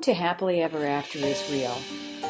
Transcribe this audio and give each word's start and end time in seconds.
Welcome 0.00 0.14
to 0.14 0.18
Happily 0.18 0.62
Ever 0.62 0.86
After 0.86 1.18
is 1.18 1.50
Real 1.52 1.76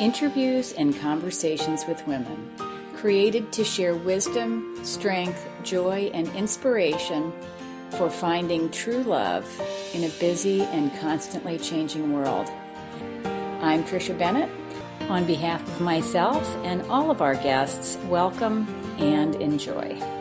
interviews 0.00 0.72
and 0.72 0.98
conversations 0.98 1.86
with 1.86 2.04
women, 2.04 2.50
created 2.96 3.52
to 3.52 3.64
share 3.64 3.94
wisdom, 3.94 4.84
strength, 4.84 5.46
joy, 5.62 6.10
and 6.12 6.26
inspiration 6.34 7.32
for 7.90 8.10
finding 8.10 8.72
true 8.72 9.04
love 9.04 9.46
in 9.94 10.02
a 10.02 10.08
busy 10.08 10.62
and 10.62 10.98
constantly 10.98 11.58
changing 11.58 12.12
world. 12.12 12.48
I'm 13.62 13.84
Tricia 13.84 14.18
Bennett. 14.18 14.50
On 15.08 15.24
behalf 15.24 15.62
of 15.62 15.80
myself 15.80 16.44
and 16.64 16.82
all 16.90 17.12
of 17.12 17.22
our 17.22 17.36
guests, 17.36 17.96
welcome 18.08 18.66
and 18.98 19.36
enjoy. 19.36 20.19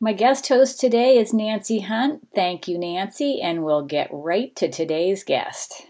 My 0.00 0.12
guest 0.12 0.46
host 0.46 0.78
today 0.78 1.18
is 1.18 1.34
Nancy 1.34 1.80
Hunt. 1.80 2.28
Thank 2.32 2.68
you, 2.68 2.78
Nancy, 2.78 3.40
and 3.42 3.64
we'll 3.64 3.82
get 3.82 4.08
right 4.12 4.54
to 4.54 4.70
today's 4.70 5.24
guest. 5.24 5.88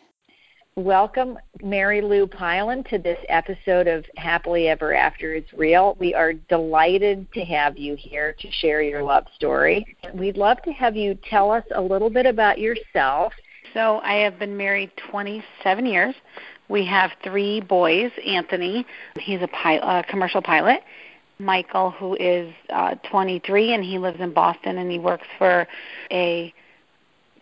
Welcome, 0.76 1.38
Mary 1.62 2.00
Lou 2.00 2.26
Pyland, 2.26 2.86
to 2.88 2.96
this 2.96 3.18
episode 3.28 3.86
of 3.86 4.06
Happily 4.16 4.66
Ever 4.66 4.94
After 4.94 5.34
is 5.34 5.44
Real. 5.52 5.94
We 6.00 6.14
are 6.14 6.32
delighted 6.32 7.30
to 7.34 7.44
have 7.44 7.76
you 7.76 7.96
here 7.96 8.32
to 8.32 8.50
share 8.50 8.80
your 8.80 9.02
love 9.02 9.26
story. 9.34 9.98
We'd 10.14 10.38
love 10.38 10.62
to 10.62 10.72
have 10.72 10.96
you 10.96 11.14
tell 11.14 11.50
us 11.50 11.64
a 11.74 11.82
little 11.82 12.08
bit 12.08 12.24
about 12.24 12.58
yourself. 12.58 13.34
So, 13.74 14.00
I 14.02 14.20
have 14.20 14.38
been 14.38 14.56
married 14.56 14.90
27 15.10 15.84
years. 15.84 16.14
We 16.70 16.86
have 16.86 17.10
three 17.22 17.60
boys. 17.60 18.10
Anthony, 18.26 18.86
he's 19.20 19.42
a 19.42 19.48
pilot, 19.48 19.82
a 19.82 19.86
uh, 19.86 20.02
commercial 20.04 20.40
pilot 20.40 20.82
Michael, 21.38 21.90
who 21.92 22.16
is 22.16 22.52
uh, 22.70 22.94
23 23.10 23.74
and 23.74 23.84
he 23.84 23.98
lives 23.98 24.20
in 24.20 24.32
Boston 24.32 24.78
and 24.78 24.90
he 24.90 24.98
works 24.98 25.26
for 25.38 25.66
a 26.10 26.52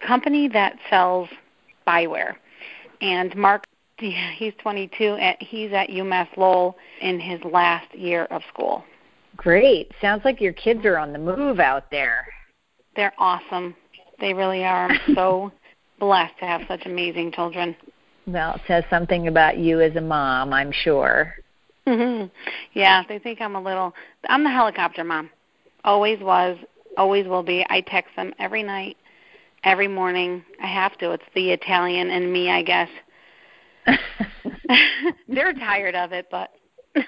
company 0.06 0.48
that 0.48 0.76
sells 0.90 1.28
spyware. 1.86 2.34
And 3.00 3.34
Mark, 3.36 3.64
he's 3.98 4.52
22 4.62 5.04
and 5.04 5.36
he's 5.40 5.72
at 5.72 5.88
UMass 5.88 6.28
Lowell 6.36 6.76
in 7.00 7.18
his 7.18 7.40
last 7.44 7.94
year 7.94 8.24
of 8.26 8.42
school. 8.52 8.84
Great. 9.36 9.90
Sounds 10.00 10.24
like 10.24 10.40
your 10.40 10.52
kids 10.52 10.84
are 10.84 10.98
on 10.98 11.12
the 11.12 11.18
move 11.18 11.60
out 11.60 11.90
there. 11.90 12.26
They're 12.94 13.14
awesome. 13.18 13.74
They 14.20 14.32
really 14.32 14.64
are. 14.64 14.90
I'm 14.90 15.00
so 15.14 15.52
blessed 15.98 16.38
to 16.40 16.46
have 16.46 16.62
such 16.68 16.86
amazing 16.86 17.32
children. 17.32 17.76
Well, 18.26 18.54
it 18.54 18.62
says 18.66 18.84
something 18.90 19.28
about 19.28 19.58
you 19.58 19.80
as 19.80 19.94
a 19.96 20.00
mom, 20.00 20.52
I'm 20.52 20.72
sure. 20.72 21.34
Mm-hmm. 21.86 22.26
Yeah, 22.74 23.02
they 23.08 23.18
think 23.18 23.40
I'm 23.40 23.54
a 23.54 23.62
little. 23.62 23.94
I'm 24.28 24.42
the 24.42 24.50
helicopter 24.50 25.04
mom. 25.04 25.30
Always 25.84 26.20
was, 26.20 26.58
always 26.96 27.26
will 27.26 27.42
be. 27.42 27.64
I 27.70 27.80
text 27.80 28.16
them 28.16 28.32
every 28.38 28.62
night, 28.62 28.96
every 29.62 29.88
morning. 29.88 30.44
I 30.62 30.66
have 30.66 30.98
to. 30.98 31.12
It's 31.12 31.24
the 31.34 31.50
Italian 31.50 32.10
in 32.10 32.32
me, 32.32 32.50
I 32.50 32.62
guess. 32.62 32.88
They're 35.28 35.52
tired 35.52 35.94
of 35.94 36.12
it, 36.12 36.26
but 36.30 36.50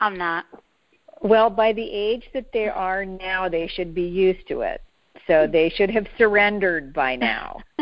I'm 0.00 0.16
not. 0.16 0.46
Well, 1.20 1.50
by 1.50 1.72
the 1.72 1.90
age 1.90 2.24
that 2.34 2.52
they 2.52 2.68
are 2.68 3.04
now, 3.04 3.48
they 3.48 3.66
should 3.66 3.94
be 3.94 4.02
used 4.02 4.48
to 4.48 4.60
it. 4.62 4.80
So 5.26 5.48
they 5.50 5.70
should 5.70 5.90
have 5.90 6.06
surrendered 6.16 6.92
by 6.92 7.16
now. 7.16 7.60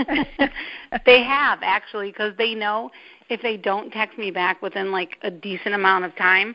they 1.07 1.23
have 1.23 1.59
actually, 1.63 2.11
because 2.11 2.33
they 2.39 2.55
know 2.55 2.91
if 3.29 3.43
they 3.43 3.57
don't 3.57 3.91
text 3.91 4.19
me 4.19 4.31
back 4.31 4.63
within 4.63 4.93
like 4.93 5.17
a 5.23 5.31
decent 5.31 5.75
amount 5.75 6.05
of 6.05 6.15
time, 6.17 6.55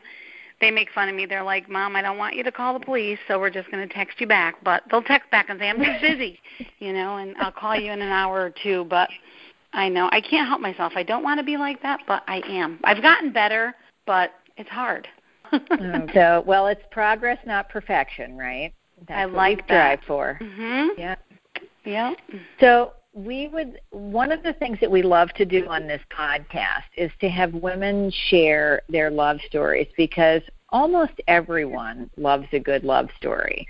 they 0.60 0.70
make 0.70 0.90
fun 0.92 1.08
of 1.08 1.14
me. 1.14 1.26
They're 1.26 1.42
like, 1.42 1.68
"Mom, 1.68 1.96
I 1.96 2.02
don't 2.02 2.18
want 2.18 2.36
you 2.36 2.44
to 2.44 2.52
call 2.52 2.78
the 2.78 2.84
police, 2.84 3.18
so 3.26 3.38
we're 3.38 3.50
just 3.50 3.70
going 3.70 3.86
to 3.86 3.92
text 3.94 4.20
you 4.20 4.26
back." 4.26 4.62
But 4.62 4.82
they'll 4.90 5.02
text 5.02 5.30
back 5.30 5.48
and 5.48 5.58
say, 5.58 5.68
"I'm 5.68 5.82
just 5.82 6.00
busy," 6.00 6.38
you 6.78 6.92
know, 6.92 7.16
and 7.16 7.36
I'll 7.38 7.52
call 7.52 7.76
you 7.76 7.90
in 7.92 8.00
an 8.02 8.10
hour 8.10 8.40
or 8.42 8.52
two. 8.62 8.84
But 8.84 9.08
I 9.72 9.88
know 9.88 10.08
I 10.12 10.20
can't 10.20 10.48
help 10.48 10.60
myself. 10.60 10.92
I 10.96 11.02
don't 11.02 11.22
want 11.22 11.38
to 11.38 11.44
be 11.44 11.56
like 11.56 11.82
that, 11.82 12.00
but 12.06 12.22
I 12.26 12.42
am. 12.46 12.78
I've 12.84 13.02
gotten 13.02 13.32
better, 13.32 13.74
but 14.06 14.32
it's 14.56 14.70
hard. 14.70 15.08
Mm, 15.52 16.12
so, 16.14 16.44
well, 16.46 16.66
it's 16.66 16.82
progress, 16.90 17.38
not 17.46 17.68
perfection, 17.68 18.36
right? 18.36 18.72
That's 19.08 19.18
I 19.18 19.26
what 19.26 19.34
like 19.34 19.56
we 19.58 19.62
strive 19.64 20.00
that. 20.00 20.06
for. 20.06 20.38
Mhm. 20.42 20.88
Yeah. 20.98 21.16
Yeah. 21.84 22.14
So 22.60 22.92
we 23.12 23.48
would 23.48 23.80
one 23.90 24.30
of 24.30 24.42
the 24.42 24.52
things 24.54 24.78
that 24.80 24.90
we 24.90 25.02
love 25.02 25.30
to 25.30 25.44
do 25.44 25.66
on 25.66 25.86
this 25.86 26.00
podcast 26.16 26.84
is 26.96 27.10
to 27.20 27.28
have 27.28 27.52
women 27.54 28.10
share 28.28 28.82
their 28.88 29.10
love 29.10 29.38
stories 29.46 29.88
because 29.96 30.42
almost 30.70 31.12
everyone 31.26 32.08
loves 32.16 32.46
a 32.52 32.58
good 32.60 32.84
love 32.84 33.08
story. 33.16 33.66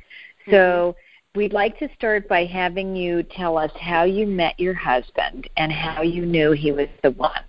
So 0.46 0.94
Mm-hmm. 1.34 1.38
we'd 1.38 1.52
like 1.52 1.78
to 1.78 1.88
start 1.94 2.28
by 2.28 2.44
having 2.44 2.96
you 2.96 3.22
tell 3.22 3.56
us 3.56 3.70
how 3.80 4.04
you 4.04 4.26
met 4.26 4.58
your 4.58 4.74
husband 4.74 5.48
and 5.56 5.72
how 5.72 6.02
you 6.02 6.26
knew 6.26 6.52
he 6.52 6.72
was 6.72 6.88
the 7.02 7.12
one. 7.12 7.44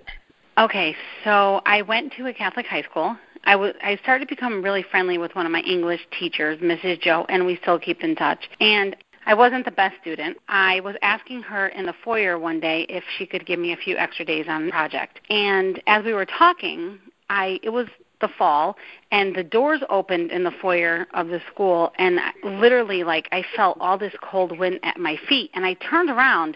Okay, 0.57 0.95
so 1.23 1.61
I 1.65 1.81
went 1.81 2.13
to 2.17 2.27
a 2.27 2.33
Catholic 2.33 2.65
high 2.67 2.83
school. 2.83 3.17
I 3.43 3.55
was 3.55 3.73
I 3.81 3.97
started 4.03 4.27
to 4.27 4.35
become 4.35 4.61
really 4.63 4.83
friendly 4.83 5.17
with 5.17 5.33
one 5.35 5.45
of 5.45 5.51
my 5.51 5.61
English 5.61 6.01
teachers, 6.19 6.59
Mrs. 6.59 7.01
Joe, 7.01 7.25
and 7.29 7.45
we 7.45 7.57
still 7.61 7.79
keep 7.79 8.01
in 8.03 8.15
touch. 8.15 8.49
And 8.59 8.95
I 9.25 9.33
wasn't 9.33 9.65
the 9.65 9.71
best 9.71 9.95
student. 10.01 10.37
I 10.47 10.79
was 10.79 10.95
asking 11.01 11.43
her 11.43 11.67
in 11.67 11.85
the 11.85 11.93
foyer 12.03 12.39
one 12.39 12.59
day 12.59 12.85
if 12.89 13.03
she 13.17 13.25
could 13.25 13.45
give 13.45 13.59
me 13.59 13.71
a 13.71 13.77
few 13.77 13.97
extra 13.97 14.25
days 14.25 14.45
on 14.47 14.65
the 14.65 14.71
project. 14.71 15.19
And 15.29 15.81
as 15.87 16.03
we 16.03 16.13
were 16.13 16.25
talking, 16.25 16.99
I 17.29 17.59
it 17.63 17.69
was 17.69 17.87
the 18.19 18.27
fall 18.37 18.77
and 19.11 19.35
the 19.35 19.43
doors 19.43 19.81
opened 19.89 20.31
in 20.31 20.43
the 20.43 20.51
foyer 20.61 21.07
of 21.13 21.27
the 21.27 21.41
school 21.51 21.91
and 21.97 22.19
literally 22.43 23.03
like 23.03 23.27
I 23.31 23.43
felt 23.55 23.77
all 23.81 23.97
this 23.97 24.13
cold 24.21 24.57
wind 24.57 24.79
at 24.83 24.97
my 24.97 25.17
feet 25.27 25.49
and 25.55 25.65
I 25.65 25.73
turned 25.73 26.09
around 26.09 26.55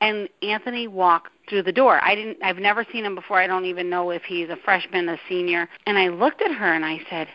and 0.00 0.28
Anthony 0.42 0.88
walked 0.88 1.30
through 1.48 1.62
the 1.62 1.72
door. 1.72 2.00
I 2.02 2.14
didn't 2.14 2.38
I've 2.42 2.58
never 2.58 2.84
seen 2.92 3.04
him 3.04 3.14
before. 3.14 3.38
I 3.38 3.46
don't 3.46 3.64
even 3.64 3.88
know 3.88 4.10
if 4.10 4.22
he's 4.22 4.48
a 4.48 4.56
freshman, 4.56 5.08
a 5.08 5.18
senior. 5.28 5.68
And 5.86 5.96
I 5.96 6.08
looked 6.08 6.42
at 6.42 6.52
her 6.52 6.72
and 6.74 6.84
I 6.84 7.00
said, 7.08 7.28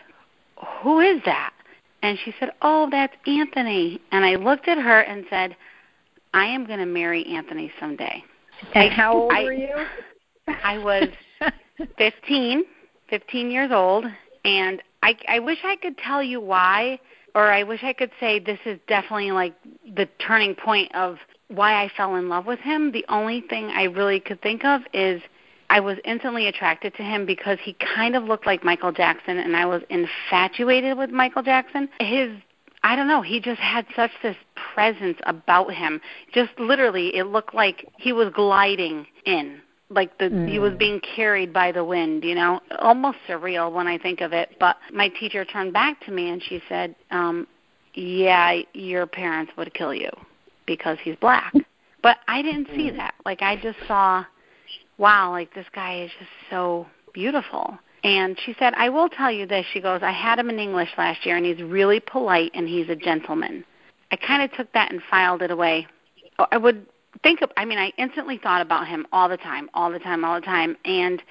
"Who 0.82 1.00
is 1.00 1.22
that?" 1.24 1.53
And 2.04 2.18
she 2.22 2.34
said, 2.38 2.50
"Oh, 2.60 2.88
that's 2.90 3.14
Anthony." 3.26 4.00
And 4.12 4.24
I 4.24 4.34
looked 4.34 4.68
at 4.68 4.76
her 4.78 5.00
and 5.00 5.24
said, 5.30 5.56
"I 6.34 6.44
am 6.44 6.66
going 6.66 6.78
to 6.78 6.86
marry 6.86 7.24
Anthony 7.26 7.72
someday." 7.80 8.22
And 8.74 8.92
I- 8.92 8.94
how 8.94 9.14
old 9.14 9.32
I- 9.32 9.44
were 9.44 9.52
you? 9.52 9.86
I 10.62 10.76
was 10.78 11.08
15, 11.98 12.64
15 13.08 13.50
years 13.50 13.72
old, 13.72 14.04
and 14.44 14.82
I 15.02 15.16
I 15.28 15.38
wish 15.38 15.58
I 15.64 15.76
could 15.76 15.96
tell 15.96 16.22
you 16.22 16.40
why 16.40 17.00
or 17.34 17.50
I 17.50 17.62
wish 17.62 17.82
I 17.82 17.92
could 17.92 18.12
say 18.20 18.38
this 18.38 18.60
is 18.64 18.78
definitely 18.86 19.32
like 19.32 19.54
the 19.96 20.06
turning 20.18 20.54
point 20.54 20.94
of 20.94 21.18
why 21.48 21.82
I 21.82 21.88
fell 21.96 22.16
in 22.16 22.28
love 22.28 22.46
with 22.46 22.60
him. 22.60 22.92
The 22.92 23.04
only 23.08 23.40
thing 23.40 23.66
I 23.66 23.84
really 23.84 24.20
could 24.20 24.40
think 24.42 24.64
of 24.64 24.82
is 24.92 25.20
I 25.74 25.80
was 25.80 25.98
instantly 26.04 26.46
attracted 26.46 26.94
to 26.94 27.02
him 27.02 27.26
because 27.26 27.58
he 27.60 27.76
kind 27.96 28.14
of 28.14 28.22
looked 28.22 28.46
like 28.46 28.62
Michael 28.62 28.92
Jackson 28.92 29.38
and 29.38 29.56
I 29.56 29.66
was 29.66 29.82
infatuated 29.90 30.96
with 30.96 31.10
Michael 31.10 31.42
Jackson. 31.42 31.88
His 31.98 32.30
I 32.84 32.94
don't 32.94 33.08
know, 33.08 33.22
he 33.22 33.40
just 33.40 33.60
had 33.60 33.84
such 33.96 34.12
this 34.22 34.36
presence 34.72 35.18
about 35.24 35.74
him. 35.74 36.00
Just 36.32 36.52
literally 36.60 37.16
it 37.16 37.24
looked 37.24 37.54
like 37.56 37.88
he 37.98 38.12
was 38.12 38.32
gliding 38.32 39.04
in. 39.26 39.60
Like 39.90 40.16
the 40.18 40.46
he 40.48 40.60
was 40.60 40.74
Mm. 40.74 40.78
being 40.78 41.00
carried 41.00 41.52
by 41.52 41.72
the 41.72 41.82
wind, 41.84 42.22
you 42.22 42.36
know. 42.36 42.60
Almost 42.78 43.18
surreal 43.26 43.72
when 43.72 43.88
I 43.88 43.98
think 43.98 44.20
of 44.20 44.32
it. 44.32 44.54
But 44.60 44.76
my 44.92 45.08
teacher 45.08 45.44
turned 45.44 45.72
back 45.72 45.98
to 46.04 46.12
me 46.12 46.30
and 46.30 46.40
she 46.40 46.62
said, 46.68 46.94
um, 47.10 47.48
Yeah, 47.94 48.60
your 48.74 49.06
parents 49.08 49.50
would 49.56 49.74
kill 49.74 49.92
you 49.92 50.10
because 50.66 50.98
he's 51.02 51.16
black. 51.16 51.52
But 52.00 52.18
I 52.28 52.42
didn't 52.42 52.68
see 52.76 52.90
that. 52.90 53.14
Like 53.24 53.42
I 53.42 53.56
just 53.56 53.78
saw 53.88 54.24
wow, 54.98 55.30
like 55.30 55.54
this 55.54 55.66
guy 55.74 56.02
is 56.02 56.10
just 56.18 56.30
so 56.50 56.86
beautiful. 57.12 57.78
And 58.02 58.38
she 58.44 58.54
said, 58.58 58.74
I 58.76 58.90
will 58.90 59.08
tell 59.08 59.32
you 59.32 59.46
this. 59.46 59.64
She 59.72 59.80
goes, 59.80 60.02
I 60.02 60.12
had 60.12 60.38
him 60.38 60.50
in 60.50 60.58
English 60.58 60.90
last 60.98 61.24
year, 61.24 61.36
and 61.36 61.46
he's 61.46 61.62
really 61.62 62.00
polite 62.00 62.50
and 62.54 62.68
he's 62.68 62.88
a 62.90 62.96
gentleman. 62.96 63.64
I 64.10 64.16
kind 64.16 64.42
of 64.42 64.52
took 64.56 64.70
that 64.74 64.92
and 64.92 65.00
filed 65.10 65.42
it 65.42 65.50
away. 65.50 65.86
Oh, 66.38 66.46
I 66.52 66.58
would 66.58 66.86
think 67.22 67.40
of, 67.40 67.50
I 67.56 67.64
mean, 67.64 67.78
I 67.78 67.92
instantly 67.96 68.38
thought 68.42 68.60
about 68.60 68.86
him 68.86 69.06
all 69.10 69.28
the 69.28 69.38
time, 69.38 69.70
all 69.72 69.90
the 69.90 69.98
time, 69.98 70.24
all 70.24 70.34
the 70.38 70.44
time, 70.44 70.76
and 70.84 71.22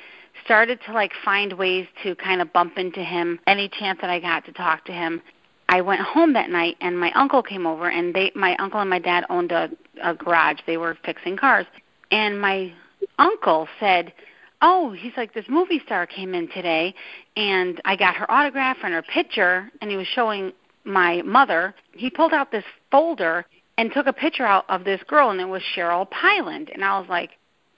started 0.43 0.79
to 0.87 0.93
like 0.93 1.11
find 1.23 1.53
ways 1.53 1.85
to 2.01 2.15
kind 2.15 2.41
of 2.41 2.51
bump 2.53 2.77
into 2.77 3.03
him 3.03 3.39
any 3.45 3.69
chance 3.69 3.99
that 4.01 4.09
I 4.09 4.19
got 4.19 4.45
to 4.45 4.51
talk 4.51 4.85
to 4.85 4.91
him. 4.91 5.21
I 5.69 5.81
went 5.81 6.01
home 6.01 6.33
that 6.33 6.49
night 6.49 6.77
and 6.81 6.99
my 6.99 7.11
uncle 7.13 7.43
came 7.43 7.65
over 7.65 7.89
and 7.89 8.13
they 8.13 8.31
my 8.35 8.55
uncle 8.57 8.81
and 8.81 8.89
my 8.89 8.99
dad 8.99 9.25
owned 9.29 9.51
a, 9.51 9.69
a 10.03 10.13
garage. 10.13 10.59
They 10.65 10.77
were 10.77 10.97
fixing 11.05 11.37
cars. 11.37 11.65
And 12.11 12.39
my 12.39 12.73
uncle 13.19 13.67
said, 13.79 14.13
"Oh, 14.61 14.91
he's 14.91 15.13
like 15.17 15.33
this 15.33 15.45
movie 15.49 15.81
star 15.85 16.05
came 16.05 16.33
in 16.33 16.47
today, 16.49 16.93
and 17.35 17.81
I 17.85 17.95
got 17.95 18.15
her 18.15 18.29
autograph 18.31 18.77
and 18.83 18.93
her 18.93 19.01
picture." 19.01 19.69
And 19.81 19.89
he 19.89 19.97
was 19.97 20.07
showing 20.07 20.53
my 20.83 21.21
mother. 21.21 21.73
He 21.93 22.09
pulled 22.09 22.33
out 22.33 22.51
this 22.51 22.65
folder 22.91 23.45
and 23.77 23.91
took 23.91 24.07
a 24.07 24.13
picture 24.13 24.45
out 24.45 24.65
of 24.69 24.83
this 24.83 25.01
girl, 25.03 25.31
and 25.31 25.41
it 25.41 25.45
was 25.45 25.61
Cheryl 25.75 26.09
Pyland. 26.09 26.69
And 26.73 26.83
I 26.83 26.99
was 26.99 27.09
like, 27.09 27.31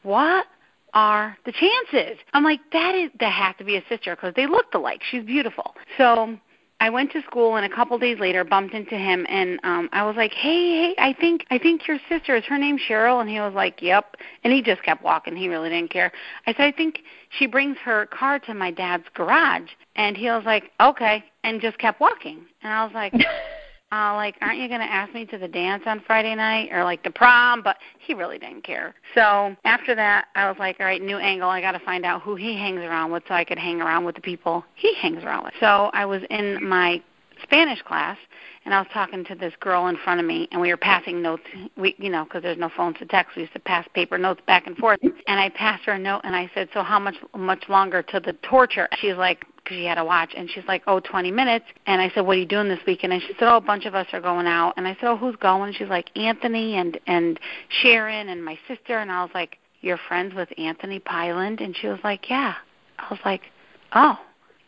"What 0.04 0.48
are 0.94 1.38
the 1.46 1.52
chances?" 1.52 2.18
I'm 2.34 2.44
like, 2.44 2.60
"That 2.72 2.96
is 2.96 3.12
that 3.20 3.32
has 3.32 3.56
to 3.58 3.64
be 3.64 3.78
a 3.78 3.84
sister 3.88 4.16
because 4.16 4.34
they 4.36 4.48
looked 4.48 4.76
alike. 4.76 5.02
She's 5.04 5.24
beautiful." 5.24 5.76
So 5.98 6.38
I 6.80 6.90
went 6.90 7.12
to 7.14 7.22
school 7.24 7.56
and 7.56 7.66
a 7.66 7.74
couple 7.74 7.98
days 7.98 8.20
later 8.20 8.44
bumped 8.44 8.74
into 8.74 8.96
him 8.96 9.26
and 9.30 9.60
um 9.64 9.90
I 9.94 10.06
was 10.06 10.16
like, 10.16 10.34
"Hey, 10.34 10.94
hey, 10.94 10.96
I 10.98 11.14
think 11.14 11.46
I 11.50 11.58
think 11.58 11.88
your 11.88 12.00
sister 12.10 12.36
is 12.36 12.44
her 12.46 12.58
name 12.58 12.78
Cheryl?" 12.78 13.22
And 13.22 13.30
he 13.30 13.40
was 13.40 13.54
like, 13.54 13.82
"Yep." 13.82 14.18
And 14.44 14.52
he 14.52 14.62
just 14.62 14.84
kept 14.84 15.04
walking. 15.04 15.36
He 15.36 15.48
really 15.48 15.70
didn't 15.70 15.92
care. 15.92 16.12
I 16.46 16.54
said, 16.54 16.62
"I 16.66 16.72
think 16.72 17.04
she 17.30 17.48
brings 17.48 17.78
her 17.78 18.06
car 18.08 18.40
to 18.40 18.54
my 18.54 18.72
dad's 18.72 19.06
garage." 19.14 19.70
And 19.96 20.18
he 20.18 20.30
was 20.30 20.44
like, 20.46 20.72
"Okay." 20.80 21.24
And 21.44 21.62
just 21.62 21.78
kept 21.78 22.00
walking. 22.02 22.46
And 22.62 22.74
I 22.74 22.84
was 22.84 22.94
like, 22.94 23.14
uh, 23.92 24.14
like, 24.16 24.36
aren't 24.42 24.60
you 24.60 24.68
going 24.68 24.82
to 24.82 24.92
ask 24.92 25.14
me 25.14 25.26
to 25.26 25.38
the 25.38 25.48
dance 25.48 25.84
on 25.86 26.02
Friday 26.06 26.36
night 26.36 26.70
or 26.72 26.84
like 26.84 27.04
the 27.04 27.12
prom? 27.12 27.62
But 27.62 27.78
he 28.00 28.14
really 28.14 28.40
didn't 28.40 28.64
care. 28.64 28.96
So 29.14 29.56
after 29.64 29.96
that, 29.96 30.28
I 30.36 30.50
was 30.50 30.58
like, 30.60 30.78
all 30.80 30.86
right, 30.86 31.02
new 31.02 31.18
angle. 31.18 31.50
I 31.50 31.62
got 31.62 31.74
to 31.74 31.80
find 31.80 32.06
out 32.06 32.22
who 32.22 32.36
he 32.36 32.56
hangs 32.56 32.80
around 32.80 33.12
with 33.12 33.24
so 33.28 33.34
I 33.34 33.44
could 33.44 33.60
hang 33.60 33.82
around 33.82 34.04
with 34.04 34.16
the 34.16 34.22
people 34.22 34.66
he 34.76 34.94
hangs 34.96 35.24
around 35.24 35.44
with. 35.44 35.54
So 35.60 35.92
I 35.94 36.06
was 36.06 36.22
in 36.30 36.68
my 36.68 37.02
Spanish 37.44 37.82
class 37.84 38.18
and 38.66 38.74
I 38.74 38.80
was 38.80 38.88
talking 38.92 39.24
to 39.26 39.36
this 39.36 39.54
girl 39.60 39.88
in 39.88 39.98
front 40.04 40.20
of 40.20 40.26
me, 40.26 40.48
and 40.52 40.60
we 40.60 40.70
were 40.70 40.78
passing 40.78 41.22
notes. 41.22 41.44
We, 41.78 41.96
you 42.00 42.10
know, 42.10 42.24
because 42.24 42.42
there's 42.42 42.58
no 42.58 42.72
phones 42.76 42.98
to 42.98 43.06
text, 43.06 43.36
we 43.36 43.44
used 43.44 43.54
to 43.54 43.60
pass 43.60 43.88
paper 43.94 44.18
notes 44.18 44.42
back 44.48 44.66
and 44.66 44.76
forth. 44.78 45.00
And 45.04 45.40
I 45.40 45.50
passed 45.50 45.86
her 45.86 45.94
a 45.94 46.00
note, 46.00 46.22
and 46.24 46.36
I 46.36 46.50
said, 46.56 46.70
"So 46.74 46.82
how 46.82 46.98
much 46.98 47.16
much 47.36 47.70
longer 47.70 48.02
to 48.02 48.20
the 48.20 48.34
torture?" 48.42 48.90
She's 49.00 49.16
like, 49.16 49.46
because 49.66 49.78
she 49.78 49.86
had 49.86 49.98
a 49.98 50.06
watch, 50.06 50.34
and 50.38 50.50
she's 50.50 50.64
like, 50.68 50.84
"Oh, 50.88 51.00
20 51.00 51.32
minutes." 51.32 51.66
And 51.88 52.02
I 52.02 52.10
said, 52.10 52.22
"What 52.22 52.38
are 52.38 52.40
you 52.40 52.46
doing 52.46 52.70
this 52.70 52.80
weekend?" 52.88 53.12
And 53.14 53.22
she 53.22 53.34
said, 53.40 53.52
"Oh, 53.52 53.58
a 53.58 53.62
bunch 53.62 53.86
of 53.86 53.96
us 53.96 54.08
are 54.14 54.22
going 54.22 54.48
out." 54.48 54.76
And 54.78 54.88
I 54.88 54.94
said, 54.96 55.10
"Oh, 55.10 55.18
who's 55.18 55.36
going?" 55.36 55.74
She's 55.74 55.90
like, 55.90 56.16
"Anthony 56.16 56.76
and 56.76 57.00
and 57.08 57.40
Sharon 57.82 58.30
and 58.30 58.46
my 58.46 58.58
sister." 58.68 59.00
And 59.00 59.12
I 59.12 59.24
was 59.24 59.32
like, 59.34 59.58
"You're 59.82 60.00
friends 60.08 60.34
with 60.34 60.50
Anthony 60.58 61.00
Pyland?" 61.00 61.60
And 61.60 61.76
she 61.76 61.88
was 61.88 62.00
like, 62.04 62.30
"Yeah." 62.30 62.54
I 63.00 63.08
was 63.10 63.20
like, 63.26 63.42
"Oh." 63.94 64.20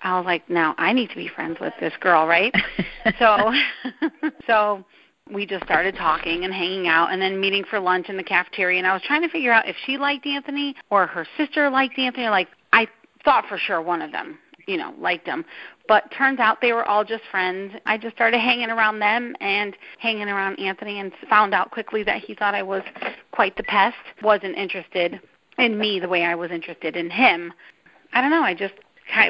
I 0.03 0.17
was 0.17 0.25
like, 0.25 0.47
now 0.47 0.75
I 0.77 0.93
need 0.93 1.09
to 1.09 1.15
be 1.15 1.27
friends 1.27 1.57
with 1.59 1.73
this 1.79 1.93
girl, 1.99 2.27
right? 2.27 2.53
so, 3.19 3.51
so 4.47 4.85
we 5.31 5.45
just 5.45 5.65
started 5.65 5.95
talking 5.95 6.45
and 6.45 6.53
hanging 6.53 6.87
out 6.87 7.11
and 7.11 7.21
then 7.21 7.39
meeting 7.39 7.63
for 7.69 7.79
lunch 7.79 8.09
in 8.09 8.17
the 8.17 8.23
cafeteria. 8.23 8.77
And 8.77 8.87
I 8.87 8.93
was 8.93 9.01
trying 9.03 9.21
to 9.23 9.29
figure 9.29 9.51
out 9.51 9.67
if 9.67 9.75
she 9.85 9.97
liked 9.97 10.25
Anthony 10.25 10.75
or 10.89 11.07
her 11.07 11.25
sister 11.35 11.69
liked 11.69 11.97
Anthony. 11.97 12.29
Like 12.29 12.47
I 12.73 12.87
thought 13.23 13.45
for 13.47 13.57
sure 13.57 13.81
one 13.81 14.01
of 14.01 14.11
them, 14.11 14.37
you 14.67 14.77
know, 14.77 14.93
liked 14.99 15.25
him. 15.25 15.43
But 15.87 16.11
turns 16.11 16.39
out 16.39 16.61
they 16.61 16.73
were 16.73 16.85
all 16.85 17.03
just 17.03 17.23
friends. 17.31 17.73
I 17.85 17.97
just 17.97 18.15
started 18.15 18.39
hanging 18.39 18.69
around 18.69 18.99
them 18.99 19.35
and 19.39 19.75
hanging 19.99 20.27
around 20.27 20.59
Anthony 20.59 20.99
and 20.99 21.11
found 21.29 21.53
out 21.53 21.71
quickly 21.71 22.03
that 22.03 22.21
he 22.21 22.35
thought 22.35 22.53
I 22.53 22.63
was 22.63 22.83
quite 23.31 23.55
the 23.57 23.63
pest, 23.63 23.95
wasn't 24.21 24.55
interested 24.55 25.19
in 25.57 25.79
me 25.79 25.99
the 25.99 26.09
way 26.09 26.23
I 26.23 26.35
was 26.35 26.51
interested 26.51 26.95
in 26.95 27.09
him. 27.09 27.53
I 28.13 28.21
don't 28.21 28.31
know, 28.31 28.43
I 28.43 28.53
just 28.53 28.73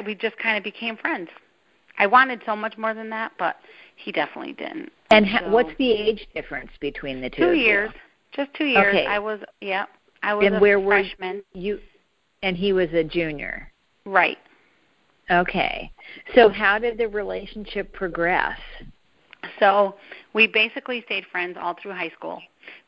we 0.04 0.14
just 0.14 0.36
kind 0.38 0.58
of 0.58 0.64
became 0.64 0.96
friends. 0.96 1.30
I 1.98 2.06
wanted 2.06 2.42
so 2.46 2.54
much 2.54 2.76
more 2.76 2.94
than 2.94 3.10
that, 3.10 3.32
but 3.38 3.56
he 3.96 4.12
definitely 4.12 4.52
didn't. 4.52 4.92
And 5.10 5.26
so, 5.26 5.50
what's 5.50 5.72
the 5.78 5.90
age 5.90 6.26
difference 6.34 6.70
between 6.80 7.20
the 7.20 7.30
two? 7.30 7.46
Two 7.46 7.54
years, 7.54 7.90
just 8.32 8.52
two 8.54 8.66
years. 8.66 8.86
Okay. 8.88 9.06
I 9.06 9.18
was, 9.18 9.40
yeah, 9.60 9.86
I 10.22 10.34
was 10.34 10.46
and 10.46 10.56
a 10.56 10.60
where 10.60 10.80
freshman. 10.84 11.42
Were 11.54 11.60
you, 11.60 11.80
and 12.42 12.56
he 12.56 12.72
was 12.72 12.88
a 12.92 13.02
junior. 13.02 13.72
Right. 14.04 14.38
Okay. 15.30 15.92
So 16.34 16.48
how 16.48 16.78
did 16.78 16.98
the 16.98 17.08
relationship 17.08 17.92
progress? 17.92 18.58
So 19.60 19.96
we 20.32 20.46
basically 20.46 21.02
stayed 21.06 21.24
friends 21.30 21.56
all 21.60 21.76
through 21.80 21.92
high 21.92 22.10
school. 22.10 22.40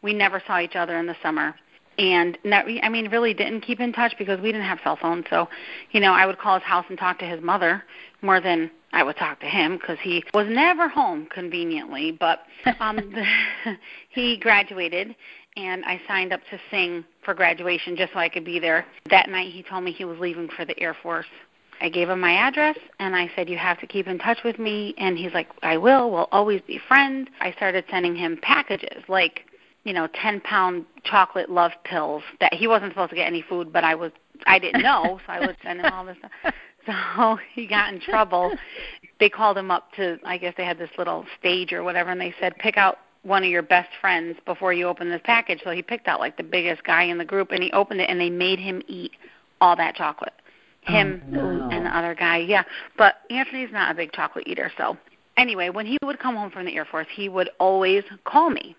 We 0.03 0.15
never 0.15 0.43
saw 0.47 0.61
each 0.61 0.77
other 0.77 0.99
in 0.99 1.07
the 1.07 1.17
summer 1.23 1.55
and 2.01 2.39
I 2.51 2.89
mean, 2.89 3.11
really 3.11 3.35
didn't 3.35 3.61
keep 3.61 3.79
in 3.79 3.93
touch 3.93 4.15
because 4.19 4.41
we 4.41 4.53
didn't 4.53 4.67
have 4.67 4.79
cell 4.83 4.97
phones. 4.97 5.27
So, 5.29 5.49
you 5.91 6.01
know, 6.01 6.13
I 6.13 6.25
would 6.25 6.39
call 6.39 6.59
his 6.59 6.65
house 6.65 6.87
and 6.89 6.99
talk 6.99 7.19
to 7.19 7.27
his 7.27 7.43
mother 7.43 7.83
more 8.23 8.41
than 8.41 8.71
I 8.93 9.03
would 9.03 9.17
talk 9.17 9.39
to 9.41 9.47
him 9.47 9.77
because 9.77 9.99
he 10.03 10.25
was 10.33 10.47
never 10.49 10.89
home 10.89 11.29
conveniently. 11.31 12.13
But 12.13 12.41
um, 12.81 13.15
he 14.09 14.39
graduated, 14.39 15.15
and 15.57 15.85
I 15.85 16.01
signed 16.09 16.33
up 16.33 16.41
to 16.51 16.59
sing 16.71 17.05
for 17.23 17.35
graduation 17.35 17.97
just 17.97 18.15
so 18.15 18.19
I 18.19 18.31
could 18.31 18.47
be 18.47 18.59
there. 18.59 18.87
That 19.11 19.29
night, 19.29 19.53
he 19.53 19.63
told 19.63 19.85
me 19.85 19.93
he 19.93 20.07
was 20.07 20.19
leaving 20.19 20.49
for 20.57 20.65
the 20.65 20.79
Air 20.81 20.97
Force. 21.03 21.27
I 21.81 21.89
gave 21.89 22.09
him 22.09 22.21
my 22.21 22.33
address 22.33 22.77
and 22.99 23.17
I 23.17 23.31
said, 23.35 23.49
You 23.49 23.59
have 23.59 23.81
to 23.81 23.87
keep 23.87 24.07
in 24.07 24.19
touch 24.19 24.39
with 24.45 24.59
me. 24.59 24.95
And 24.99 25.17
he's 25.17 25.33
like, 25.33 25.49
I 25.63 25.77
will. 25.77 26.11
We'll 26.11 26.29
always 26.33 26.61
be 26.67 26.81
friends. 26.89 27.29
I 27.41 27.53
started 27.53 27.85
sending 27.91 28.15
him 28.15 28.39
packages 28.43 29.03
like 29.09 29.47
you 29.85 29.93
know, 29.93 30.09
ten 30.09 30.41
pound 30.41 30.85
chocolate 31.05 31.51
love 31.51 31.73
pills 31.85 32.23
that 32.41 32.53
he 32.53 32.67
wasn't 32.67 32.93
supposed 32.93 33.11
to 33.11 33.17
get 33.17 33.27
any 33.27 33.43
food, 33.43 33.73
but 33.73 33.85
I 33.85 33.95
was 33.95 34.13
I 34.47 34.59
didn't 34.59 34.83
know, 34.83 35.21
so 35.27 35.33
I 35.33 35.41
would 35.41 35.57
send 35.63 35.81
him 35.81 35.93
all 35.93 36.05
this 36.05 36.17
stuff. 36.19 36.55
So 36.87 37.39
he 37.55 37.67
got 37.67 37.93
in 37.93 38.01
trouble. 38.01 38.53
They 39.21 39.29
called 39.29 39.59
him 39.59 39.71
up 39.71 39.93
to 39.97 40.19
I 40.25 40.39
guess 40.39 40.55
they 40.57 40.65
had 40.65 40.79
this 40.79 40.89
little 40.97 41.27
stage 41.39 41.75
or 41.75 41.83
whatever 41.85 42.11
and 42.11 42.19
they 42.19 42.35
said, 42.41 42.57
Pick 42.57 42.79
out 42.79 42.97
one 43.23 43.45
of 43.45 43.51
your 43.51 43.63
best 43.63 43.91
friends 44.01 44.39
before 44.47 44.73
you 44.73 44.87
open 44.87 45.11
this 45.11 45.21
package. 45.25 45.61
So 45.63 45.73
he 45.73 45.83
picked 45.83 46.09
out 46.09 46.21
like 46.21 46.39
the 46.39 46.43
biggest 46.43 46.83
guy 46.85 47.03
in 47.03 47.19
the 47.19 47.25
group 47.25 47.51
and 47.51 47.63
he 47.63 47.71
opened 47.73 48.01
it 48.01 48.09
and 48.09 48.19
they 48.19 48.31
made 48.31 48.59
him 48.59 48.81
eat 48.89 49.13
all 49.61 49.77
that 49.77 49.95
chocolate. 49.95 50.33
Oh, 50.91 50.97
him 50.97 51.23
oh, 51.29 51.31
no. 51.31 51.69
and 51.71 51.87
the 51.87 51.97
other 51.97 52.15
guy, 52.15 52.39
yeah. 52.39 52.65
But 52.99 53.17
Anthony's 53.31 53.73
not 53.73 53.91
a 53.91 53.95
big 53.95 54.13
chocolate 54.13 54.47
eater, 54.47 54.71
so 54.77 54.97
anyway, 55.37 55.71
when 55.71 55.87
he 55.87 55.99
would 56.03 56.19
come 56.19 56.37
home 56.37 56.51
from 56.51 56.67
the 56.67 56.75
Air 56.75 56.85
Force, 56.85 57.07
he 57.15 57.29
would 57.29 57.51
always 57.59 58.05
call 58.25 58.51
me 58.51 58.77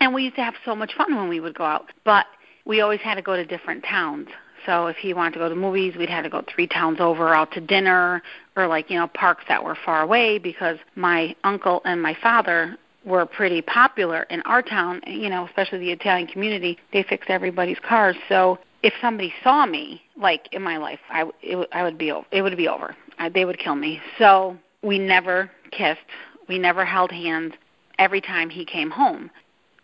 and 0.00 0.12
we 0.12 0.24
used 0.24 0.36
to 0.36 0.42
have 0.42 0.54
so 0.64 0.74
much 0.74 0.92
fun 0.96 1.16
when 1.16 1.28
we 1.28 1.40
would 1.40 1.54
go 1.54 1.64
out. 1.64 1.86
But 2.04 2.26
we 2.66 2.80
always 2.80 3.00
had 3.00 3.14
to 3.14 3.22
go 3.22 3.36
to 3.36 3.44
different 3.44 3.84
towns. 3.84 4.28
So 4.66 4.86
if 4.86 4.96
he 4.96 5.12
wanted 5.12 5.32
to 5.34 5.38
go 5.40 5.48
to 5.48 5.54
movies, 5.54 5.94
we'd 5.96 6.08
have 6.08 6.24
to 6.24 6.30
go 6.30 6.42
three 6.54 6.66
towns 6.66 6.98
over 7.00 7.34
out 7.34 7.52
to 7.52 7.60
dinner 7.60 8.22
or 8.56 8.66
like, 8.66 8.90
you 8.90 8.98
know, 8.98 9.08
parks 9.08 9.44
that 9.48 9.62
were 9.62 9.76
far 9.84 10.02
away 10.02 10.38
because 10.38 10.78
my 10.94 11.34
uncle 11.44 11.82
and 11.84 12.00
my 12.02 12.16
father 12.22 12.76
were 13.04 13.26
pretty 13.26 13.60
popular 13.60 14.22
in 14.24 14.40
our 14.42 14.62
town, 14.62 15.02
you 15.06 15.28
know, 15.28 15.46
especially 15.46 15.78
the 15.78 15.90
Italian 15.90 16.26
community. 16.26 16.78
They 16.92 17.02
fixed 17.02 17.28
everybody's 17.28 17.78
cars. 17.86 18.16
So 18.28 18.58
if 18.82 18.94
somebody 19.02 19.32
saw 19.42 19.66
me 19.66 20.02
like 20.20 20.48
in 20.52 20.62
my 20.62 20.76
life, 20.76 21.00
I 21.10 21.24
it, 21.42 21.68
I 21.72 21.82
would 21.82 21.98
be 21.98 22.12
it 22.30 22.42
would 22.42 22.56
be 22.56 22.68
over. 22.68 22.96
I, 23.18 23.28
they 23.28 23.44
would 23.44 23.58
kill 23.58 23.74
me. 23.74 24.00
So 24.18 24.56
we 24.82 24.98
never 24.98 25.50
kissed. 25.70 26.00
We 26.48 26.58
never 26.58 26.84
held 26.84 27.10
hands 27.10 27.54
every 27.98 28.20
time 28.20 28.50
he 28.50 28.64
came 28.64 28.90
home 28.90 29.30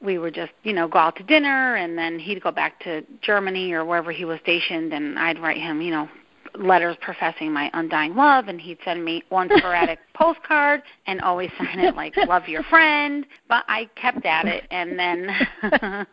we 0.00 0.18
would 0.18 0.34
just 0.34 0.52
you 0.62 0.72
know 0.72 0.88
go 0.88 0.98
out 0.98 1.16
to 1.16 1.22
dinner 1.22 1.76
and 1.76 1.96
then 1.96 2.18
he'd 2.18 2.42
go 2.42 2.50
back 2.50 2.80
to 2.80 3.02
Germany 3.22 3.72
or 3.72 3.84
wherever 3.84 4.10
he 4.10 4.24
was 4.24 4.40
stationed 4.40 4.92
and 4.92 5.18
I'd 5.18 5.38
write 5.38 5.58
him 5.58 5.80
you 5.80 5.90
know 5.90 6.08
letters 6.58 6.96
professing 7.00 7.52
my 7.52 7.70
undying 7.74 8.16
love 8.16 8.48
and 8.48 8.60
he'd 8.60 8.78
send 8.84 9.04
me 9.04 9.22
one 9.28 9.48
sporadic 9.56 9.98
postcard 10.14 10.82
and 11.06 11.20
always 11.20 11.50
sign 11.58 11.78
it 11.78 11.94
like 11.94 12.16
love 12.26 12.48
your 12.48 12.62
friend 12.64 13.26
but 13.48 13.64
I 13.68 13.88
kept 13.94 14.24
at 14.24 14.46
it 14.46 14.64
and 14.70 14.98
then 14.98 15.28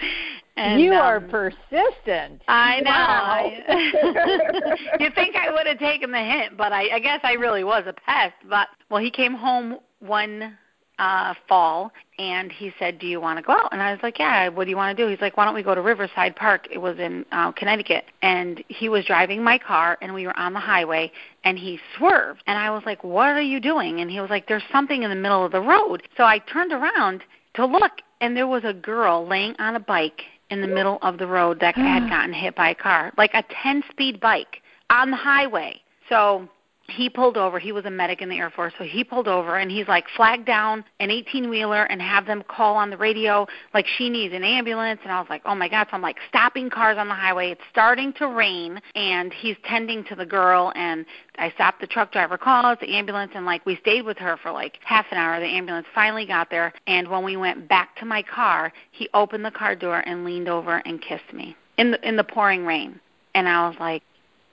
and, 0.60 0.80
you 0.80 0.92
um, 0.92 1.00
are 1.00 1.20
persistent. 1.20 2.42
I 2.48 2.80
know. 2.80 2.90
Wow. 2.90 4.76
You 5.00 5.08
think 5.14 5.34
I 5.34 5.50
would 5.50 5.66
have 5.66 5.78
taken 5.78 6.10
the 6.10 6.18
hint, 6.18 6.56
but 6.56 6.72
I, 6.72 6.96
I 6.96 6.98
guess 6.98 7.20
I 7.22 7.32
really 7.32 7.64
was 7.64 7.84
a 7.86 7.94
pest. 7.94 8.34
But 8.48 8.68
well, 8.90 9.02
he 9.02 9.10
came 9.10 9.34
home 9.34 9.78
one 10.00 10.58
uh 10.98 11.32
fall 11.48 11.90
and 12.18 12.52
he 12.52 12.70
said, 12.78 12.98
"Do 12.98 13.06
you 13.06 13.20
want 13.20 13.38
to 13.38 13.42
go 13.42 13.52
out?" 13.52 13.72
And 13.72 13.80
I 13.80 13.92
was 13.92 14.00
like, 14.02 14.18
"Yeah, 14.18 14.48
what 14.48 14.64
do 14.64 14.70
you 14.70 14.76
want 14.76 14.94
to 14.94 15.02
do?" 15.02 15.08
He's 15.08 15.20
like, 15.20 15.38
"Why 15.38 15.46
don't 15.46 15.54
we 15.54 15.62
go 15.62 15.74
to 15.74 15.80
Riverside 15.80 16.36
Park?" 16.36 16.68
It 16.70 16.78
was 16.78 16.98
in 16.98 17.24
uh 17.32 17.52
Connecticut. 17.52 18.04
And 18.20 18.62
he 18.68 18.90
was 18.90 19.06
driving 19.06 19.42
my 19.42 19.56
car 19.56 19.96
and 20.02 20.12
we 20.12 20.26
were 20.26 20.38
on 20.38 20.52
the 20.52 20.60
highway 20.60 21.10
and 21.44 21.58
he 21.58 21.80
swerved. 21.96 22.42
And 22.46 22.58
I 22.58 22.70
was 22.70 22.82
like, 22.84 23.02
"What 23.02 23.30
are 23.30 23.40
you 23.40 23.60
doing?" 23.60 24.00
And 24.00 24.10
he 24.10 24.20
was 24.20 24.28
like, 24.28 24.46
"There's 24.46 24.62
something 24.70 25.02
in 25.02 25.08
the 25.08 25.16
middle 25.16 25.44
of 25.44 25.52
the 25.52 25.62
road." 25.62 26.02
So 26.18 26.24
I 26.24 26.38
turned 26.38 26.72
around 26.72 27.22
to 27.54 27.64
look 27.64 28.02
and 28.20 28.36
there 28.36 28.46
was 28.46 28.64
a 28.64 28.74
girl 28.74 29.26
laying 29.26 29.56
on 29.58 29.76
a 29.76 29.80
bike 29.80 30.22
in 30.50 30.60
the 30.60 30.66
middle 30.66 30.98
of 31.02 31.18
the 31.18 31.26
road 31.26 31.60
that 31.60 31.74
had 31.74 32.08
gotten 32.10 32.32
hit 32.32 32.54
by 32.54 32.70
a 32.70 32.74
car, 32.74 33.12
like 33.16 33.32
a 33.34 33.44
10-speed 33.64 34.20
bike 34.20 34.62
on 34.90 35.10
the 35.10 35.16
highway. 35.16 35.80
So 36.08 36.48
he 36.90 37.08
pulled 37.08 37.36
over. 37.36 37.58
He 37.58 37.72
was 37.72 37.84
a 37.84 37.90
medic 37.90 38.20
in 38.20 38.28
the 38.28 38.38
Air 38.38 38.50
Force, 38.50 38.72
so 38.78 38.84
he 38.84 39.04
pulled 39.04 39.28
over 39.28 39.58
and 39.58 39.70
he's 39.70 39.88
like, 39.88 40.06
flag 40.16 40.44
down 40.44 40.84
an 40.98 41.10
18 41.10 41.48
wheeler 41.48 41.84
and 41.84 42.00
have 42.00 42.26
them 42.26 42.42
call 42.48 42.76
on 42.76 42.90
the 42.90 42.96
radio 42.96 43.46
like 43.74 43.86
she 43.86 44.10
needs 44.10 44.34
an 44.34 44.44
ambulance. 44.44 45.00
And 45.02 45.12
I 45.12 45.20
was 45.20 45.28
like, 45.30 45.42
oh 45.44 45.54
my 45.54 45.68
God. 45.68 45.86
So 45.90 45.96
I'm 45.96 46.02
like 46.02 46.18
stopping 46.28 46.70
cars 46.70 46.98
on 46.98 47.08
the 47.08 47.14
highway. 47.14 47.50
It's 47.50 47.60
starting 47.70 48.12
to 48.14 48.28
rain 48.28 48.80
and 48.94 49.32
he's 49.32 49.56
tending 49.64 50.04
to 50.04 50.14
the 50.14 50.26
girl. 50.26 50.72
And 50.74 51.06
I 51.38 51.50
stopped 51.52 51.80
the 51.80 51.86
truck 51.86 52.12
driver, 52.12 52.36
calls 52.36 52.78
the 52.80 52.94
ambulance, 52.94 53.32
and 53.34 53.46
like 53.46 53.64
we 53.64 53.76
stayed 53.76 54.04
with 54.04 54.18
her 54.18 54.36
for 54.36 54.50
like 54.50 54.78
half 54.84 55.06
an 55.10 55.18
hour. 55.18 55.40
The 55.40 55.46
ambulance 55.46 55.86
finally 55.94 56.26
got 56.26 56.50
there. 56.50 56.72
And 56.86 57.08
when 57.08 57.24
we 57.24 57.36
went 57.36 57.68
back 57.68 57.96
to 57.96 58.04
my 58.04 58.22
car, 58.22 58.72
he 58.90 59.08
opened 59.14 59.44
the 59.44 59.50
car 59.50 59.74
door 59.74 60.02
and 60.06 60.24
leaned 60.24 60.48
over 60.48 60.82
and 60.84 61.00
kissed 61.00 61.32
me 61.32 61.56
in 61.78 61.92
the, 61.92 62.08
in 62.08 62.16
the 62.16 62.24
pouring 62.24 62.66
rain. 62.66 63.00
And 63.34 63.48
I 63.48 63.68
was 63.68 63.76
like, 63.78 64.02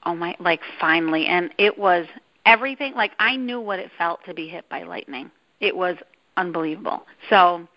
oh 0.07 0.15
my 0.15 0.35
like 0.39 0.61
finally 0.79 1.25
and 1.25 1.51
it 1.57 1.77
was 1.77 2.05
everything 2.47 2.93
like 2.95 3.11
I 3.19 3.35
knew 3.35 3.59
what 3.59 3.79
it 3.79 3.91
felt 3.97 4.23
to 4.25 4.33
be 4.33 4.47
hit 4.47 4.67
by 4.69 4.83
lightning. 4.83 5.29
It 5.59 5.75
was 5.75 5.97
unbelievable. 6.37 7.05
So 7.29 7.67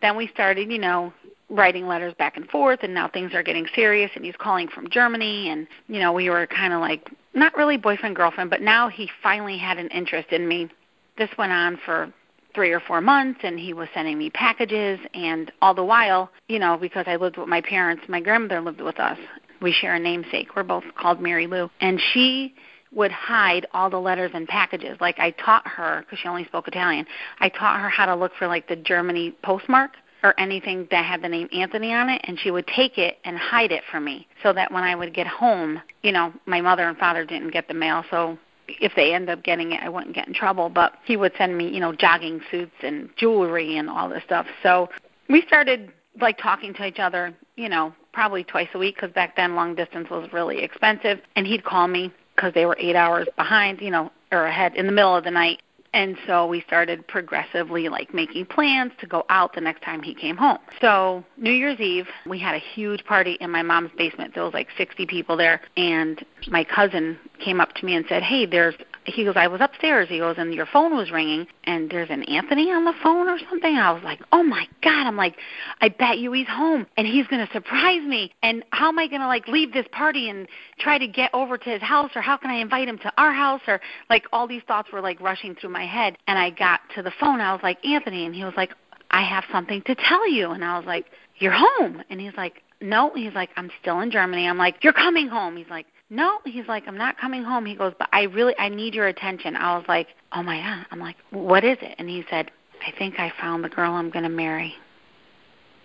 then 0.00 0.16
we 0.16 0.28
started, 0.28 0.70
you 0.72 0.78
know, 0.78 1.12
writing 1.50 1.86
letters 1.86 2.14
back 2.14 2.36
and 2.36 2.48
forth 2.48 2.80
and 2.82 2.94
now 2.94 3.06
things 3.06 3.34
are 3.34 3.42
getting 3.42 3.66
serious 3.74 4.10
and 4.16 4.24
he's 4.24 4.34
calling 4.38 4.66
from 4.66 4.88
Germany 4.88 5.50
and 5.50 5.68
you 5.88 6.00
know, 6.00 6.12
we 6.12 6.30
were 6.30 6.46
kind 6.46 6.72
of 6.72 6.80
like 6.80 7.10
not 7.34 7.54
really 7.54 7.76
boyfriend 7.76 8.16
girlfriend, 8.16 8.50
but 8.50 8.62
now 8.62 8.88
he 8.88 9.08
finally 9.22 9.58
had 9.58 9.78
an 9.78 9.88
interest 9.88 10.30
in 10.32 10.48
me 10.48 10.70
this 11.16 11.30
went 11.38 11.52
on 11.52 11.78
for 11.84 12.12
three 12.54 12.72
or 12.72 12.80
four 12.80 13.00
months 13.00 13.40
and 13.42 13.58
he 13.58 13.72
was 13.72 13.88
sending 13.94 14.16
me 14.16 14.30
packages 14.30 14.98
and 15.12 15.52
all 15.60 15.74
the 15.74 15.84
while 15.84 16.30
you 16.48 16.58
know 16.58 16.76
because 16.80 17.04
i 17.08 17.16
lived 17.16 17.36
with 17.36 17.48
my 17.48 17.60
parents 17.60 18.02
my 18.08 18.20
grandmother 18.20 18.60
lived 18.60 18.80
with 18.80 18.98
us 19.00 19.18
we 19.60 19.72
share 19.72 19.94
a 19.94 19.98
namesake 19.98 20.54
we're 20.54 20.62
both 20.62 20.84
called 20.96 21.20
mary 21.20 21.48
lou 21.48 21.68
and 21.80 22.00
she 22.12 22.54
would 22.94 23.12
hide 23.12 23.66
all 23.72 23.90
the 23.90 23.98
letters 23.98 24.30
and 24.34 24.46
packages 24.48 24.96
like 25.00 25.18
i 25.18 25.30
taught 25.32 25.66
her 25.66 26.00
because 26.00 26.18
she 26.18 26.28
only 26.28 26.44
spoke 26.44 26.68
italian 26.68 27.06
i 27.40 27.48
taught 27.48 27.80
her 27.80 27.88
how 27.88 28.06
to 28.06 28.14
look 28.14 28.32
for 28.38 28.46
like 28.46 28.68
the 28.68 28.76
germany 28.76 29.34
postmark 29.42 29.92
or 30.22 30.34
anything 30.40 30.88
that 30.90 31.04
had 31.04 31.20
the 31.20 31.28
name 31.28 31.46
Anthony 31.52 31.92
on 31.92 32.08
it, 32.08 32.18
and 32.24 32.40
she 32.40 32.50
would 32.50 32.66
take 32.66 32.96
it 32.96 33.18
and 33.24 33.36
hide 33.36 33.70
it 33.70 33.82
from 33.90 34.06
me 34.06 34.26
so 34.42 34.54
that 34.54 34.72
when 34.72 34.82
I 34.82 34.94
would 34.94 35.12
get 35.12 35.26
home, 35.26 35.82
you 36.02 36.12
know, 36.12 36.32
my 36.46 36.62
mother 36.62 36.88
and 36.88 36.96
father 36.96 37.26
didn't 37.26 37.50
get 37.50 37.68
the 37.68 37.74
mail, 37.74 38.02
so 38.10 38.38
if 38.68 38.92
they 38.96 39.12
end 39.12 39.28
up 39.28 39.42
getting 39.42 39.72
it, 39.72 39.82
I 39.82 39.88
wouldn't 39.88 40.14
get 40.14 40.26
in 40.26 40.34
trouble. 40.34 40.68
But 40.68 40.94
he 41.04 41.16
would 41.16 41.32
send 41.36 41.56
me, 41.56 41.68
you 41.68 41.80
know, 41.80 41.92
jogging 41.92 42.40
suits 42.50 42.72
and 42.82 43.10
jewelry 43.16 43.76
and 43.76 43.90
all 43.90 44.08
this 44.08 44.22
stuff. 44.24 44.46
So 44.62 44.88
we 45.28 45.42
started 45.46 45.92
like 46.20 46.38
talking 46.38 46.72
to 46.74 46.86
each 46.86 46.98
other, 46.98 47.34
you 47.56 47.68
know, 47.68 47.92
probably 48.12 48.44
twice 48.44 48.68
a 48.74 48.78
week 48.78 48.96
because 48.96 49.12
back 49.12 49.36
then 49.36 49.54
long 49.54 49.74
distance 49.74 50.08
was 50.08 50.32
really 50.32 50.62
expensive. 50.62 51.18
And 51.36 51.46
he'd 51.46 51.64
call 51.64 51.88
me 51.88 52.12
because 52.34 52.52
they 52.54 52.66
were 52.66 52.76
eight 52.78 52.96
hours 52.96 53.28
behind, 53.36 53.80
you 53.80 53.90
know, 53.90 54.10
or 54.32 54.46
ahead 54.46 54.74
in 54.74 54.86
the 54.86 54.92
middle 54.92 55.16
of 55.16 55.24
the 55.24 55.30
night. 55.30 55.62
And 55.92 56.16
so 56.26 56.48
we 56.48 56.60
started 56.62 57.06
progressively 57.06 57.88
like 57.88 58.12
making 58.12 58.46
plans 58.46 58.90
to 58.98 59.06
go 59.06 59.24
out 59.28 59.54
the 59.54 59.60
next 59.60 59.82
time 59.84 60.02
he 60.02 60.12
came 60.12 60.36
home. 60.36 60.58
So 60.80 61.22
New 61.36 61.52
Year's 61.52 61.78
Eve, 61.78 62.08
we 62.26 62.36
had 62.40 62.56
a 62.56 62.58
huge 62.58 63.04
party 63.04 63.38
in 63.40 63.48
my 63.48 63.62
mom's 63.62 63.92
basement. 63.96 64.34
There 64.34 64.42
was 64.42 64.52
like 64.52 64.66
60 64.76 65.06
people 65.06 65.36
there, 65.36 65.60
and 65.76 66.24
my 66.48 66.64
cousin 66.64 67.16
came 67.38 67.60
up 67.60 67.74
to 67.74 67.86
me 67.86 67.94
and 67.94 68.04
said, 68.08 68.22
"Hey, 68.22 68.46
there's 68.46 68.74
he 69.06 69.24
goes, 69.24 69.34
I 69.36 69.48
was 69.48 69.60
upstairs. 69.60 70.08
He 70.08 70.18
goes, 70.18 70.36
and 70.38 70.54
your 70.54 70.66
phone 70.66 70.96
was 70.96 71.10
ringing, 71.10 71.46
and 71.64 71.90
there's 71.90 72.08
an 72.10 72.22
Anthony 72.24 72.70
on 72.70 72.84
the 72.84 72.94
phone 73.02 73.28
or 73.28 73.38
something. 73.50 73.76
I 73.76 73.92
was 73.92 74.02
like, 74.02 74.20
oh 74.32 74.42
my 74.42 74.66
god. 74.82 75.06
I'm 75.06 75.16
like, 75.16 75.36
I 75.80 75.90
bet 75.90 76.18
you 76.18 76.32
he's 76.32 76.48
home, 76.48 76.86
and 76.96 77.06
he's 77.06 77.26
gonna 77.26 77.48
surprise 77.52 78.02
me. 78.06 78.32
And 78.42 78.64
how 78.70 78.88
am 78.88 78.98
I 78.98 79.06
gonna 79.06 79.26
like 79.26 79.46
leave 79.46 79.72
this 79.72 79.86
party 79.92 80.30
and 80.30 80.48
try 80.78 80.98
to 80.98 81.06
get 81.06 81.30
over 81.34 81.58
to 81.58 81.70
his 81.70 81.82
house, 81.82 82.10
or 82.14 82.22
how 82.22 82.36
can 82.36 82.50
I 82.50 82.54
invite 82.54 82.88
him 82.88 82.98
to 82.98 83.12
our 83.18 83.32
house, 83.32 83.60
or 83.66 83.80
like 84.08 84.24
all 84.32 84.48
these 84.48 84.62
thoughts 84.66 84.90
were 84.92 85.02
like 85.02 85.20
rushing 85.20 85.54
through 85.54 85.70
my 85.70 85.86
head. 85.86 86.16
And 86.26 86.38
I 86.38 86.50
got 86.50 86.80
to 86.94 87.02
the 87.02 87.12
phone. 87.20 87.40
I 87.40 87.52
was 87.52 87.62
like, 87.62 87.84
Anthony, 87.84 88.24
and 88.24 88.34
he 88.34 88.44
was 88.44 88.54
like, 88.56 88.70
I 89.10 89.22
have 89.22 89.44
something 89.52 89.82
to 89.82 89.94
tell 89.94 90.28
you. 90.28 90.50
And 90.50 90.64
I 90.64 90.78
was 90.78 90.86
like, 90.86 91.06
you're 91.38 91.52
home. 91.52 92.02
And 92.08 92.20
he's 92.20 92.34
like, 92.36 92.62
no. 92.80 93.12
He's 93.14 93.34
like, 93.34 93.50
I'm 93.56 93.70
still 93.80 94.00
in 94.00 94.10
Germany. 94.10 94.48
I'm 94.48 94.58
like, 94.58 94.82
you're 94.82 94.92
coming 94.92 95.28
home. 95.28 95.56
He's 95.56 95.68
like, 95.68 95.86
no 96.14 96.38
he's 96.44 96.66
like 96.68 96.84
i'm 96.86 96.96
not 96.96 97.18
coming 97.18 97.42
home. 97.42 97.66
He 97.66 97.74
goes 97.74 97.92
but 97.98 98.08
i 98.12 98.22
really 98.22 98.54
i 98.58 98.68
need 98.68 98.94
your 98.94 99.08
attention. 99.08 99.56
I 99.56 99.76
was 99.76 99.84
like 99.88 100.08
oh 100.32 100.42
my 100.42 100.58
god. 100.58 100.86
I'm 100.90 101.00
like 101.00 101.16
what 101.30 101.64
is 101.64 101.78
it? 101.82 101.96
And 101.98 102.08
he 102.08 102.24
said 102.30 102.50
i 102.86 102.96
think 102.96 103.18
i 103.18 103.32
found 103.40 103.64
the 103.64 103.68
girl 103.68 103.92
i'm 103.92 104.10
going 104.10 104.22
to 104.22 104.28
marry. 104.28 104.74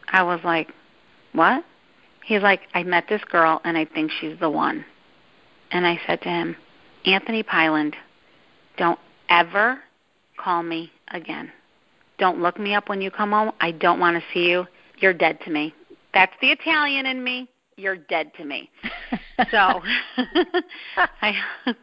I 0.07 0.23
was 0.23 0.39
like 0.43 0.69
what? 1.33 1.63
He's 2.23 2.41
like 2.41 2.61
i 2.73 2.83
met 2.83 3.05
this 3.09 3.23
girl 3.29 3.59
and 3.63 3.77
i 3.77 3.85
think 3.85 4.11
she's 4.19 4.39
the 4.39 4.49
one. 4.49 4.85
And 5.71 5.85
i 5.85 5.99
said 6.07 6.21
to 6.21 6.29
him 6.29 6.55
anthony 7.05 7.43
pyland 7.43 7.95
don't 8.77 8.99
ever 9.29 9.79
call 10.37 10.63
me 10.63 10.91
again. 11.09 11.51
Don't 12.17 12.41
look 12.41 12.57
me 12.57 12.73
up 12.73 12.87
when 12.87 13.01
you 13.01 13.11
come 13.11 13.31
home. 13.31 13.51
I 13.59 13.71
don't 13.71 13.99
want 13.99 14.15
to 14.15 14.23
see 14.33 14.49
you. 14.49 14.65
You're 14.99 15.13
dead 15.13 15.39
to 15.45 15.51
me. 15.51 15.73
That's 16.13 16.33
the 16.41 16.51
italian 16.51 17.05
in 17.05 17.23
me 17.23 17.49
you're 17.79 17.97
dead 17.97 18.31
to 18.37 18.45
me. 18.45 18.69
so 19.51 19.81
I 21.21 21.33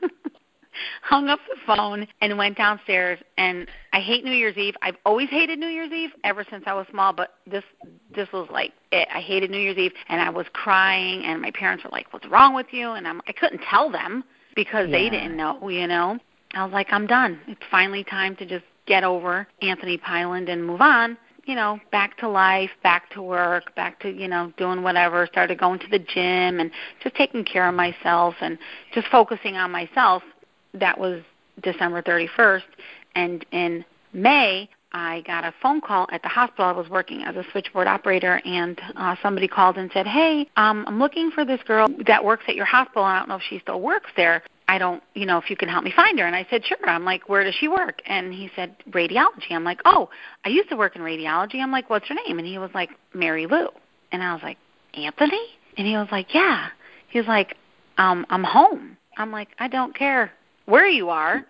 hung 1.03 1.29
up 1.29 1.41
the 1.49 1.57
phone 1.67 2.07
and 2.21 2.37
went 2.37 2.57
downstairs 2.57 3.19
and 3.39 3.67
I 3.93 4.01
hate 4.01 4.25
New 4.25 4.33
Year's 4.33 4.57
Eve. 4.57 4.75
I've 4.83 4.97
always 5.05 5.29
hated 5.31 5.59
New 5.59 5.69
Year's 5.69 5.93
Eve 5.93 6.11
ever 6.25 6.45
since 6.51 6.65
I 6.67 6.75
was 6.75 6.87
small, 6.91 7.13
but 7.13 7.35
this 7.47 7.65
this 8.15 8.31
was 8.33 8.49
like 8.51 8.73
it. 8.93 9.09
I 9.13 9.21
hated 9.21 9.51
New 9.51 9.59
Year's 9.59 9.79
Eve 9.79 9.93
and 10.09 10.21
I 10.21 10.31
was 10.31 10.47
crying 10.53 11.25
and 11.25 11.41
my 11.41 11.51
parents 11.51 11.85
were 11.85 11.91
like, 11.91 12.13
"What's 12.13 12.27
wrong 12.29 12.55
with 12.55 12.67
you?" 12.71 12.93
and 12.93 13.07
I'm 13.07 13.21
I 13.27 13.33
couldn't 13.33 13.63
tell 13.69 13.91
them 13.91 14.25
because 14.55 14.89
yeah. 14.89 14.99
they 14.99 15.11
didn't 15.11 15.37
know, 15.37 15.69
you 15.69 15.87
know. 15.87 16.19
I 16.55 16.65
was 16.65 16.73
like, 16.73 16.89
"I'm 16.91 17.07
done. 17.07 17.41
It's 17.49 17.61
finally 17.71 18.05
time 18.05 18.37
to 18.37 18.47
just 18.47 18.65
get 18.87 19.03
over 19.03 19.49
Anthony 19.63 19.99
Pyland 19.99 20.49
and 20.49 20.65
move 20.65 20.81
on." 20.81 21.17
You 21.47 21.55
know, 21.55 21.81
back 21.93 22.19
to 22.19 22.29
life, 22.29 22.71
back 22.83 23.09
to 23.11 23.23
work, 23.23 23.75
back 23.77 24.01
to, 24.01 24.11
you 24.11 24.29
know, 24.29 24.53
doing 24.57 24.83
whatever, 24.83 25.27
started 25.31 25.59
going 25.59 25.79
to 25.79 25.89
the 25.89 26.01
gym 26.01 26.61
and 26.61 26.71
just 27.03 27.15
taking 27.15 27.45
care 27.45 27.69
of 27.69 27.75
myself 27.75 28.35
and 28.41 28.59
just 28.93 29.07
focusing 29.09 29.57
on 29.57 29.71
myself. 29.71 30.23
That 30.75 30.99
was 30.99 31.23
December 31.63 32.03
31st. 32.03 32.65
And 33.15 33.47
in 33.53 33.85
May, 34.13 34.69
I 34.93 35.23
got 35.27 35.45
a 35.45 35.55
phone 35.63 35.81
call 35.81 36.09
at 36.11 36.23
the 36.23 36.29
hospital. 36.29 36.65
I 36.65 36.73
was 36.73 36.89
working 36.89 37.23
as 37.23 37.37
a 37.37 37.45
switchboard 37.53 37.87
operator, 37.87 38.41
and 38.45 38.81
uh, 38.97 39.15
somebody 39.23 39.47
called 39.47 39.77
and 39.77 39.91
said, 39.93 40.07
"Hey, 40.07 40.49
um, 40.57 40.85
I'm 40.87 40.99
looking 40.99 41.31
for 41.31 41.45
this 41.45 41.61
girl 41.65 41.89
that 42.07 42.25
works 42.25 42.45
at 42.49 42.55
your 42.55 42.65
hospital. 42.65 43.05
I 43.05 43.19
don't 43.19 43.29
know 43.29 43.37
if 43.37 43.43
she 43.49 43.59
still 43.59 43.81
works 43.81 44.11
there. 44.17 44.43
I 44.69 44.79
don't, 44.79 45.03
you 45.15 45.27
know, 45.27 45.39
if 45.39 45.49
you 45.49 45.57
can 45.57 45.69
help 45.69 45.85
me 45.85 45.93
find 45.95 46.19
her. 46.19 46.27
And 46.27 46.35
I 46.35 46.47
said, 46.51 46.65
sure. 46.65 46.89
I'm 46.89 47.05
like, 47.05 47.29
where 47.29 47.45
does 47.45 47.55
she 47.55 47.69
work? 47.69 48.03
And 48.07 48.33
he 48.33 48.51
said, 48.57 48.75
radiology. 48.91 49.53
I'm 49.53 49.65
like, 49.65 49.81
oh, 49.85 50.09
I 50.45 50.49
used 50.49 50.69
to 50.71 50.77
work 50.77 50.97
in 50.97 51.03
radiology. 51.03 51.61
I'm 51.63 51.71
like, 51.71 51.89
what's 51.89 52.09
her 52.09 52.15
name? 52.27 52.39
And 52.39 52.47
he 52.47 52.59
was 52.59 52.71
like, 52.75 52.91
Mary 53.15 53.47
Lou. 53.47 53.69
And 54.13 54.23
I 54.23 54.33
was 54.33 54.43
like, 54.43 54.59
Anthony? 54.95 55.41
And 55.77 55.87
he 55.87 55.97
was 55.97 56.09
like, 56.11 56.35
yeah. 56.35 56.69
He 57.09 57.19
was 57.19 57.29
like, 57.29 57.57
um, 57.99 58.27
I'm 58.29 58.43
home. 58.43 58.97
I'm 59.17 59.31
like, 59.31 59.49
I 59.59 59.69
don't 59.69 59.95
care 59.95 60.33
where 60.67 60.89
you 60.89 61.11
are. 61.11 61.47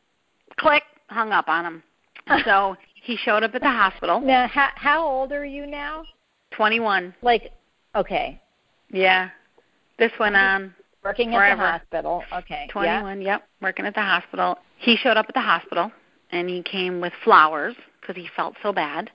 Click, 0.58 0.82
hung 1.08 1.32
up 1.32 1.48
on 1.48 1.64
him. 1.64 1.82
so 2.44 2.76
he 3.02 3.16
showed 3.16 3.42
up 3.42 3.54
at 3.54 3.62
the 3.62 3.68
hospital. 3.68 4.20
Now, 4.20 4.46
how, 4.46 4.68
how 4.74 5.06
old 5.06 5.32
are 5.32 5.44
you 5.44 5.66
now? 5.66 6.04
21. 6.52 7.14
Like, 7.22 7.52
okay. 7.94 8.40
Yeah. 8.90 9.30
This 9.98 10.12
went 10.20 10.36
on 10.36 10.74
Working 11.06 11.30
Forever. 11.30 11.62
at 11.62 11.88
the 11.90 11.98
hospital. 11.98 12.24
Okay. 12.32 12.66
21, 12.68 13.20
yeah. 13.20 13.26
yep. 13.26 13.48
Working 13.62 13.86
at 13.86 13.94
the 13.94 14.02
hospital. 14.02 14.58
He 14.78 14.96
showed 14.96 15.16
up 15.16 15.26
at 15.28 15.34
the 15.36 15.40
hospital 15.40 15.92
and 16.32 16.48
he 16.48 16.62
came 16.64 17.00
with 17.00 17.12
flowers 17.22 17.76
because 18.00 18.16
he 18.16 18.28
felt 18.34 18.54
so 18.60 18.72
bad. 18.72 19.10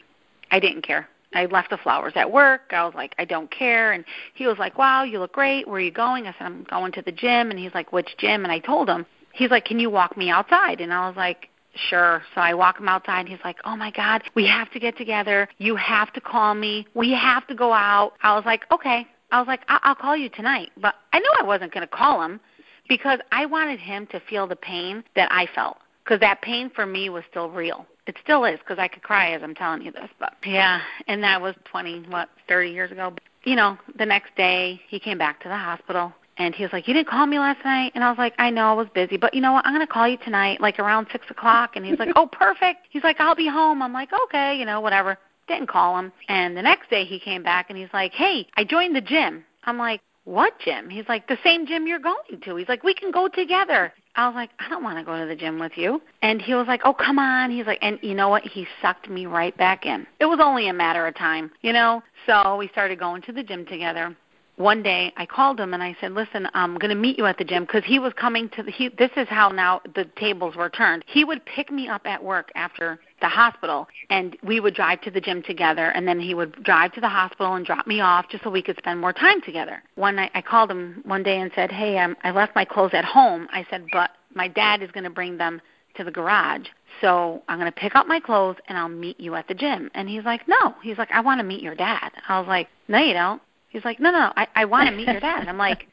I 0.51 0.61
didn't 0.61 0.83
care. 0.83 1.09
I 1.33 1.45
left 1.47 1.69
the 1.69 1.77
flowers 1.77 2.13
at 2.15 2.31
work. 2.31 2.71
I 2.71 2.85
was 2.85 2.93
like, 2.95 3.13
I 3.17 3.25
don't 3.25 3.51
care. 3.51 3.91
And 3.91 4.05
he 4.35 4.47
was 4.47 4.57
like, 4.57 4.77
Wow, 4.77 5.03
you 5.03 5.19
look 5.19 5.33
great. 5.33 5.67
Where 5.67 5.77
are 5.77 5.81
you 5.81 5.91
going? 5.91 6.27
I 6.27 6.31
said, 6.31 6.45
I'm 6.45 6.63
going 6.69 6.93
to 6.93 7.01
the 7.01 7.11
gym. 7.11 7.51
And 7.51 7.59
he's 7.59 7.73
like, 7.73 7.91
Which 7.91 8.15
gym? 8.17 8.43
And 8.43 8.51
I 8.51 8.59
told 8.59 8.89
him. 8.89 9.05
He's 9.33 9.51
like, 9.51 9.65
Can 9.65 9.77
you 9.77 9.89
walk 9.89 10.15
me 10.15 10.29
outside? 10.29 10.79
And 10.79 10.93
I 10.93 11.07
was 11.07 11.17
like, 11.17 11.49
Sure. 11.89 12.21
So 12.35 12.41
I 12.41 12.53
walk 12.53 12.79
him 12.79 12.87
outside. 12.87 13.21
And 13.21 13.29
He's 13.29 13.39
like, 13.43 13.57
Oh 13.65 13.75
my 13.75 13.91
God, 13.91 14.23
we 14.33 14.47
have 14.47 14.71
to 14.71 14.79
get 14.79 14.97
together. 14.97 15.49
You 15.57 15.75
have 15.75 16.13
to 16.13 16.21
call 16.21 16.53
me. 16.53 16.87
We 16.93 17.11
have 17.11 17.45
to 17.47 17.55
go 17.55 17.73
out. 17.73 18.13
I 18.23 18.33
was 18.33 18.45
like, 18.45 18.63
Okay. 18.71 19.05
I 19.31 19.39
was 19.39 19.47
like, 19.47 19.61
I- 19.67 19.79
I'll 19.83 19.95
call 19.95 20.15
you 20.15 20.29
tonight. 20.29 20.71
But 20.77 20.95
I 21.13 21.19
knew 21.19 21.31
I 21.39 21.43
wasn't 21.43 21.73
going 21.73 21.87
to 21.87 21.93
call 21.93 22.21
him 22.21 22.39
because 22.87 23.19
I 23.31 23.45
wanted 23.45 23.79
him 23.79 24.07
to 24.07 24.19
feel 24.19 24.47
the 24.47 24.55
pain 24.55 25.03
that 25.15 25.31
I 25.31 25.47
felt 25.55 25.77
because 26.03 26.19
that 26.19 26.41
pain 26.41 26.69
for 26.69 26.85
me 26.85 27.09
was 27.09 27.23
still 27.29 27.49
real. 27.49 27.85
It 28.07 28.17
still 28.23 28.43
is 28.45 28.59
because 28.59 28.79
I 28.79 28.87
could 28.87 29.03
cry 29.03 29.31
as 29.31 29.43
I'm 29.43 29.55
telling 29.55 29.81
you 29.83 29.91
this. 29.91 30.09
But 30.19 30.33
yeah, 30.45 30.81
and 31.07 31.23
that 31.23 31.41
was 31.41 31.55
20, 31.65 32.07
what, 32.09 32.29
30 32.47 32.71
years 32.71 32.91
ago. 32.91 33.13
You 33.43 33.55
know, 33.55 33.77
the 33.97 34.05
next 34.05 34.35
day 34.35 34.81
he 34.87 34.99
came 34.99 35.17
back 35.17 35.41
to 35.43 35.49
the 35.49 35.57
hospital 35.57 36.11
and 36.37 36.55
he 36.55 36.63
was 36.63 36.73
like, 36.73 36.87
"You 36.87 36.93
didn't 36.93 37.07
call 37.07 37.25
me 37.25 37.39
last 37.39 37.63
night," 37.63 37.91
and 37.93 38.03
I 38.03 38.09
was 38.09 38.17
like, 38.17 38.33
"I 38.39 38.49
know 38.49 38.71
I 38.71 38.73
was 38.73 38.87
busy, 38.93 39.17
but 39.17 39.33
you 39.33 39.41
know 39.41 39.53
what? 39.53 39.65
I'm 39.65 39.73
gonna 39.73 39.85
call 39.85 40.07
you 40.07 40.17
tonight, 40.17 40.59
like 40.59 40.79
around 40.79 41.07
six 41.11 41.29
o'clock." 41.29 41.75
And 41.75 41.85
he's 41.85 41.99
like, 41.99 42.11
"Oh, 42.15 42.25
perfect." 42.27 42.87
He's 42.89 43.03
like, 43.03 43.19
"I'll 43.19 43.35
be 43.35 43.47
home." 43.47 43.81
I'm 43.81 43.93
like, 43.93 44.09
"Okay, 44.25 44.57
you 44.57 44.65
know, 44.65 44.81
whatever." 44.81 45.17
Didn't 45.47 45.69
call 45.69 45.97
him. 45.97 46.11
And 46.27 46.55
the 46.55 46.61
next 46.61 46.89
day 46.89 47.05
he 47.05 47.19
came 47.19 47.43
back 47.43 47.67
and 47.69 47.77
he's 47.77 47.89
like, 47.93 48.13
Hey, 48.13 48.47
I 48.55 48.63
joined 48.63 48.95
the 48.95 49.01
gym. 49.01 49.43
I'm 49.63 49.77
like, 49.77 50.01
What 50.23 50.53
gym? 50.63 50.89
He's 50.89 51.07
like, 51.07 51.27
The 51.27 51.37
same 51.43 51.65
gym 51.65 51.87
you're 51.87 51.99
going 51.99 52.41
to. 52.43 52.55
He's 52.55 52.69
like, 52.69 52.83
We 52.83 52.93
can 52.93 53.11
go 53.11 53.27
together. 53.27 53.93
I 54.15 54.27
was 54.27 54.35
like, 54.35 54.49
I 54.59 54.67
don't 54.69 54.83
want 54.83 54.97
to 54.97 55.05
go 55.05 55.17
to 55.17 55.25
the 55.25 55.35
gym 55.35 55.57
with 55.57 55.73
you. 55.75 56.01
And 56.21 56.41
he 56.41 56.53
was 56.53 56.67
like, 56.67 56.81
Oh, 56.85 56.93
come 56.93 57.19
on. 57.19 57.51
He's 57.51 57.65
like, 57.65 57.79
and 57.81 57.99
you 58.01 58.13
know 58.13 58.29
what? 58.29 58.43
He 58.43 58.67
sucked 58.81 59.09
me 59.09 59.25
right 59.25 59.55
back 59.57 59.85
in. 59.85 60.05
It 60.19 60.25
was 60.25 60.39
only 60.41 60.69
a 60.69 60.73
matter 60.73 61.07
of 61.07 61.15
time, 61.15 61.51
you 61.61 61.73
know? 61.73 62.03
So 62.25 62.57
we 62.57 62.67
started 62.69 62.99
going 62.99 63.21
to 63.23 63.31
the 63.31 63.43
gym 63.43 63.65
together 63.65 64.15
one 64.61 64.83
day 64.83 65.11
I 65.17 65.25
called 65.25 65.59
him 65.59 65.73
and 65.73 65.81
I 65.81 65.95
said, 65.99 66.13
"Listen, 66.13 66.47
I'm 66.53 66.77
going 66.77 66.89
to 66.89 66.95
meet 66.95 67.17
you 67.17 67.25
at 67.25 67.37
the 67.37 67.43
gym 67.43 67.63
because 67.63 67.83
he 67.83 67.99
was 67.99 68.13
coming 68.13 68.49
to 68.49 68.63
the. 68.63 68.71
He, 68.71 68.89
this 68.89 69.11
is 69.17 69.27
how 69.27 69.49
now 69.49 69.81
the 69.95 70.05
tables 70.17 70.55
were 70.55 70.69
turned. 70.69 71.03
He 71.07 71.25
would 71.25 71.43
pick 71.45 71.71
me 71.71 71.87
up 71.87 72.05
at 72.05 72.23
work 72.23 72.51
after 72.55 72.99
the 73.21 73.29
hospital, 73.29 73.87
and 74.09 74.35
we 74.43 74.59
would 74.59 74.73
drive 74.73 75.01
to 75.01 75.11
the 75.11 75.21
gym 75.21 75.41
together, 75.43 75.89
and 75.89 76.07
then 76.07 76.19
he 76.19 76.33
would 76.33 76.63
drive 76.63 76.91
to 76.93 77.01
the 77.01 77.09
hospital 77.09 77.53
and 77.53 77.65
drop 77.65 77.87
me 77.87 78.01
off 78.01 78.27
just 78.29 78.43
so 78.43 78.49
we 78.49 78.61
could 78.61 78.77
spend 78.77 78.99
more 78.99 79.13
time 79.13 79.41
together. 79.41 79.81
One 79.95 80.15
night 80.15 80.31
I 80.33 80.41
called 80.41 80.69
him 80.69 81.01
one 81.05 81.23
day 81.23 81.39
and 81.39 81.51
said, 81.55 81.71
"Hey, 81.71 81.97
um, 81.97 82.17
I 82.23 82.31
left 82.31 82.55
my 82.55 82.65
clothes 82.65 82.93
at 82.93 83.05
home." 83.05 83.47
I 83.51 83.65
said, 83.69 83.85
"But 83.91 84.11
my 84.33 84.47
dad 84.47 84.81
is 84.81 84.91
going 84.91 85.03
to 85.05 85.09
bring 85.09 85.37
them 85.37 85.61
to 85.95 86.03
the 86.03 86.11
garage." 86.11 86.67
So 86.99 87.41
I'm 87.47 87.57
going 87.57 87.71
to 87.71 87.79
pick 87.79 87.95
up 87.95 88.07
my 88.07 88.19
clothes 88.19 88.57
and 88.67 88.77
I'll 88.77 88.89
meet 88.89 89.19
you 89.19 89.35
at 89.35 89.47
the 89.47 89.53
gym. 89.53 89.89
And 89.93 90.09
he's 90.09 90.25
like, 90.25 90.47
no. 90.47 90.75
He's 90.83 90.97
like, 90.97 91.09
I 91.11 91.21
want 91.21 91.39
to 91.39 91.43
meet 91.43 91.61
your 91.61 91.75
dad. 91.75 92.11
I 92.27 92.39
was 92.39 92.47
like, 92.47 92.67
no, 92.87 92.99
you 92.99 93.13
don't. 93.13 93.41
He's 93.69 93.85
like, 93.85 93.99
no, 93.99 94.11
no, 94.11 94.33
I, 94.35 94.47
I 94.55 94.65
want 94.65 94.89
to 94.89 94.95
meet 94.95 95.07
your 95.07 95.21
dad. 95.21 95.39
And 95.39 95.49
I'm 95.49 95.57
like, 95.57 95.87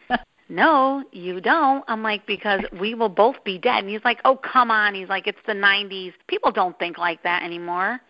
no, 0.49 1.05
you 1.13 1.41
don't. 1.41 1.85
I'm 1.89 2.03
like, 2.03 2.27
because 2.27 2.63
we 2.81 2.95
will 2.95 3.09
both 3.09 3.37
be 3.45 3.59
dead. 3.59 3.81
And 3.81 3.89
he's 3.89 4.05
like, 4.05 4.21
oh, 4.25 4.37
come 4.37 4.71
on. 4.71 4.95
He's 4.95 5.09
like, 5.09 5.27
it's 5.27 5.39
the 5.47 5.53
90s. 5.53 6.13
People 6.27 6.53
don't 6.53 6.79
think 6.79 6.97
like 6.97 7.23
that 7.23 7.43
anymore. 7.43 8.01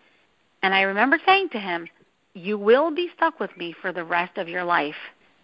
And 0.63 0.73
I 0.73 0.81
remember 0.81 1.19
saying 1.25 1.49
to 1.49 1.59
him, 1.59 1.87
you 2.33 2.57
will 2.57 2.91
be 2.91 3.09
stuck 3.15 3.39
with 3.39 3.55
me 3.57 3.75
for 3.81 3.91
the 3.91 4.03
rest 4.03 4.37
of 4.37 4.47
your 4.47 4.63
life. 4.63 4.95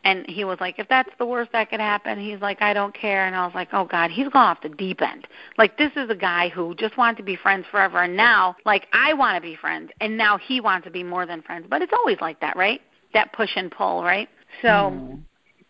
And 0.06 0.26
he 0.30 0.44
was 0.44 0.60
like, 0.62 0.78
if 0.78 0.88
that's 0.88 1.10
the 1.18 1.26
worst 1.26 1.52
that 1.52 1.72
could 1.72 1.80
happen, 1.80 2.20
he's 2.20 2.40
like, 2.40 2.62
I 2.62 2.74
don't 2.74 2.94
care. 2.94 3.26
And 3.26 3.36
I 3.36 3.44
was 3.44 3.56
like, 3.56 3.70
oh 3.74 3.86
God, 3.86 4.12
he's 4.12 4.30
gone 4.30 4.50
off 4.50 4.62
the 4.62 4.70
deep 4.70 5.02
end. 5.02 5.28
Like 5.58 5.78
this 5.80 5.92
is 5.96 6.12
a 6.12 6.16
guy 6.16 6.50
who 6.50 6.76
just 6.76 6.96
wanted 6.96 7.18
to 7.18 7.24
be 7.24 7.36
friends 7.36 7.66
forever, 7.72 8.04
and 8.04 8.16
now, 8.16 8.56
like 8.66 8.88
I 8.94 9.16
want 9.16 9.36
to 9.36 9.42
be 9.42 9.56
friends, 9.56 9.90
and 10.00 10.16
now 10.16 10.38
he 10.38 10.62
wants 10.62 10.86
to 10.86 10.92
be 10.92 11.02
more 11.02 11.26
than 11.26 11.42
friends. 11.42 11.66
But 11.68 11.82
it's 11.82 11.92
always 11.92 12.18
like 12.22 12.40
that, 12.42 12.56
right? 12.56 12.82
That 13.16 13.34
push 13.34 13.50
and 13.56 13.72
pull, 13.72 14.04
right? 14.04 14.30
So. 14.62 14.68
Mm 14.68 15.24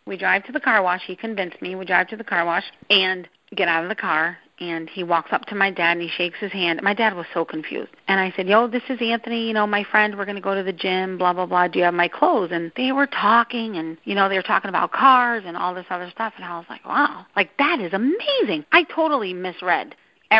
we 0.07 0.17
drive 0.17 0.43
to 0.45 0.51
the 0.51 0.59
car 0.59 0.83
wash. 0.83 1.01
He 1.05 1.15
convinced 1.15 1.61
me. 1.61 1.75
We 1.75 1.85
drive 1.85 2.07
to 2.09 2.15
the 2.15 2.23
car 2.23 2.45
wash 2.45 2.65
and 2.89 3.27
get 3.55 3.67
out 3.67 3.83
of 3.83 3.89
the 3.89 3.95
car. 3.95 4.37
And 4.59 4.87
he 4.87 5.03
walks 5.03 5.33
up 5.33 5.45
to 5.47 5.55
my 5.55 5.69
dad 5.69 5.97
and 5.97 6.01
he 6.01 6.07
shakes 6.07 6.39
his 6.39 6.51
hand. 6.51 6.79
My 6.81 6.93
dad 6.93 7.13
was 7.15 7.25
so 7.33 7.43
confused. 7.43 7.91
And 8.07 8.21
I 8.21 8.31
said, 8.35 8.47
Yo, 8.47 8.67
this 8.67 8.83
is 8.87 8.99
Anthony, 9.01 9.47
you 9.47 9.53
know, 9.53 9.67
my 9.67 9.83
friend. 9.83 10.15
We're 10.17 10.25
going 10.25 10.37
to 10.37 10.41
go 10.41 10.55
to 10.55 10.63
the 10.63 10.71
gym, 10.71 11.17
blah, 11.17 11.33
blah, 11.33 11.45
blah. 11.45 11.67
Do 11.67 11.79
you 11.79 11.85
have 11.85 11.93
my 11.93 12.07
clothes? 12.07 12.51
And 12.53 12.71
they 12.77 12.93
were 12.93 13.07
talking 13.07 13.75
and, 13.75 13.97
you 14.05 14.15
know, 14.15 14.29
they 14.29 14.37
were 14.37 14.43
talking 14.43 14.69
about 14.69 14.93
cars 14.93 15.43
and 15.45 15.57
all 15.57 15.73
this 15.73 15.87
other 15.89 16.09
stuff. 16.11 16.33
And 16.37 16.45
I 16.45 16.57
was 16.57 16.67
like, 16.69 16.85
Wow, 16.85 17.25
like 17.35 17.57
that 17.57 17.81
is 17.81 17.91
amazing. 17.91 18.63
I 18.71 18.83
totally 18.83 19.33
misread 19.33 19.95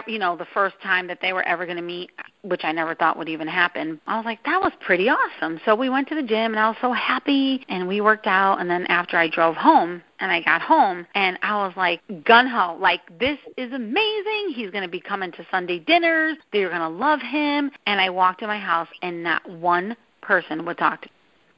you 0.08 0.20
know, 0.20 0.36
the 0.36 0.48
first 0.54 0.76
time 0.82 1.08
that 1.08 1.20
they 1.22 1.34
were 1.34 1.44
ever 1.44 1.66
going 1.66 1.78
to 1.78 1.84
meet, 1.84 2.12
which 2.42 2.62
I 2.64 2.72
never 2.72 2.96
thought 2.96 3.18
would 3.18 3.30
even 3.30 3.48
happen. 3.48 4.00
I 4.08 4.18
was 4.18 4.26
like, 4.26 4.44
that 4.44 4.62
was 4.62 4.72
pretty 4.82 5.10
awesome. 5.10 5.60
So 5.66 5.76
we 5.76 5.90
went 5.90 6.08
to 6.10 6.16
the 6.16 6.24
gym 6.24 6.52
and 6.54 6.60
I 6.60 6.68
was 6.68 6.78
so 6.82 6.92
happy 6.92 7.66
and 7.70 7.88
we 7.88 8.02
worked 8.02 8.28
out. 8.28 8.60
And 8.60 8.70
then 8.70 8.86
after 8.88 9.18
I 9.18 9.30
drove 9.30 9.56
home 9.56 10.02
and 10.20 10.32
I 10.32 10.42
got 10.42 10.62
home 10.62 11.06
and 11.16 11.38
I 11.42 11.66
was 11.66 11.74
like, 11.78 12.02
gun 12.24 12.48
ho, 12.48 12.78
like 12.80 13.02
this 13.20 13.38
is 13.58 13.72
amazing. 13.74 14.54
He's 14.54 14.72
going 14.72 14.84
to 14.84 14.90
be 14.90 15.00
coming 15.02 15.32
to 15.34 15.46
Sunday 15.52 15.80
dinners. 15.80 16.38
They're 16.52 16.70
going 16.70 16.82
to 16.82 16.90
love 16.90 17.22
him. 17.22 17.72
And 17.86 18.02
I 18.02 18.10
walked 18.10 18.42
in 18.42 18.48
my 18.48 18.60
house 18.60 18.90
and 19.02 19.24
not 19.24 19.50
one 19.50 19.96
person 20.22 20.66
would 20.66 20.78
talk 20.78 21.02
to 21.02 21.08
me. 21.08 21.12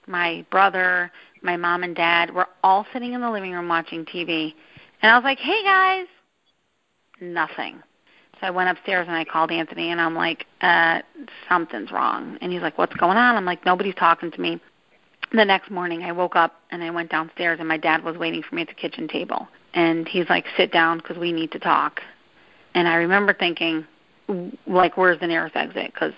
My 0.09 0.45
brother, 0.51 1.11
my 1.41 1.57
mom 1.57 1.83
and 1.83 1.95
dad 1.95 2.33
were 2.33 2.47
all 2.63 2.85
sitting 2.93 3.13
in 3.13 3.21
the 3.21 3.29
living 3.29 3.51
room 3.51 3.67
watching 3.67 4.05
TV. 4.05 4.53
And 5.01 5.11
I 5.11 5.17
was 5.17 5.23
like, 5.23 5.39
hey 5.39 5.63
guys, 5.63 6.07
nothing. 7.19 7.81
So 8.39 8.47
I 8.47 8.51
went 8.51 8.69
upstairs 8.69 9.07
and 9.07 9.15
I 9.15 9.25
called 9.25 9.51
Anthony 9.51 9.91
and 9.91 9.99
I'm 9.99 10.15
like, 10.15 10.45
uh, 10.61 11.01
something's 11.49 11.91
wrong. 11.91 12.37
And 12.41 12.51
he's 12.51 12.61
like, 12.61 12.77
what's 12.77 12.95
going 12.95 13.17
on? 13.17 13.35
I'm 13.35 13.45
like, 13.45 13.65
nobody's 13.65 13.95
talking 13.95 14.31
to 14.31 14.41
me. 14.41 14.59
The 15.33 15.43
next 15.43 15.71
morning 15.71 16.03
I 16.03 16.11
woke 16.11 16.35
up 16.35 16.55
and 16.71 16.83
I 16.83 16.89
went 16.89 17.09
downstairs 17.09 17.59
and 17.59 17.67
my 17.67 17.77
dad 17.77 18.03
was 18.03 18.15
waiting 18.17 18.43
for 18.43 18.55
me 18.55 18.61
at 18.61 18.67
the 18.67 18.73
kitchen 18.73 19.07
table. 19.07 19.47
And 19.73 20.07
he's 20.07 20.29
like, 20.29 20.45
sit 20.55 20.71
down 20.71 20.99
because 20.99 21.17
we 21.17 21.31
need 21.31 21.51
to 21.51 21.59
talk. 21.59 22.01
And 22.73 22.87
I 22.87 22.95
remember 22.95 23.33
thinking, 23.33 23.85
like, 24.67 24.97
where's 24.97 25.19
the 25.19 25.27
nearest 25.27 25.55
exit? 25.55 25.93
Because 25.93 26.13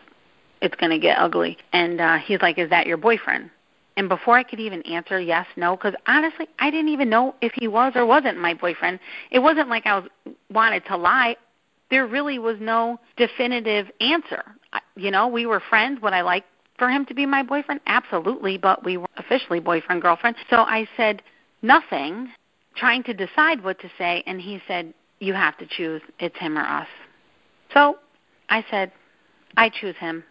it's 0.62 0.76
going 0.76 0.92
to 0.92 1.00
get 1.00 1.18
ugly. 1.18 1.58
And 1.74 2.02
uh, 2.02 2.18
he's 2.18 2.42
like, 2.42 2.58
is 2.58 2.70
that 2.70 2.86
your 2.86 2.98
boyfriend? 2.98 3.50
And 3.98 4.08
before 4.08 4.38
I 4.38 4.44
could 4.44 4.60
even 4.60 4.82
answer 4.84 5.20
yes, 5.20 5.46
no, 5.58 5.76
because 5.76 5.94
honestly, 6.08 6.48
I 6.60 6.72
didn't 6.72 6.90
even 6.90 7.10
know 7.10 7.36
if 7.42 7.52
he 7.56 7.68
was 7.68 7.94
or 7.96 8.06
wasn't 8.06 8.38
my 8.38 8.54
boyfriend. 8.54 9.00
It 9.32 9.40
wasn't 9.40 9.70
like 9.70 9.86
I 9.86 10.00
was 10.00 10.10
wanted 10.50 10.86
to 10.86 10.98
lie 10.98 11.36
there 11.90 12.06
really 12.08 12.40
was 12.40 12.58
no 12.60 13.00
definitive 13.18 13.88
answer. 14.00 14.44
You 14.96 15.12
know, 15.12 15.28
we 15.28 15.46
were 15.46 15.60
friends. 15.60 16.02
Would 16.02 16.14
I 16.14 16.22
like 16.22 16.46
for 16.78 16.90
him 16.90 17.06
to 17.06 17.14
be 17.14 17.26
my 17.26 17.44
boyfriend? 17.44 17.82
Absolutely, 17.88 18.58
but 18.58 18.84
we 18.84 18.98
were 18.98 19.08
officially 19.18 19.60
boyfriend 19.60 20.02
girlfriend. 20.02 20.36
So 20.50 20.58
I 20.58 20.88
said 20.96 21.22
nothing, 21.62 22.30
trying 22.76 23.04
to 23.04 23.14
decide 23.14 23.64
what 23.64 23.80
to 23.80 23.90
say, 23.98 24.24
and 24.28 24.40
he 24.40 24.62
said, 24.68 24.94
"You 25.20 25.34
have 25.34 25.58
to 25.58 25.66
choose. 25.66 26.02
It's 26.20 26.38
him 26.38 26.58
or 26.58 26.66
us." 26.66 26.88
So 27.74 28.00
I 28.50 28.64
said, 28.70 28.92
"I 29.58 29.70
choose 29.70 29.96
him. 29.98 30.24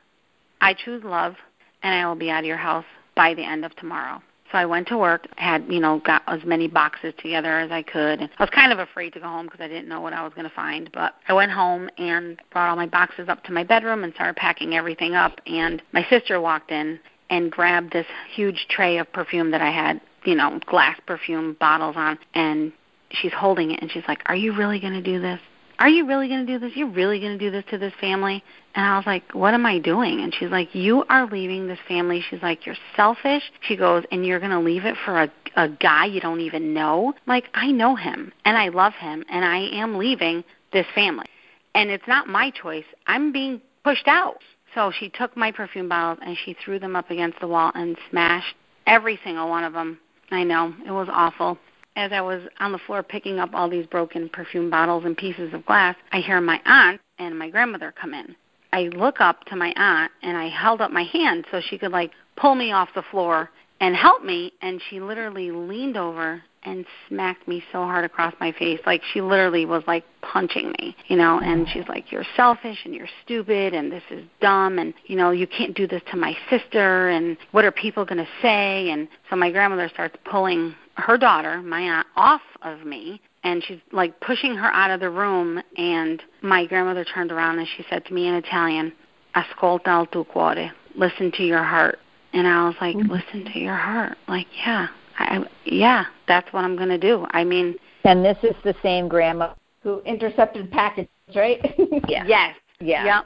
I 0.60 0.74
choose 0.74 1.04
love, 1.04 1.36
and 1.82 1.94
I 1.94 2.06
will 2.06 2.16
be 2.16 2.30
out 2.30 2.40
of 2.40 2.46
your 2.46 2.56
house 2.56 2.86
by 3.14 3.34
the 3.34 3.44
end 3.44 3.64
of 3.64 3.74
tomorrow." 3.76 4.22
So 4.50 4.56
I 4.58 4.64
went 4.64 4.88
to 4.88 4.96
work, 4.96 5.26
had, 5.36 5.66
you 5.68 5.80
know, 5.80 6.00
got 6.04 6.22
as 6.26 6.42
many 6.44 6.68
boxes 6.68 7.12
together 7.18 7.58
as 7.58 7.70
I 7.70 7.82
could. 7.82 8.20
And 8.20 8.30
I 8.38 8.42
was 8.42 8.50
kind 8.50 8.72
of 8.72 8.78
afraid 8.78 9.12
to 9.12 9.20
go 9.20 9.26
home 9.26 9.46
because 9.46 9.60
I 9.60 9.68
didn't 9.68 9.88
know 9.88 10.00
what 10.00 10.14
I 10.14 10.24
was 10.24 10.32
going 10.34 10.48
to 10.48 10.54
find. 10.54 10.90
But 10.92 11.14
I 11.28 11.34
went 11.34 11.52
home 11.52 11.90
and 11.98 12.40
brought 12.50 12.70
all 12.70 12.76
my 12.76 12.86
boxes 12.86 13.28
up 13.28 13.44
to 13.44 13.52
my 13.52 13.62
bedroom 13.62 14.04
and 14.04 14.14
started 14.14 14.36
packing 14.36 14.74
everything 14.74 15.14
up. 15.14 15.40
And 15.46 15.82
my 15.92 16.06
sister 16.08 16.40
walked 16.40 16.70
in 16.70 16.98
and 17.28 17.50
grabbed 17.50 17.92
this 17.92 18.06
huge 18.34 18.66
tray 18.70 18.96
of 18.96 19.12
perfume 19.12 19.50
that 19.50 19.60
I 19.60 19.70
had, 19.70 20.00
you 20.24 20.34
know, 20.34 20.58
glass 20.66 20.98
perfume 21.06 21.56
bottles 21.60 21.96
on. 21.96 22.18
And 22.34 22.72
she's 23.10 23.32
holding 23.32 23.72
it 23.72 23.82
and 23.82 23.90
she's 23.90 24.04
like, 24.08 24.22
Are 24.26 24.36
you 24.36 24.56
really 24.56 24.80
going 24.80 24.94
to 24.94 25.02
do 25.02 25.20
this? 25.20 25.40
Are 25.78 25.88
you 25.88 26.06
really 26.06 26.26
going 26.26 26.44
to 26.44 26.52
do 26.52 26.58
this? 26.58 26.74
You're 26.74 26.90
really 26.90 27.20
going 27.20 27.38
to 27.38 27.44
do 27.44 27.50
this 27.50 27.64
to 27.70 27.78
this 27.78 27.92
family? 28.00 28.42
And 28.78 28.86
I 28.86 28.96
was 28.96 29.06
like, 29.06 29.34
What 29.34 29.54
am 29.54 29.66
I 29.66 29.80
doing? 29.80 30.20
And 30.20 30.32
she's 30.32 30.50
like, 30.50 30.72
You 30.72 31.04
are 31.08 31.26
leaving 31.26 31.66
this 31.66 31.80
family. 31.88 32.22
She's 32.30 32.40
like, 32.42 32.64
You're 32.64 32.76
selfish. 32.94 33.42
She 33.62 33.74
goes, 33.74 34.04
And 34.12 34.24
you're 34.24 34.38
going 34.38 34.52
to 34.52 34.60
leave 34.60 34.84
it 34.84 34.94
for 35.04 35.20
a, 35.20 35.32
a 35.56 35.68
guy 35.68 36.06
you 36.06 36.20
don't 36.20 36.40
even 36.40 36.72
know? 36.72 37.12
Like, 37.26 37.46
I 37.54 37.72
know 37.72 37.96
him 37.96 38.32
and 38.44 38.56
I 38.56 38.68
love 38.68 38.92
him 38.92 39.24
and 39.28 39.44
I 39.44 39.68
am 39.72 39.98
leaving 39.98 40.44
this 40.72 40.86
family. 40.94 41.26
And 41.74 41.90
it's 41.90 42.06
not 42.06 42.28
my 42.28 42.52
choice. 42.52 42.84
I'm 43.08 43.32
being 43.32 43.60
pushed 43.82 44.06
out. 44.06 44.38
So 44.76 44.92
she 44.96 45.08
took 45.08 45.36
my 45.36 45.50
perfume 45.50 45.88
bottles 45.88 46.20
and 46.24 46.36
she 46.44 46.54
threw 46.64 46.78
them 46.78 46.94
up 46.94 47.10
against 47.10 47.40
the 47.40 47.48
wall 47.48 47.72
and 47.74 47.96
smashed 48.10 48.54
every 48.86 49.18
single 49.24 49.48
one 49.48 49.64
of 49.64 49.72
them. 49.72 49.98
I 50.30 50.44
know. 50.44 50.72
It 50.86 50.92
was 50.92 51.08
awful 51.10 51.58
as 51.96 52.12
I 52.12 52.20
was 52.20 52.42
on 52.60 52.70
the 52.70 52.78
floor 52.86 53.02
picking 53.02 53.40
up 53.40 53.50
all 53.54 53.68
these 53.68 53.86
broken 53.86 54.28
perfume 54.28 54.70
bottles 54.70 55.04
and 55.04 55.16
pieces 55.16 55.52
of 55.52 55.66
glass, 55.66 55.96
I 56.12 56.20
hear 56.20 56.40
my 56.40 56.60
aunt 56.64 57.00
and 57.18 57.36
my 57.36 57.50
grandmother 57.50 57.92
come 58.00 58.14
in. 58.14 58.36
I 58.72 58.82
look 58.82 59.20
up 59.20 59.44
to 59.46 59.56
my 59.56 59.72
aunt 59.76 60.12
and 60.22 60.36
I 60.36 60.48
held 60.48 60.80
up 60.80 60.90
my 60.90 61.04
hand 61.04 61.46
so 61.50 61.60
she 61.60 61.78
could 61.78 61.92
like 61.92 62.12
pull 62.36 62.54
me 62.54 62.72
off 62.72 62.88
the 62.94 63.02
floor 63.10 63.50
and 63.80 63.94
help 63.94 64.24
me 64.24 64.52
and 64.62 64.80
she 64.88 65.00
literally 65.00 65.50
leaned 65.50 65.96
over 65.96 66.42
and 66.64 66.84
smacked 67.08 67.46
me 67.46 67.62
so 67.72 67.78
hard 67.78 68.04
across 68.04 68.34
my 68.40 68.50
face 68.52 68.80
like 68.84 69.00
she 69.12 69.20
literally 69.20 69.64
was 69.64 69.82
like 69.86 70.04
punching 70.22 70.74
me 70.80 70.96
you 71.06 71.16
know 71.16 71.40
and 71.40 71.68
she's 71.72 71.86
like 71.88 72.10
you're 72.10 72.26
selfish 72.36 72.78
and 72.84 72.92
you're 72.94 73.08
stupid 73.24 73.72
and 73.74 73.92
this 73.92 74.02
is 74.10 74.24
dumb 74.40 74.78
and 74.78 74.92
you 75.06 75.16
know 75.16 75.30
you 75.30 75.46
can't 75.46 75.76
do 75.76 75.86
this 75.86 76.02
to 76.10 76.16
my 76.16 76.36
sister 76.50 77.08
and 77.08 77.36
what 77.52 77.64
are 77.64 77.72
people 77.72 78.04
going 78.04 78.18
to 78.18 78.28
say? 78.42 78.90
And 78.90 79.08
so 79.28 79.36
my 79.36 79.50
grandmother 79.50 79.88
starts 79.92 80.16
pulling 80.30 80.74
her 80.94 81.16
daughter, 81.16 81.62
my 81.62 81.80
aunt, 81.80 82.06
off 82.16 82.42
of 82.62 82.84
me 82.84 83.20
and 83.44 83.62
she's 83.64 83.78
like 83.92 84.18
pushing 84.20 84.54
her 84.54 84.68
out 84.72 84.90
of 84.90 85.00
the 85.00 85.10
room 85.10 85.62
and 85.76 86.22
my 86.42 86.66
grandmother 86.66 87.04
turned 87.04 87.32
around 87.32 87.58
and 87.58 87.68
she 87.76 87.84
said 87.88 88.04
to 88.06 88.14
me 88.14 88.26
in 88.26 88.34
Italian, 88.34 88.92
Ascolta 89.34 90.00
il 90.00 90.06
tuo 90.06 90.24
cuore. 90.24 90.70
Listen 90.94 91.30
to 91.32 91.42
your 91.42 91.62
heart. 91.62 91.98
And 92.32 92.46
I 92.46 92.66
was 92.66 92.74
like, 92.80 92.96
mm-hmm. 92.96 93.10
Listen 93.10 93.50
to 93.52 93.58
your 93.58 93.76
heart. 93.76 94.18
Like, 94.26 94.46
yeah. 94.64 94.88
I 95.18 95.44
yeah, 95.64 96.04
that's 96.28 96.52
what 96.52 96.64
I'm 96.64 96.76
gonna 96.76 96.98
do. 96.98 97.26
I 97.30 97.42
mean 97.44 97.76
And 98.04 98.24
this 98.24 98.38
is 98.42 98.54
the 98.64 98.74
same 98.82 99.08
grandma 99.08 99.54
who 99.82 100.00
intercepted 100.00 100.70
packages, 100.70 101.10
right? 101.34 101.60
yeah. 102.08 102.24
Yes. 102.26 102.56
Yeah. 102.80 103.04
Yep. 103.04 103.24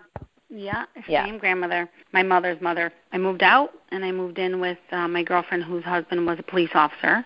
Yeah, 0.54 0.84
yeah, 1.08 1.24
same 1.24 1.38
grandmother, 1.38 1.88
my 2.12 2.22
mother's 2.22 2.60
mother. 2.60 2.92
I 3.10 3.16
moved 3.16 3.42
out 3.42 3.70
and 3.90 4.04
I 4.04 4.12
moved 4.12 4.38
in 4.38 4.60
with 4.60 4.76
uh, 4.90 5.08
my 5.08 5.22
girlfriend 5.22 5.64
whose 5.64 5.82
husband 5.82 6.26
was 6.26 6.38
a 6.38 6.42
police 6.42 6.68
officer 6.74 7.24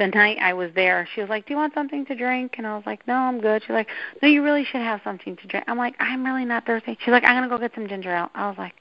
the 0.00 0.06
night 0.08 0.38
I 0.40 0.54
was 0.54 0.70
there, 0.74 1.06
she 1.14 1.20
was 1.20 1.28
like, 1.28 1.46
"Do 1.46 1.52
you 1.52 1.58
want 1.58 1.74
something 1.74 2.06
to 2.06 2.14
drink?" 2.14 2.54
And 2.56 2.66
I 2.66 2.74
was 2.74 2.84
like, 2.86 3.06
"No, 3.06 3.14
I'm 3.14 3.38
good." 3.38 3.62
She's 3.62 3.70
like, 3.70 3.88
"No, 4.22 4.28
you 4.28 4.42
really 4.42 4.64
should 4.64 4.80
have 4.80 5.00
something 5.04 5.36
to 5.36 5.46
drink." 5.46 5.66
I'm 5.68 5.76
like, 5.76 5.94
"I'm 6.00 6.24
really 6.24 6.46
not 6.46 6.64
thirsty." 6.64 6.98
She's 7.04 7.12
like, 7.12 7.22
"I'm 7.24 7.36
gonna 7.36 7.48
go 7.48 7.58
get 7.58 7.74
some 7.74 7.86
ginger 7.86 8.10
ale." 8.10 8.30
I 8.34 8.48
was 8.48 8.56
like, 8.56 8.72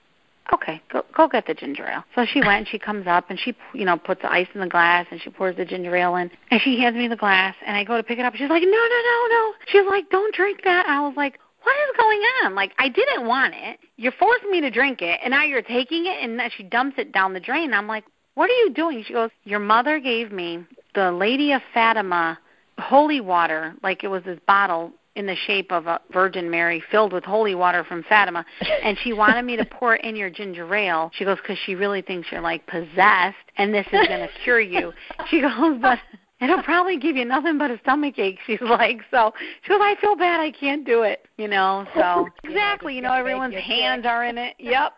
"Okay, 0.54 0.82
go 0.90 1.04
go 1.14 1.28
get 1.28 1.46
the 1.46 1.54
ginger 1.54 1.86
ale." 1.86 2.06
So 2.16 2.26
she 2.26 2.40
went 2.40 2.60
and 2.60 2.68
she 2.70 2.80
comes 2.80 3.06
up 3.06 3.30
and 3.30 3.38
she, 3.38 3.54
you 3.74 3.84
know, 3.84 3.98
puts 3.98 4.22
the 4.22 4.32
ice 4.32 4.48
in 4.54 4.62
the 4.62 4.68
glass 4.68 5.08
and 5.12 5.22
she 5.22 5.30
pours 5.30 5.58
the 5.58 5.66
ginger 5.66 5.94
ale 5.94 6.16
in 6.16 6.32
and 6.52 6.62
she 6.62 6.80
hands 6.80 6.96
me 6.96 7.10
the 7.10 7.18
glass 7.18 7.54
and 7.66 7.76
I 7.76 7.84
go 7.84 7.98
to 7.98 8.04
pick 8.04 8.18
it 8.18 8.24
up. 8.24 8.36
She's 8.36 8.50
like, 8.50 8.64
"No, 8.64 8.70
no, 8.70 9.00
no, 9.12 9.28
no." 9.30 9.54
She's 9.68 9.86
like, 9.88 10.10
"Don't 10.10 10.34
drink 10.34 10.62
that." 10.64 10.88
I 10.88 11.02
was 11.06 11.18
like, 11.18 11.38
what 11.62 11.76
is 11.90 11.98
going 11.98 12.22
on? 12.44 12.56
Like, 12.56 12.72
I 12.80 12.88
didn't 12.88 13.28
want 13.28 13.54
it. 13.54 13.80
You're 13.98 14.14
forcing 14.14 14.50
me 14.50 14.62
to 14.62 14.72
drink 14.72 15.02
it, 15.02 15.20
and 15.22 15.32
now 15.32 15.44
you're 15.44 15.62
taking 15.62 16.06
it, 16.06 16.24
and 16.24 16.40
she 16.56 16.64
dumps 16.64 16.96
it 16.98 17.12
down 17.12 17.34
the 17.34 17.40
drain. 17.42 17.74
I'm 17.74 17.86
like, 17.86 18.06
what 18.40 18.50
are 18.50 18.54
you 18.54 18.70
doing? 18.74 19.04
She 19.06 19.12
goes, 19.12 19.32
Your 19.44 19.60
mother 19.60 20.00
gave 20.00 20.32
me 20.32 20.66
the 20.96 21.12
Lady 21.12 21.52
of 21.52 21.62
Fatima 21.74 22.40
holy 22.80 23.22
water, 23.22 23.74
like 23.84 24.04
it 24.04 24.08
was 24.08 24.24
this 24.24 24.40
bottle 24.48 24.92
in 25.16 25.26
the 25.26 25.36
shape 25.48 25.72
of 25.72 25.88
a 25.88 26.00
Virgin 26.12 26.50
Mary 26.50 26.82
filled 26.92 27.12
with 27.12 27.26
holy 27.26 27.56
water 27.56 27.84
from 27.84 28.04
Fatima, 28.04 28.46
and 28.84 28.98
she 29.04 29.12
wanted 29.14 29.44
me 29.44 29.58
to 29.58 29.66
pour 29.66 29.96
it 29.96 30.04
in 30.04 30.16
your 30.16 30.30
ginger 30.30 30.74
ale. 30.74 31.12
She 31.14 31.26
goes, 31.26 31.38
because 31.38 31.58
she 31.66 31.76
really 31.76 32.02
thinks 32.02 32.30
you're 32.32 32.42
like 32.42 32.66
possessed, 32.68 33.36
and 33.58 33.74
this 33.74 33.86
is 33.88 34.08
going 34.08 34.22
to 34.28 34.30
cure 34.44 34.62
you. 34.62 34.94
She 35.30 35.42
goes, 35.42 35.78
but 35.82 36.00
it'll 36.40 36.64
probably 36.64 36.98
give 36.98 37.16
you 37.18 37.26
nothing 37.26 37.58
but 37.58 37.70
a 37.70 37.80
stomach 37.80 38.18
ache. 38.18 38.40
She's 38.48 38.62
like, 38.62 39.02
so 39.12 39.34
she 39.64 39.70
goes, 39.70 39.80
I 39.82 39.96
feel 40.00 40.16
bad, 40.16 40.40
I 40.40 40.52
can't 40.52 40.86
do 40.86 41.04
it, 41.04 41.28
you 41.38 41.48
know. 41.48 41.86
So 41.96 42.28
exactly, 42.44 42.96
you 42.96 43.02
know, 43.02 43.14
everyone's 43.14 43.56
hands 43.56 44.06
are 44.06 44.24
in 44.24 44.38
it. 44.38 44.56
Yep. 44.60 44.94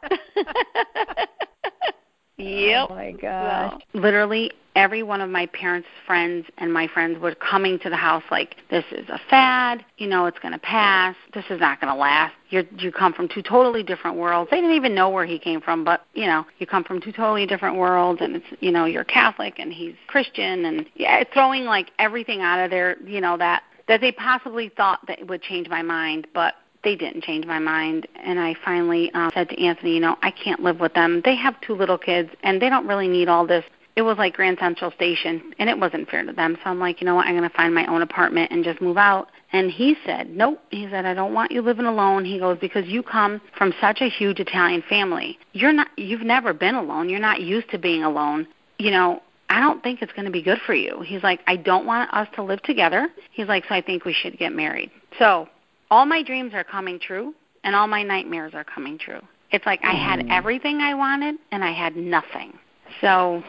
Yep. 2.38 2.88
Oh 2.90 2.96
my 2.96 3.12
gosh. 3.12 3.82
literally 3.94 4.52
every 4.76 5.04
one 5.04 5.22
of 5.22 5.30
my 5.30 5.46
parents' 5.48 5.88
friends 6.06 6.46
and 6.58 6.74
my 6.74 6.88
friends 6.88 7.20
were 7.20 7.36
coming 7.36 7.80
to 7.80 7.90
the 7.90 7.96
house 7.96 8.24
like, 8.32 8.56
"This 8.70 8.86
is 8.92 9.08
a 9.10 9.20
fad. 9.30 9.84
You 9.98 10.08
know, 10.08 10.26
it's 10.26 10.40
going 10.40 10.54
to 10.54 10.60
pass. 10.60 11.16
This 11.34 11.46
is 11.50 11.60
not 11.60 11.82
going 11.82 11.94
to 11.94 12.00
last. 12.00 12.34
You 12.50 12.68
you 12.78 12.92
come 12.92 13.14
from 13.14 13.28
two 13.28 13.42
totally 13.42 13.84
different 13.84 14.18
worlds." 14.18 14.50
They 14.50 14.58
didn't 14.58 14.76
even 14.76 14.96
know 14.96 15.10
where 15.10 15.26
he 15.26 15.40
came 15.40 15.62
from, 15.62 15.84
but 15.84 16.06
you 16.14 16.26
know, 16.26 16.46
you 16.60 16.68
come 16.68 16.84
from 16.84 17.02
two 17.02 17.12
totally 17.12 17.46
different 17.46 17.78
worlds, 17.78 18.22
and 18.22 18.38
it's 18.38 18.46
you 18.60 18.72
know, 18.72 18.86
you're 18.86 19.04
Catholic 19.04 19.60
and 19.60 19.74
he's 19.74 19.96
Christian, 20.08 20.66
and 20.66 20.86
yeah, 20.96 21.24
throwing 21.34 21.66
like 21.66 21.92
everything 22.00 22.42
out 22.42 22.64
of 22.64 22.72
there. 22.72 22.98
You 23.06 23.22
know 23.22 23.38
that 23.38 23.64
that 23.88 24.02
they 24.02 24.12
possibly 24.12 24.70
thought 24.70 25.00
that 25.08 25.28
would 25.28 25.42
change 25.42 25.68
my 25.68 25.82
mind, 25.82 26.28
but 26.34 26.56
they 26.84 26.96
didn't 26.96 27.24
change 27.24 27.46
my 27.46 27.60
mind 27.60 28.08
and 28.16 28.40
i 28.40 28.56
finally 28.66 29.12
um, 29.14 29.30
said 29.36 29.48
to 29.48 29.64
anthony 29.64 29.94
you 29.94 30.00
know 30.00 30.18
i 30.24 30.32
can't 30.32 30.62
live 30.62 30.80
with 30.80 30.94
them 30.96 31.22
they 31.24 31.36
have 31.36 31.60
two 31.62 31.76
little 31.76 31.98
kids 31.98 32.30
and 32.42 32.60
they 32.60 32.70
don't 32.70 32.88
really 32.88 33.08
need 33.08 33.28
all 33.28 33.46
this 33.46 33.64
it 33.96 34.04
was 34.04 34.18
like 34.18 34.36
Grand 34.36 34.58
Central 34.60 34.92
Station, 34.92 35.54
and 35.60 35.70
it 35.70 35.78
wasn't 35.78 36.10
fair 36.10 36.24
to 36.24 36.32
them. 36.32 36.58
So 36.64 36.70
I'm 36.70 36.80
like, 36.80 37.02
you 37.02 37.06
know 37.06 37.16
what? 37.16 37.28
I'm 37.28 37.36
going 37.36 37.50
to 37.50 37.56
find 37.56 37.76
my 37.76 37.86
own 37.88 38.02
apartment 38.02 38.52
and 38.52 38.64
just 38.64 38.82
move 38.82 38.98
out. 38.98 39.28
And 39.52 39.70
he 39.70 39.96
said, 40.06 40.30
nope. 40.30 40.62
He 40.70 40.88
said, 40.90 41.06
I 41.06 41.14
don't 41.14 41.34
want 41.34 41.52
you 41.52 41.62
living 41.62 41.86
alone. 41.86 42.24
He 42.24 42.40
goes 42.40 42.58
because 42.60 42.88
you 42.88 43.04
come 43.04 43.42
from 43.58 43.74
such 43.82 44.00
a 44.00 44.10
huge 44.10 44.40
Italian 44.40 44.82
family. 44.88 45.38
You're 45.52 45.74
not. 45.74 45.88
You've 45.98 46.22
never 46.22 46.54
been 46.54 46.76
alone. 46.76 47.10
You're 47.10 47.20
not 47.20 47.42
used 47.42 47.70
to 47.72 47.78
being 47.78 48.04
alone. 48.04 48.48
You 48.80 48.92
know, 48.92 49.22
I 49.50 49.60
don't 49.60 49.84
think 49.84 50.02
it's 50.02 50.14
going 50.14 50.26
to 50.26 50.32
be 50.32 50.42
good 50.42 50.60
for 50.66 50.74
you. 50.74 51.02
He's 51.02 51.24
like, 51.24 51.42
I 51.46 51.58
don't 51.58 51.86
want 51.86 52.14
us 52.14 52.30
to 52.36 52.44
live 52.44 52.62
together. 52.64 53.10
He's 53.32 53.48
like, 53.48 53.66
so 53.68 53.76
I 53.76 53.82
think 53.82 54.06
we 54.06 54.14
should 54.14 54.38
get 54.40 54.54
married. 54.54 54.90
So 55.20 55.50
all 55.90 56.06
my 56.06 56.24
dreams 56.24 56.54
are 56.54 56.64
coming 56.64 56.98
true, 56.98 57.36
and 57.66 57.76
all 57.76 57.88
my 57.88 58.04
nightmares 58.04 58.54
are 58.54 58.64
coming 58.64 58.98
true. 58.98 59.20
It's 59.52 59.66
like 59.66 59.82
I 59.84 59.92
had 59.92 60.20
mm. 60.22 60.32
everything 60.32 60.80
I 60.80 60.94
wanted, 60.94 61.36
and 61.52 61.62
I 61.66 61.74
had 61.74 61.98
nothing. 61.98 62.58
So 63.02 63.44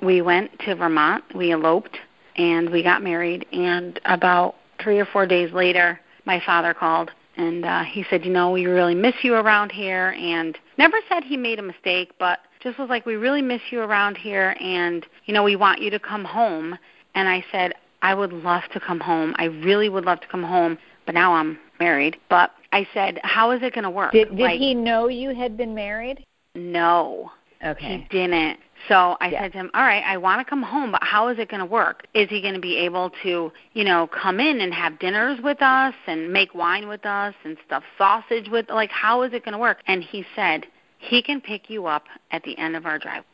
we 0.00 0.22
went 0.22 0.58
to 0.60 0.74
Vermont. 0.74 1.24
We 1.34 1.52
eloped 1.52 1.98
and 2.36 2.70
we 2.70 2.82
got 2.82 3.02
married. 3.02 3.46
And 3.52 4.00
about 4.04 4.54
three 4.82 4.98
or 4.98 5.06
four 5.06 5.26
days 5.26 5.52
later, 5.52 6.00
my 6.24 6.40
father 6.44 6.72
called 6.74 7.10
and 7.36 7.64
uh, 7.64 7.84
he 7.84 8.04
said, 8.10 8.24
"You 8.24 8.32
know, 8.32 8.50
we 8.50 8.66
really 8.66 8.94
miss 8.94 9.14
you 9.22 9.34
around 9.34 9.72
here." 9.72 10.14
And 10.18 10.58
never 10.76 10.98
said 11.08 11.24
he 11.24 11.36
made 11.36 11.58
a 11.58 11.62
mistake, 11.62 12.12
but 12.18 12.40
just 12.62 12.78
was 12.78 12.88
like, 12.88 13.06
"We 13.06 13.16
really 13.16 13.42
miss 13.42 13.62
you 13.70 13.80
around 13.80 14.16
here, 14.16 14.56
and 14.60 15.06
you 15.24 15.34
know, 15.34 15.42
we 15.42 15.56
want 15.56 15.80
you 15.80 15.90
to 15.90 15.98
come 15.98 16.24
home." 16.24 16.78
And 17.14 17.28
I 17.28 17.44
said, 17.50 17.72
"I 18.02 18.14
would 18.14 18.32
love 18.32 18.64
to 18.72 18.80
come 18.80 19.00
home. 19.00 19.34
I 19.38 19.44
really 19.44 19.88
would 19.88 20.04
love 20.04 20.20
to 20.20 20.28
come 20.28 20.42
home." 20.42 20.78
But 21.06 21.14
now 21.14 21.34
I'm 21.34 21.58
married. 21.80 22.18
But 22.28 22.52
I 22.72 22.86
said, 22.92 23.18
"How 23.24 23.50
is 23.50 23.62
it 23.62 23.74
going 23.74 23.84
to 23.84 23.90
work?" 23.90 24.12
Did, 24.12 24.30
did 24.30 24.40
like, 24.40 24.58
he 24.58 24.74
know 24.74 25.08
you 25.08 25.34
had 25.34 25.56
been 25.56 25.74
married? 25.74 26.24
No. 26.54 27.30
Okay. 27.64 28.06
He 28.10 28.18
didn't. 28.18 28.58
So 28.88 29.16
I 29.20 29.28
yeah. 29.28 29.42
said 29.42 29.52
to 29.52 29.58
him, 29.58 29.70
"All 29.74 29.82
right, 29.82 30.02
I 30.04 30.16
want 30.16 30.40
to 30.40 30.48
come 30.48 30.62
home, 30.62 30.92
but 30.92 31.02
how 31.02 31.28
is 31.28 31.38
it 31.38 31.48
going 31.48 31.60
to 31.60 31.66
work? 31.66 32.06
Is 32.14 32.28
he 32.28 32.40
going 32.40 32.54
to 32.54 32.60
be 32.60 32.76
able 32.78 33.10
to, 33.22 33.52
you 33.74 33.84
know, 33.84 34.08
come 34.08 34.40
in 34.40 34.60
and 34.60 34.74
have 34.74 34.98
dinners 34.98 35.40
with 35.40 35.62
us 35.62 35.94
and 36.06 36.32
make 36.32 36.54
wine 36.54 36.88
with 36.88 37.06
us 37.06 37.34
and 37.44 37.56
stuff 37.66 37.84
sausage 37.96 38.48
with 38.48 38.68
like 38.68 38.90
how 38.90 39.22
is 39.22 39.32
it 39.32 39.44
going 39.44 39.52
to 39.52 39.58
work?" 39.58 39.78
And 39.86 40.02
he 40.02 40.24
said, 40.34 40.66
"He 40.98 41.22
can 41.22 41.40
pick 41.40 41.70
you 41.70 41.86
up 41.86 42.04
at 42.30 42.42
the 42.42 42.58
end 42.58 42.76
of 42.76 42.86
our 42.86 42.98
drive." 42.98 43.24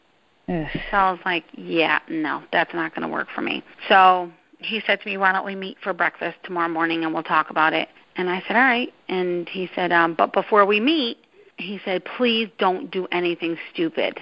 so 0.91 0.97
I 0.97 1.11
was 1.11 1.21
like, 1.25 1.45
"Yeah, 1.53 2.01
no, 2.09 2.43
that's 2.53 2.75
not 2.75 2.95
going 2.95 3.07
to 3.07 3.13
work 3.13 3.29
for 3.35 3.41
me." 3.41 3.63
So 3.89 4.31
he 4.59 4.83
said 4.87 5.01
to 5.01 5.07
me, 5.09 5.17
"Why 5.17 5.33
don't 5.33 5.47
we 5.47 5.55
meet 5.55 5.79
for 5.83 5.93
breakfast 5.93 6.37
tomorrow 6.43 6.69
morning 6.69 7.05
and 7.05 7.15
we'll 7.15 7.23
talk 7.23 7.51
about 7.51 7.73
it?" 7.73 7.89
And 8.17 8.29
I 8.29 8.43
said, 8.47 8.57
"All 8.57 8.63
right." 8.63 8.93
And 9.09 9.49
he 9.49 9.71
said, 9.75 9.93
um, 9.93 10.15
"But 10.15 10.33
before 10.33 10.67
we 10.67 10.79
meet, 10.79 11.19
he 11.57 11.81
said, 11.85 12.05
"Please 12.05 12.49
don't 12.59 12.91
do 12.91 13.07
anything 13.13 13.59
stupid." 13.73 14.21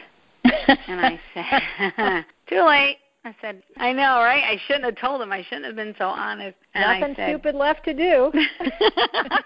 And 0.88 1.00
I 1.00 1.20
said, 1.34 2.24
"Too 2.48 2.64
late." 2.64 2.98
I 3.24 3.34
said, 3.40 3.62
"I 3.78 3.92
know, 3.92 4.18
right? 4.18 4.44
I 4.44 4.60
shouldn't 4.66 4.84
have 4.84 4.96
told 4.96 5.20
him. 5.20 5.32
I 5.32 5.42
shouldn't 5.42 5.66
have 5.66 5.76
been 5.76 5.94
so 5.98 6.06
honest." 6.06 6.56
And 6.74 7.00
Nothing 7.00 7.16
said, 7.16 7.30
stupid 7.30 7.54
left 7.54 7.84
to 7.84 7.94
do. 7.94 8.30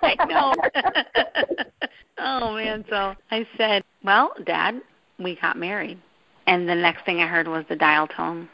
I 0.02 0.16
know. 0.28 0.54
oh 2.18 2.54
man, 2.54 2.84
so 2.88 3.14
I 3.30 3.46
said, 3.56 3.82
"Well, 4.04 4.32
Dad, 4.44 4.80
we 5.18 5.38
got 5.40 5.56
married." 5.56 5.98
And 6.46 6.68
the 6.68 6.74
next 6.74 7.04
thing 7.04 7.20
I 7.20 7.26
heard 7.26 7.48
was 7.48 7.64
the 7.68 7.76
dial 7.76 8.06
tone. 8.06 8.48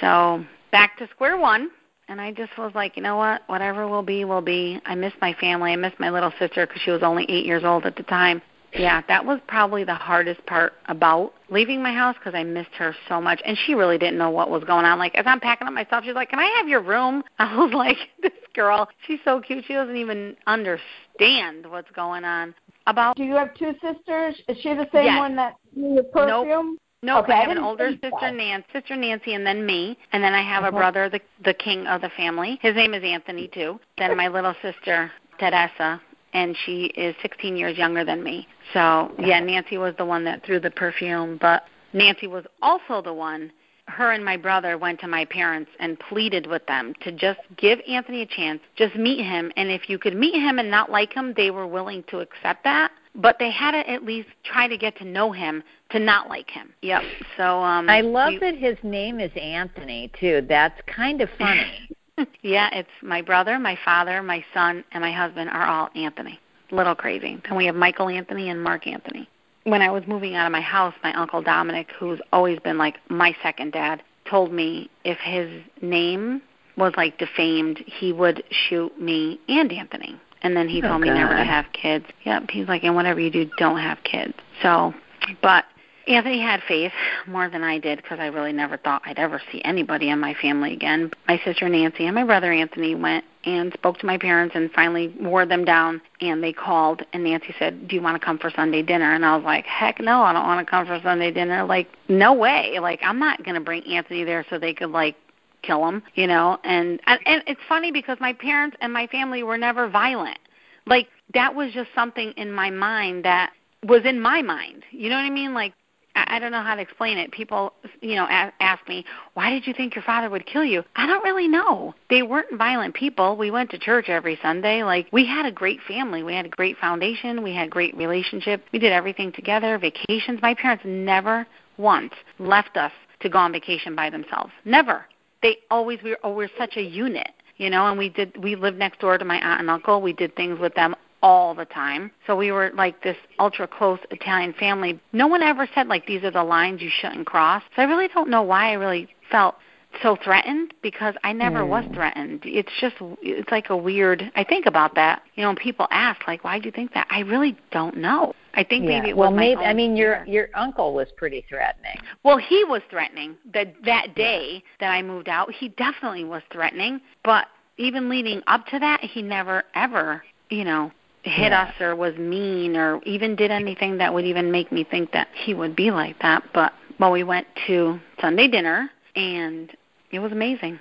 So 0.00 0.44
back 0.72 0.96
to 0.98 1.08
square 1.08 1.38
one. 1.38 1.70
And 2.08 2.20
I 2.20 2.30
just 2.30 2.56
was 2.56 2.72
like, 2.74 2.96
you 2.96 3.02
know 3.02 3.16
what? 3.16 3.42
Whatever 3.48 3.88
will 3.88 4.02
be, 4.02 4.24
will 4.24 4.40
be. 4.40 4.80
I 4.86 4.94
miss 4.94 5.12
my 5.20 5.34
family. 5.34 5.72
I 5.72 5.76
miss 5.76 5.92
my 5.98 6.08
little 6.08 6.32
sister 6.38 6.66
because 6.66 6.80
she 6.82 6.92
was 6.92 7.02
only 7.02 7.24
eight 7.28 7.44
years 7.44 7.64
old 7.64 7.84
at 7.84 7.96
the 7.96 8.04
time. 8.04 8.40
Yeah, 8.80 9.02
that 9.08 9.24
was 9.24 9.40
probably 9.46 9.84
the 9.84 9.94
hardest 9.94 10.44
part 10.46 10.74
about 10.86 11.32
leaving 11.50 11.82
my 11.82 11.92
house 11.92 12.16
because 12.18 12.34
I 12.34 12.44
missed 12.44 12.74
her 12.78 12.94
so 13.08 13.20
much, 13.20 13.40
and 13.44 13.56
she 13.66 13.74
really 13.74 13.98
didn't 13.98 14.18
know 14.18 14.30
what 14.30 14.50
was 14.50 14.64
going 14.64 14.84
on. 14.84 14.98
Like 14.98 15.14
as 15.14 15.24
I'm 15.26 15.40
packing 15.40 15.66
up 15.66 15.74
my 15.74 15.84
stuff, 15.84 16.04
she's 16.04 16.14
like, 16.14 16.30
"Can 16.30 16.38
I 16.38 16.46
have 16.58 16.68
your 16.68 16.82
room?" 16.82 17.22
I 17.38 17.56
was 17.56 17.72
like, 17.72 17.96
"This 18.22 18.32
girl, 18.54 18.88
she's 19.06 19.20
so 19.24 19.40
cute. 19.40 19.64
She 19.66 19.74
doesn't 19.74 19.96
even 19.96 20.36
understand 20.46 21.66
what's 21.68 21.90
going 21.92 22.24
on." 22.24 22.54
About 22.88 23.16
Do 23.16 23.24
you 23.24 23.34
have 23.34 23.52
two 23.54 23.72
sisters? 23.82 24.40
Is 24.48 24.58
she 24.60 24.72
the 24.74 24.88
same 24.92 25.06
yes. 25.06 25.18
one 25.18 25.36
that 25.36 25.56
the 25.74 26.04
perfume? 26.12 26.72
Nope. 26.72 26.80
Nope, 27.02 27.24
okay, 27.24 27.34
I 27.34 27.40
have 27.42 27.50
an 27.50 27.58
older 27.58 27.90
sister, 27.90 28.32
Nancy, 28.32 28.66
sister 28.72 28.96
Nancy, 28.96 29.34
and 29.34 29.46
then 29.46 29.66
me, 29.66 29.98
and 30.12 30.24
then 30.24 30.32
I 30.32 30.42
have 30.42 30.64
a 30.64 30.68
uh-huh. 30.68 30.76
brother, 30.76 31.08
the 31.08 31.20
the 31.44 31.54
king 31.54 31.86
of 31.86 32.00
the 32.00 32.10
family. 32.16 32.58
His 32.62 32.74
name 32.74 32.94
is 32.94 33.04
Anthony 33.04 33.48
too. 33.48 33.78
Then 33.98 34.16
my 34.16 34.28
little 34.28 34.54
sister 34.62 35.10
Teresa, 35.38 36.00
and 36.36 36.54
she 36.66 36.84
is 36.96 37.16
16 37.22 37.56
years 37.56 37.78
younger 37.78 38.04
than 38.04 38.22
me. 38.22 38.46
So 38.74 39.10
yeah, 39.18 39.40
Nancy 39.40 39.78
was 39.78 39.94
the 39.96 40.04
one 40.04 40.22
that 40.24 40.44
threw 40.44 40.60
the 40.60 40.70
perfume, 40.70 41.38
but 41.40 41.64
Nancy 41.94 42.26
was 42.26 42.44
also 42.60 43.00
the 43.00 43.12
one. 43.12 43.50
Her 43.88 44.12
and 44.12 44.22
my 44.22 44.36
brother 44.36 44.76
went 44.76 45.00
to 45.00 45.08
my 45.08 45.24
parents 45.24 45.70
and 45.80 45.98
pleaded 45.98 46.46
with 46.46 46.66
them 46.66 46.92
to 47.02 47.12
just 47.12 47.40
give 47.56 47.78
Anthony 47.88 48.20
a 48.22 48.26
chance, 48.26 48.60
just 48.76 48.96
meet 48.96 49.24
him, 49.24 49.50
and 49.56 49.70
if 49.70 49.88
you 49.88 49.98
could 49.98 50.14
meet 50.14 50.34
him 50.34 50.58
and 50.58 50.70
not 50.70 50.90
like 50.90 51.14
him, 51.14 51.32
they 51.36 51.50
were 51.50 51.66
willing 51.66 52.04
to 52.08 52.18
accept 52.18 52.64
that. 52.64 52.90
But 53.14 53.36
they 53.38 53.50
had 53.50 53.70
to 53.70 53.88
at 53.88 54.04
least 54.04 54.28
try 54.44 54.68
to 54.68 54.76
get 54.76 54.98
to 54.98 55.04
know 55.06 55.32
him 55.32 55.62
to 55.92 55.98
not 55.98 56.28
like 56.28 56.50
him. 56.50 56.74
Yep. 56.82 57.02
So 57.38 57.60
um 57.62 57.88
I 57.88 58.02
love 58.02 58.34
we, 58.34 58.38
that 58.40 58.58
his 58.58 58.76
name 58.82 59.20
is 59.20 59.30
Anthony 59.40 60.10
too. 60.20 60.44
That's 60.46 60.78
kind 60.86 61.22
of 61.22 61.30
funny. 61.38 61.88
yeah, 62.42 62.70
it's 62.72 62.88
my 63.02 63.22
brother, 63.22 63.58
my 63.58 63.78
father, 63.84 64.22
my 64.22 64.44
son, 64.54 64.84
and 64.92 65.02
my 65.02 65.12
husband 65.12 65.50
are 65.50 65.66
all 65.66 65.88
Anthony. 65.94 66.38
Little 66.70 66.94
crazy. 66.94 67.40
Then 67.44 67.56
we 67.56 67.66
have 67.66 67.74
Michael 67.74 68.08
Anthony 68.08 68.50
and 68.50 68.62
Mark 68.62 68.86
Anthony. 68.86 69.28
When 69.64 69.82
I 69.82 69.90
was 69.90 70.04
moving 70.06 70.34
out 70.34 70.46
of 70.46 70.52
my 70.52 70.60
house, 70.60 70.94
my 71.02 71.12
uncle 71.14 71.42
Dominic, 71.42 71.88
who's 71.98 72.20
always 72.32 72.58
been 72.60 72.78
like 72.78 72.96
my 73.08 73.36
second 73.42 73.72
dad, 73.72 74.02
told 74.28 74.52
me 74.52 74.90
if 75.04 75.18
his 75.18 75.62
name 75.82 76.42
was 76.76 76.92
like 76.96 77.18
defamed, 77.18 77.78
he 77.86 78.12
would 78.12 78.42
shoot 78.50 78.98
me 79.00 79.40
and 79.48 79.72
Anthony. 79.72 80.20
And 80.42 80.56
then 80.56 80.68
he 80.68 80.82
oh, 80.82 80.88
told 80.88 81.00
me 81.00 81.08
God. 81.08 81.14
never 81.14 81.36
to 81.36 81.44
have 81.44 81.66
kids. 81.72 82.04
Yep, 82.24 82.50
he's 82.50 82.68
like, 82.68 82.84
and 82.84 82.94
whatever 82.94 83.20
you 83.20 83.30
do, 83.30 83.50
don't 83.58 83.78
have 83.78 83.98
kids. 84.04 84.34
So, 84.62 84.94
but 85.42 85.64
Anthony 86.06 86.40
had 86.40 86.62
faith 86.68 86.92
more 87.26 87.50
than 87.50 87.64
I 87.64 87.78
did 87.78 88.00
because 88.00 88.20
I 88.20 88.26
really 88.26 88.52
never 88.52 88.76
thought 88.76 89.02
I'd 89.04 89.18
ever 89.18 89.40
see 89.50 89.60
anybody 89.64 90.10
in 90.10 90.20
my 90.20 90.34
family 90.34 90.72
again. 90.72 91.10
My 91.26 91.40
sister 91.44 91.68
Nancy 91.68 92.06
and 92.06 92.14
my 92.14 92.22
brother 92.22 92.52
Anthony 92.52 92.94
went 92.94 93.24
and 93.44 93.72
spoke 93.72 93.98
to 93.98 94.06
my 94.06 94.16
parents 94.16 94.54
and 94.54 94.70
finally 94.70 95.12
wore 95.20 95.46
them 95.46 95.64
down 95.64 96.00
and 96.20 96.42
they 96.42 96.52
called 96.52 97.02
and 97.12 97.24
Nancy 97.24 97.52
said, 97.58 97.88
"Do 97.88 97.96
you 97.96 98.02
want 98.02 98.20
to 98.20 98.24
come 98.24 98.38
for 98.38 98.50
Sunday 98.50 98.82
dinner?" 98.82 99.14
And 99.14 99.26
I 99.26 99.34
was 99.34 99.44
like, 99.44 99.66
"Heck 99.66 99.98
no, 99.98 100.22
I 100.22 100.32
don't 100.32 100.46
want 100.46 100.64
to 100.64 100.70
come 100.70 100.86
for 100.86 101.00
Sunday 101.02 101.32
dinner. 101.32 101.64
Like 101.64 101.88
no 102.08 102.32
way. 102.32 102.78
Like 102.80 103.00
I'm 103.02 103.18
not 103.18 103.44
going 103.44 103.56
to 103.56 103.60
bring 103.60 103.84
Anthony 103.84 104.22
there 104.22 104.46
so 104.48 104.58
they 104.58 104.74
could 104.74 104.90
like 104.90 105.16
kill 105.62 105.88
him, 105.88 106.04
you 106.14 106.28
know?" 106.28 106.58
And 106.62 107.00
and, 107.06 107.18
and 107.26 107.42
it's 107.48 107.60
funny 107.68 107.90
because 107.90 108.18
my 108.20 108.32
parents 108.32 108.76
and 108.80 108.92
my 108.92 109.08
family 109.08 109.42
were 109.42 109.58
never 109.58 109.88
violent. 109.88 110.38
Like 110.86 111.08
that 111.34 111.52
was 111.52 111.72
just 111.72 111.90
something 111.96 112.32
in 112.36 112.52
my 112.52 112.70
mind 112.70 113.24
that 113.24 113.50
was 113.82 114.02
in 114.04 114.20
my 114.20 114.40
mind. 114.40 114.84
You 114.92 115.10
know 115.10 115.16
what 115.16 115.22
I 115.22 115.30
mean? 115.30 115.52
Like 115.52 115.72
I 116.16 116.38
don't 116.38 116.50
know 116.50 116.62
how 116.62 116.74
to 116.74 116.82
explain 116.82 117.18
it. 117.18 117.30
People, 117.30 117.72
you 118.00 118.14
know, 118.14 118.26
ask 118.28 118.86
me, 118.88 119.04
"Why 119.34 119.50
did 119.50 119.66
you 119.66 119.74
think 119.74 119.94
your 119.94 120.02
father 120.02 120.30
would 120.30 120.46
kill 120.46 120.64
you?" 120.64 120.84
I 120.96 121.06
don't 121.06 121.22
really 121.22 121.48
know. 121.48 121.94
They 122.08 122.22
weren't 122.22 122.52
violent 122.52 122.94
people. 122.94 123.36
We 123.36 123.50
went 123.50 123.70
to 123.70 123.78
church 123.78 124.08
every 124.08 124.36
Sunday. 124.42 124.82
Like 124.82 125.08
we 125.12 125.26
had 125.26 125.46
a 125.46 125.52
great 125.52 125.80
family. 125.82 126.22
We 126.22 126.34
had 126.34 126.46
a 126.46 126.50
great 126.50 126.78
foundation. 126.78 127.42
We 127.42 127.54
had 127.54 127.70
great 127.70 127.96
relationship. 127.96 128.64
We 128.72 128.78
did 128.78 128.92
everything 128.92 129.32
together. 129.32 129.78
Vacations. 129.78 130.40
My 130.40 130.54
parents 130.54 130.84
never 130.86 131.46
once 131.76 132.14
left 132.38 132.76
us 132.76 132.92
to 133.20 133.28
go 133.28 133.38
on 133.38 133.52
vacation 133.52 133.94
by 133.94 134.10
themselves. 134.10 134.52
Never. 134.64 135.06
They 135.42 135.58
always 135.70 136.02
we 136.02 136.10
were, 136.10 136.18
oh, 136.24 136.32
we're 136.32 136.50
such 136.58 136.76
a 136.76 136.82
unit 136.82 137.30
you 137.56 137.70
know 137.70 137.86
and 137.86 137.98
we 137.98 138.08
did 138.08 138.36
we 138.42 138.54
lived 138.54 138.78
next 138.78 139.00
door 139.00 139.16
to 139.18 139.24
my 139.24 139.38
aunt 139.38 139.60
and 139.60 139.70
uncle 139.70 140.02
we 140.02 140.12
did 140.12 140.34
things 140.36 140.58
with 140.58 140.74
them 140.74 140.94
all 141.22 141.54
the 141.54 141.64
time. 141.64 142.10
So 142.26 142.36
we 142.36 142.52
were 142.52 142.70
like 142.74 143.02
this 143.02 143.16
ultra 143.38 143.66
close 143.66 143.98
Italian 144.10 144.52
family. 144.54 145.00
No 145.12 145.26
one 145.26 145.42
ever 145.42 145.68
said 145.74 145.88
like 145.88 146.06
these 146.06 146.22
are 146.24 146.30
the 146.30 146.44
lines 146.44 146.82
you 146.82 146.90
shouldn't 146.90 147.26
cross. 147.26 147.62
So 147.74 147.82
I 147.82 147.84
really 147.86 148.08
don't 148.08 148.28
know 148.28 148.42
why 148.42 148.70
I 148.70 148.74
really 148.74 149.08
felt 149.30 149.56
so 150.02 150.16
threatened 150.22 150.74
because 150.82 151.14
I 151.24 151.32
never 151.32 151.60
mm. 151.60 151.68
was 151.68 151.84
threatened. 151.94 152.42
It's 152.44 152.72
just 152.80 152.96
it's 153.22 153.50
like 153.50 153.70
a 153.70 153.76
weird. 153.76 154.30
I 154.34 154.44
think 154.44 154.66
about 154.66 154.94
that. 154.96 155.22
You 155.34 155.42
know, 155.42 155.48
when 155.48 155.56
people 155.56 155.86
ask 155.90 156.26
like, 156.26 156.44
"Why 156.44 156.58
do 156.58 156.66
you 156.66 156.72
think 156.72 156.92
that?" 156.94 157.06
I 157.10 157.20
really 157.20 157.56
don't 157.70 157.96
know. 157.96 158.34
I 158.54 158.64
think 158.64 158.84
yeah. 158.84 158.98
maybe 158.98 159.10
it 159.10 159.16
well, 159.16 159.30
was 159.30 159.38
maybe 159.38 159.62
I 159.62 159.74
mean 159.74 159.96
your 159.96 160.24
your 160.26 160.48
uncle 160.54 160.94
was 160.94 161.08
pretty 161.16 161.44
threatening. 161.48 161.98
Well, 162.24 162.38
he 162.38 162.64
was 162.64 162.82
threatening 162.90 163.36
that 163.52 163.74
that 163.84 164.14
day 164.14 164.62
that 164.80 164.90
I 164.90 165.02
moved 165.02 165.28
out. 165.28 165.52
He 165.52 165.68
definitely 165.70 166.24
was 166.24 166.42
threatening, 166.50 167.00
but 167.24 167.46
even 167.78 168.08
leading 168.08 168.42
up 168.46 168.66
to 168.68 168.78
that, 168.78 169.00
he 169.00 169.22
never 169.22 169.64
ever, 169.74 170.22
you 170.50 170.64
know, 170.64 170.90
hit 171.26 171.52
yeah. 171.52 171.62
us 171.64 171.80
or 171.80 171.96
was 171.96 172.16
mean 172.16 172.76
or 172.76 173.02
even 173.04 173.36
did 173.36 173.50
anything 173.50 173.98
that 173.98 174.12
would 174.12 174.24
even 174.24 174.50
make 174.50 174.70
me 174.72 174.84
think 174.84 175.12
that 175.12 175.28
he 175.34 175.54
would 175.54 175.74
be 175.76 175.90
like 175.90 176.18
that. 176.20 176.42
But 176.54 176.72
well, 176.98 177.12
we 177.12 177.24
went 177.24 177.46
to 177.66 177.98
Sunday 178.20 178.48
dinner 178.48 178.90
and 179.14 179.74
it 180.10 180.18
was 180.18 180.32
amazing. 180.32 180.78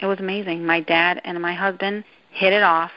It 0.00 0.06
was 0.06 0.18
amazing. 0.18 0.64
My 0.66 0.80
dad 0.80 1.20
and 1.24 1.40
my 1.40 1.54
husband 1.54 2.04
hit 2.30 2.52
it 2.52 2.62
off 2.62 2.90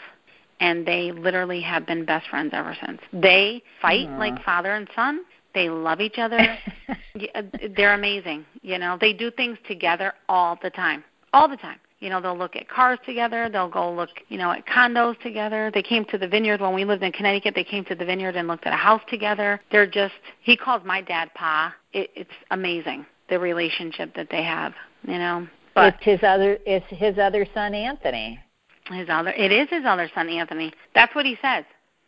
and 0.60 0.86
they 0.86 1.12
literally 1.12 1.62
have 1.62 1.86
been 1.86 2.06
best 2.06 2.28
friends 2.30 2.52
ever 2.54 2.76
since. 2.86 3.00
They 3.14 3.62
fight 3.82 4.08
Aww. 4.08 4.18
like 4.18 4.44
father 4.44 4.74
and 4.74 4.88
son. 4.96 5.22
They 5.54 5.70
love 5.70 6.02
each 6.02 6.18
other. 6.18 6.40
Uh, 7.34 7.42
they're 7.76 7.96
amazing. 7.96 8.46
You 8.62 8.78
know, 8.78 8.96
they 9.02 9.12
do 9.12 9.32
things 9.32 9.58
together 9.68 10.14
all 10.30 10.60
the 10.62 10.70
time. 10.70 11.04
All 11.34 11.50
the 11.50 11.58
time. 11.58 11.80
You 12.00 12.10
know, 12.10 12.22
they'll 12.22 12.38
look 12.38 12.56
at 12.56 12.70
cars 12.70 13.00
together. 13.06 13.50
They'll 13.52 13.70
go 13.70 13.92
look, 13.92 14.10
you 14.30 14.38
know, 14.38 14.52
at 14.52 14.68
condos 14.68 15.20
together. 15.22 15.72
They 15.74 15.82
came 15.82 16.06
to 16.06 16.18
the 16.18 16.28
vineyard 16.28 16.62
when 16.62 16.74
we 16.74 16.86
lived 16.86 17.02
in 17.02 17.12
Connecticut. 17.12 17.56
They 17.56 17.64
came 17.64 17.84
to 17.86 17.96
the 17.96 18.06
vineyard 18.06 18.36
and 18.36 18.48
looked 18.48 18.68
at 18.68 18.74
a 18.74 18.78
house 18.78 19.02
together. 19.10 19.60
They're 19.72 19.88
just, 19.88 20.14
he 20.42 20.56
calls 20.56 20.84
my 20.86 21.02
dad 21.02 21.32
Pa. 21.34 21.74
It, 21.94 22.12
it's 22.16 22.30
amazing 22.52 23.06
the 23.30 23.40
relationship 23.40 24.14
that 24.16 24.28
they 24.30 24.44
have. 24.44 24.74
You 25.08 25.18
know, 25.18 25.48
but 25.74 25.96
it's 25.96 26.04
his 26.04 26.20
other, 26.24 26.60
it's 26.66 26.86
his 26.90 27.18
other 27.18 27.48
son 27.54 27.74
Anthony. 27.74 28.40
His 28.92 29.08
other, 29.10 29.32
it 29.32 29.52
is 29.52 29.68
his 29.70 29.84
other 29.86 30.10
son 30.14 30.30
Anthony. 30.30 30.74
That's 30.94 31.14
what 31.16 31.26
he 31.26 31.38
says. 31.42 31.66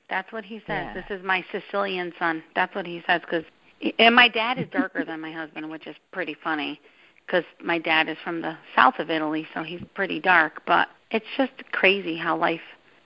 That's 0.09 0.31
what 0.31 0.45
he 0.45 0.59
says. 0.59 0.65
Yeah. 0.67 0.93
This 0.93 1.05
is 1.09 1.25
my 1.25 1.43
Sicilian 1.51 2.13
son. 2.17 2.43
That's 2.55 2.73
what 2.75 2.85
he 2.85 3.03
says 3.07 3.21
because, 3.21 3.43
and 3.97 4.15
my 4.15 4.27
dad 4.27 4.59
is 4.59 4.67
darker 4.71 5.03
than 5.03 5.19
my 5.19 5.31
husband, 5.31 5.69
which 5.69 5.87
is 5.87 5.95
pretty 6.11 6.35
funny 6.43 6.79
because 7.29 7.45
my 7.63 7.77
dad 7.77 8.09
is 8.09 8.17
from 8.23 8.41
the 8.41 8.57
south 8.75 8.95
of 8.99 9.09
Italy, 9.09 9.47
so 9.53 9.63
he's 9.63 9.81
pretty 9.93 10.19
dark. 10.19 10.61
But 10.65 10.87
it's 11.11 11.25
just 11.37 11.51
crazy 11.71 12.17
how 12.17 12.37
life 12.37 12.61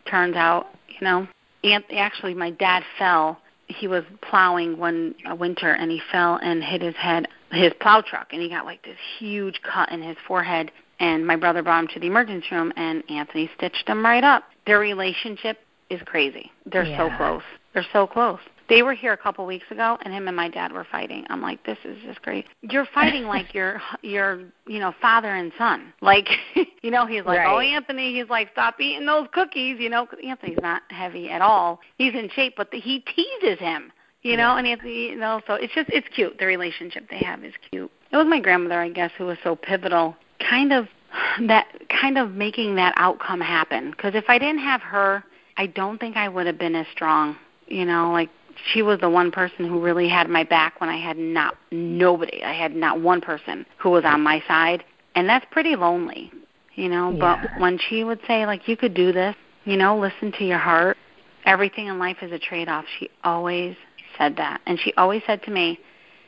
turns 0.10 0.36
out, 0.36 0.68
you 0.88 1.06
know. 1.06 1.28
And 1.64 1.84
actually, 1.96 2.34
my 2.34 2.52
dad 2.52 2.84
fell. 2.98 3.40
He 3.68 3.88
was 3.88 4.04
plowing 4.22 4.78
one 4.78 5.16
winter, 5.38 5.74
and 5.74 5.90
he 5.92 6.02
fell 6.12 6.40
and 6.42 6.64
hit 6.64 6.82
his 6.82 6.96
head, 6.96 7.28
his 7.52 7.74
plow 7.80 8.02
truck, 8.02 8.28
and 8.32 8.42
he 8.42 8.50
got 8.50 8.66
like 8.66 8.84
this 8.84 8.98
huge 9.18 9.62
cut 9.62 9.92
in 9.92 10.02
his 10.02 10.18
forehead. 10.28 10.72
And 11.00 11.26
my 11.26 11.36
brother 11.36 11.64
brought 11.64 11.84
him 11.84 11.90
to 11.94 12.00
the 12.00 12.08
emergency 12.08 12.48
room, 12.52 12.72
and 12.76 13.04
Anthony 13.10 13.50
stitched 13.58 13.88
him 13.88 14.06
right 14.06 14.24
up. 14.24 14.44
Their 14.66 14.80
relationship 14.80 15.60
is 15.90 16.02
crazy. 16.06 16.52
They're 16.66 16.84
yeah. 16.84 17.10
so 17.10 17.18
close. 17.18 17.44
They're 17.74 17.86
so 17.92 18.08
close. 18.08 18.40
They 18.74 18.82
were 18.82 18.96
here 18.96 19.14
a 19.14 19.18
couple 19.18 19.46
weeks 19.46 19.70
ago, 19.70 20.00
and 20.02 20.12
him 20.12 20.28
and 20.28 20.36
my 20.36 20.50
dad 20.50 20.72
were 20.72 20.88
fighting. 20.92 21.28
I'm 21.30 21.44
like, 21.44 21.64
this 21.64 21.78
is 21.86 21.96
just 22.04 22.24
great. 22.24 22.46
You're 22.62 22.88
fighting 22.92 23.26
like 23.26 23.54
your 23.54 23.80
your 24.02 24.46
you 24.66 24.80
know 24.80 24.96
father 25.00 25.36
and 25.36 25.52
son. 25.60 25.94
Like 26.02 26.28
you 26.82 26.90
know, 26.90 27.06
he's 27.06 27.24
like, 27.24 27.42
oh, 27.46 27.56
right. 27.56 27.56
oh 27.56 27.60
Anthony, 27.60 28.16
he's 28.16 28.30
like, 28.32 28.50
stop 28.52 28.82
eating 28.82 29.06
those 29.06 29.28
cookies. 29.32 29.78
You 29.80 29.90
know, 29.90 30.08
Anthony's 30.26 30.58
not 30.60 30.82
heavy 30.90 31.30
at 31.30 31.40
all. 31.40 31.82
He's 32.00 32.16
in 32.16 32.32
shape, 32.36 32.56
but 32.58 32.72
the, 32.72 32.80
he 32.80 33.02
teases 33.02 33.60
him. 33.60 33.92
You 34.24 34.38
know, 34.38 34.54
yeah. 34.54 34.58
and 34.58 34.68
Anthony, 34.68 35.10
you 35.10 35.18
know, 35.18 35.42
so 35.46 35.54
it's 35.54 35.76
just 35.76 35.92
it's 35.92 36.08
cute. 36.16 36.40
The 36.40 36.48
relationship 36.48 37.08
they 37.12 37.20
have 37.20 37.44
is 37.44 37.54
cute. 37.70 37.92
It 38.12 38.18
was 38.18 38.26
my 38.26 38.40
grandmother, 38.40 38.82
I 38.82 38.90
guess, 38.90 39.12
who 39.20 39.26
was 39.28 39.38
so 39.44 39.56
pivotal, 39.56 40.16
kind 40.50 40.74
of 40.74 40.88
that 41.48 41.68
kind 41.90 42.18
of 42.18 42.32
making 42.32 42.74
that 42.78 42.96
outcome 42.98 43.40
happen. 43.40 43.92
Because 43.92 44.16
if 44.16 44.26
I 44.30 44.40
didn't 44.40 44.64
have 44.64 44.82
her, 44.82 45.24
I 45.58 45.68
don't 45.68 46.00
think 46.00 46.18
I 46.18 46.28
would 46.28 46.48
have 46.48 46.58
been 46.58 46.76
as 46.76 46.88
strong. 46.92 47.38
You 47.68 47.86
know, 47.86 48.12
like 48.12 48.30
she 48.72 48.82
was 48.82 49.00
the 49.00 49.10
one 49.10 49.32
person 49.32 49.68
who 49.68 49.80
really 49.82 50.08
had 50.08 50.30
my 50.30 50.44
back 50.44 50.80
when 50.80 50.90
I 50.90 50.98
had 50.98 51.18
not 51.18 51.56
nobody. 51.72 52.44
I 52.44 52.54
had 52.54 52.76
not 52.76 53.02
one 53.02 53.22
person 53.22 53.66
who 53.78 53.90
was 53.92 54.04
on 54.06 54.22
my 54.22 54.44
side, 54.48 54.84
and 55.16 55.28
that's 55.28 55.46
pretty 55.52 55.76
lonely, 55.76 56.32
you 56.76 56.90
know. 56.90 57.12
Yeah. 57.12 57.42
But 57.42 57.62
when 57.62 57.80
she 57.90 58.04
would 58.04 58.20
say 58.28 58.46
like 58.46 58.68
you 58.68 58.78
could 58.78 58.94
do 58.94 59.12
this, 59.12 59.36
you 59.66 59.78
know, 59.78 59.98
listen 59.98 60.32
to 60.40 60.46
your 60.46 60.58
heart. 60.60 60.98
Everything 61.46 61.88
in 61.88 62.00
life 62.00 62.18
is 62.22 62.32
a 62.32 62.40
trade-off. 62.40 62.86
She 63.00 63.10
always 63.24 63.76
said 64.18 64.38
that, 64.38 64.62
and 64.66 64.80
she 64.80 64.94
always 64.96 65.22
said 65.28 65.44
to 65.44 65.52
me, 65.52 65.80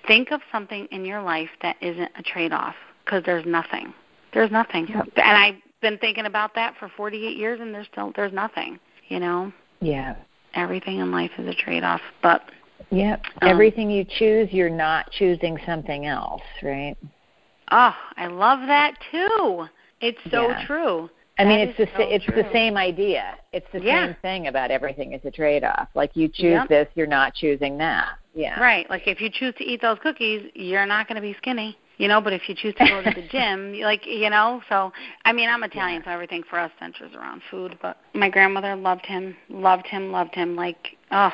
think 0.07 0.31
of 0.31 0.41
something 0.51 0.87
in 0.91 1.05
your 1.05 1.21
life 1.21 1.49
that 1.61 1.77
isn't 1.81 2.11
a 2.17 2.23
trade-off 2.23 2.75
because 3.03 3.23
there's 3.25 3.45
nothing. 3.45 3.93
There's 4.33 4.51
nothing. 4.51 4.87
Yep. 4.87 5.09
And 5.15 5.37
I've 5.37 5.55
been 5.81 5.97
thinking 5.99 6.25
about 6.25 6.55
that 6.55 6.75
for 6.77 6.91
48 6.97 7.37
years, 7.37 7.61
and 7.61 7.73
there's 7.73 7.87
still 7.91 8.11
there's 8.15 8.33
nothing. 8.33 8.79
You 9.07 9.19
know. 9.19 9.53
Yeah 9.81 10.15
everything 10.55 10.99
in 10.99 11.11
life 11.11 11.31
is 11.37 11.47
a 11.47 11.53
trade-off. 11.53 12.01
But 12.21 12.43
yep, 12.91 13.23
um, 13.41 13.49
everything 13.49 13.89
you 13.89 14.05
choose, 14.05 14.49
you're 14.51 14.69
not 14.69 15.11
choosing 15.11 15.57
something 15.65 16.05
else, 16.05 16.41
right? 16.63 16.95
Oh, 17.71 17.95
I 18.17 18.27
love 18.27 18.59
that 18.67 18.95
too. 19.11 19.65
It's 20.01 20.19
so 20.31 20.49
yeah. 20.49 20.65
true. 20.65 21.09
I 21.37 21.43
that 21.43 21.49
mean, 21.49 21.59
it's 21.67 21.77
the 21.77 21.87
so 21.97 22.03
it's 22.03 22.25
true. 22.25 22.41
the 22.41 22.49
same 22.53 22.77
idea. 22.77 23.35
It's 23.51 23.67
the 23.73 23.81
yeah. 23.81 24.07
same 24.07 24.15
thing 24.21 24.47
about 24.47 24.71
everything 24.71 25.13
is 25.13 25.21
a 25.25 25.31
trade-off. 25.31 25.89
Like 25.93 26.15
you 26.15 26.27
choose 26.27 26.51
yep. 26.51 26.69
this, 26.69 26.87
you're 26.95 27.07
not 27.07 27.33
choosing 27.33 27.77
that. 27.79 28.17
Yeah. 28.33 28.59
Right. 28.59 28.89
Like 28.89 29.07
if 29.07 29.19
you 29.19 29.29
choose 29.29 29.53
to 29.57 29.63
eat 29.63 29.81
those 29.81 29.97
cookies, 30.01 30.49
you're 30.53 30.85
not 30.85 31.07
going 31.07 31.15
to 31.15 31.21
be 31.21 31.35
skinny 31.37 31.77
you 31.97 32.07
know 32.07 32.21
but 32.21 32.33
if 32.33 32.47
you 32.47 32.55
choose 32.55 32.73
to 32.75 32.85
go 32.85 33.01
to 33.01 33.11
the 33.21 33.27
gym 33.31 33.73
like 33.81 34.05
you 34.05 34.29
know 34.29 34.61
so 34.69 34.91
i 35.23 35.31
mean 35.31 35.49
i'm 35.49 35.63
italian 35.63 36.01
yeah. 36.01 36.11
so 36.11 36.11
everything 36.11 36.43
for 36.49 36.59
us 36.59 36.71
centers 36.79 37.13
around 37.15 37.41
food 37.49 37.77
but 37.81 37.97
my 38.13 38.29
grandmother 38.29 38.75
loved 38.75 39.05
him 39.05 39.35
loved 39.49 39.87
him 39.87 40.11
loved 40.11 40.35
him 40.35 40.55
like 40.55 40.97
oh 41.11 41.33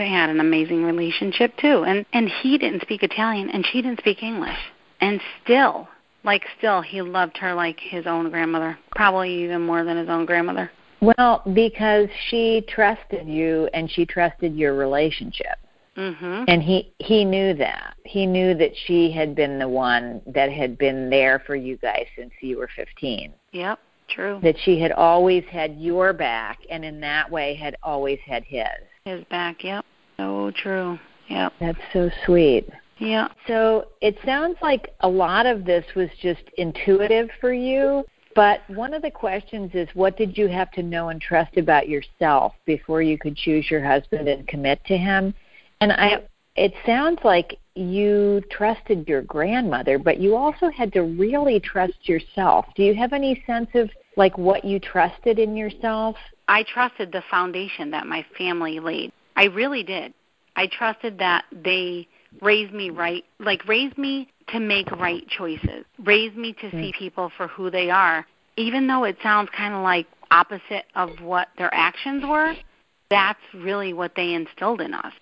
they 0.00 0.08
had 0.08 0.30
an 0.30 0.40
amazing 0.40 0.82
relationship 0.82 1.56
too. 1.58 1.84
And 1.84 2.06
and 2.12 2.30
he 2.42 2.58
didn't 2.58 2.82
speak 2.82 3.02
italian 3.02 3.50
and 3.50 3.66
she 3.66 3.82
didn't 3.82 4.00
speak 4.00 4.22
english. 4.22 4.58
And 5.00 5.20
still 5.42 5.88
like 6.24 6.42
still 6.58 6.80
he 6.80 7.02
loved 7.02 7.36
her 7.36 7.54
like 7.54 7.78
his 7.78 8.06
own 8.06 8.30
grandmother 8.30 8.78
probably 8.96 9.44
even 9.44 9.62
more 9.62 9.84
than 9.84 9.98
his 9.98 10.08
own 10.08 10.24
grandmother. 10.24 10.70
Well 11.00 11.42
because 11.54 12.08
she 12.28 12.64
trusted 12.66 13.28
you 13.28 13.68
and 13.74 13.90
she 13.90 14.06
trusted 14.06 14.56
your 14.56 14.74
relationship 14.74 15.58
Mm-hmm. 16.00 16.44
And 16.48 16.62
he 16.62 16.92
he 16.98 17.24
knew 17.26 17.52
that. 17.54 17.94
He 18.04 18.24
knew 18.24 18.54
that 18.54 18.72
she 18.86 19.10
had 19.10 19.34
been 19.34 19.58
the 19.58 19.68
one 19.68 20.22
that 20.26 20.50
had 20.50 20.78
been 20.78 21.10
there 21.10 21.42
for 21.46 21.54
you 21.54 21.76
guys 21.76 22.06
since 22.16 22.32
you 22.40 22.56
were 22.56 22.70
15. 22.74 23.34
Yep, 23.52 23.78
true. 24.08 24.40
That 24.42 24.56
she 24.64 24.80
had 24.80 24.92
always 24.92 25.44
had 25.50 25.76
your 25.78 26.14
back 26.14 26.60
and 26.70 26.84
in 26.84 27.00
that 27.00 27.30
way 27.30 27.54
had 27.54 27.76
always 27.82 28.18
had 28.24 28.44
his. 28.44 28.64
His 29.04 29.24
back, 29.30 29.62
yep. 29.62 29.84
So 30.16 30.52
true. 30.56 30.98
Yep. 31.28 31.52
That's 31.60 31.78
so 31.92 32.10
sweet. 32.24 32.68
Yeah. 32.98 33.28
So 33.46 33.88
it 34.00 34.16
sounds 34.24 34.56
like 34.62 34.94
a 35.00 35.08
lot 35.08 35.46
of 35.46 35.64
this 35.64 35.84
was 35.94 36.08
just 36.22 36.42
intuitive 36.56 37.28
for 37.40 37.52
you, 37.52 38.04
but 38.34 38.60
one 38.68 38.94
of 38.94 39.02
the 39.02 39.10
questions 39.10 39.70
is 39.74 39.88
what 39.94 40.16
did 40.16 40.36
you 40.36 40.48
have 40.48 40.70
to 40.72 40.82
know 40.82 41.08
and 41.08 41.20
trust 41.20 41.56
about 41.56 41.88
yourself 41.88 42.54
before 42.64 43.02
you 43.02 43.18
could 43.18 43.36
choose 43.36 43.70
your 43.70 43.84
husband 43.84 44.28
and 44.28 44.46
commit 44.48 44.84
to 44.86 44.96
him? 44.96 45.34
And 45.80 45.92
I 45.92 46.22
it 46.56 46.74
sounds 46.84 47.18
like 47.24 47.58
you 47.74 48.42
trusted 48.50 49.08
your 49.08 49.22
grandmother, 49.22 49.98
but 49.98 50.20
you 50.20 50.36
also 50.36 50.68
had 50.68 50.92
to 50.92 51.02
really 51.02 51.60
trust 51.60 52.08
yourself. 52.08 52.66
Do 52.74 52.82
you 52.82 52.94
have 52.94 53.12
any 53.12 53.42
sense 53.46 53.68
of 53.74 53.90
like 54.16 54.36
what 54.36 54.64
you 54.64 54.78
trusted 54.78 55.38
in 55.38 55.56
yourself? 55.56 56.16
I 56.48 56.64
trusted 56.64 57.12
the 57.12 57.22
foundation 57.30 57.90
that 57.92 58.06
my 58.06 58.26
family 58.36 58.80
laid. 58.80 59.12
I 59.36 59.44
really 59.44 59.82
did. 59.82 60.12
I 60.56 60.66
trusted 60.66 61.18
that 61.18 61.44
they 61.50 62.08
raised 62.42 62.74
me 62.74 62.90
right, 62.90 63.24
like 63.38 63.66
raised 63.66 63.96
me 63.96 64.28
to 64.48 64.60
make 64.60 64.90
right 64.90 65.26
choices, 65.28 65.84
raised 66.04 66.36
me 66.36 66.52
to 66.54 66.70
see 66.72 66.90
hmm. 66.90 66.98
people 66.98 67.32
for 67.36 67.46
who 67.48 67.70
they 67.70 67.88
are, 67.88 68.26
even 68.56 68.86
though 68.86 69.04
it 69.04 69.16
sounds 69.22 69.48
kind 69.56 69.72
of 69.72 69.82
like 69.82 70.06
opposite 70.30 70.84
of 70.94 71.10
what 71.22 71.48
their 71.56 71.72
actions 71.72 72.24
were. 72.26 72.54
That's 73.08 73.40
really 73.54 73.92
what 73.92 74.12
they 74.14 74.34
instilled 74.34 74.80
in 74.80 74.92
us. 74.92 75.12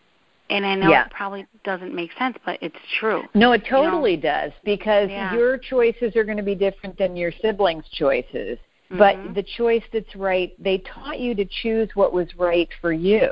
And 0.51 0.65
I 0.65 0.75
know 0.75 0.91
yeah. 0.91 1.05
it 1.07 1.11
probably 1.11 1.47
doesn't 1.63 1.95
make 1.95 2.11
sense, 2.19 2.37
but 2.45 2.59
it's 2.63 2.77
true. 2.99 3.23
No, 3.35 3.53
it 3.53 3.65
totally 3.69 4.13
you 4.13 4.17
know? 4.17 4.23
does 4.23 4.53
because 4.65 5.11
yeah. 5.11 5.35
your 5.35 5.59
choices 5.59 6.17
are 6.17 6.25
going 6.25 6.39
to 6.39 6.43
be 6.43 6.55
different 6.55 6.97
than 6.97 7.17
your 7.17 7.33
siblings' 7.43 7.85
choices. 7.93 8.59
Mm-hmm. 8.91 8.99
But 8.99 9.35
the 9.35 9.43
choice 9.43 9.83
that's 9.93 10.17
right, 10.17 10.53
they 10.63 10.79
taught 10.79 11.21
you 11.21 11.35
to 11.35 11.45
choose 11.63 11.91
what 11.95 12.13
was 12.13 12.29
right 12.39 12.69
for 12.81 12.93
you. 12.93 13.31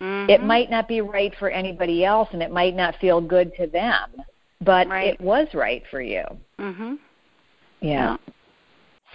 Mm-hmm. 0.00 0.30
It 0.30 0.42
might 0.42 0.70
not 0.70 0.88
be 0.88 1.00
right 1.00 1.34
for 1.38 1.50
anybody 1.50 2.04
else 2.04 2.28
and 2.32 2.42
it 2.42 2.50
might 2.50 2.74
not 2.74 2.96
feel 3.00 3.20
good 3.20 3.54
to 3.56 3.66
them, 3.66 4.10
but 4.62 4.88
right. 4.88 5.14
it 5.14 5.20
was 5.20 5.48
right 5.54 5.82
for 5.90 6.00
you. 6.00 6.24
Mhm. 6.58 6.98
Yeah. 7.80 8.16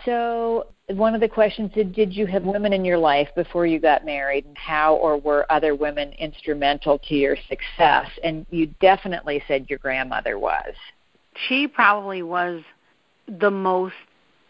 So, 0.06 0.68
one 0.94 1.16
of 1.16 1.22
the 1.22 1.28
questions 1.28 1.72
is 1.76 1.94
Did 1.94 2.14
you 2.14 2.26
have 2.28 2.44
women 2.44 2.74
in 2.74 2.86
your 2.86 2.98
life 2.98 3.30
before 3.36 3.66
you 3.66 3.80
got 3.80 4.06
married? 4.06 4.46
And 4.46 4.58
how 4.58 4.96
or 4.96 5.18
were 5.18 5.46
other 5.52 5.76
women 5.76 6.14
instrumental 6.14 7.00
to 7.00 7.16
your 7.16 7.38
success? 7.50 8.08
And 8.24 8.46
you 8.50 8.68
definitely 8.80 9.44
said 9.48 9.70
your 9.70 9.80
grandmother 9.80 10.40
was. 10.40 10.74
She 11.48 11.68
probably 11.68 12.24
was 12.24 12.62
the 13.28 13.52
most 13.52 13.96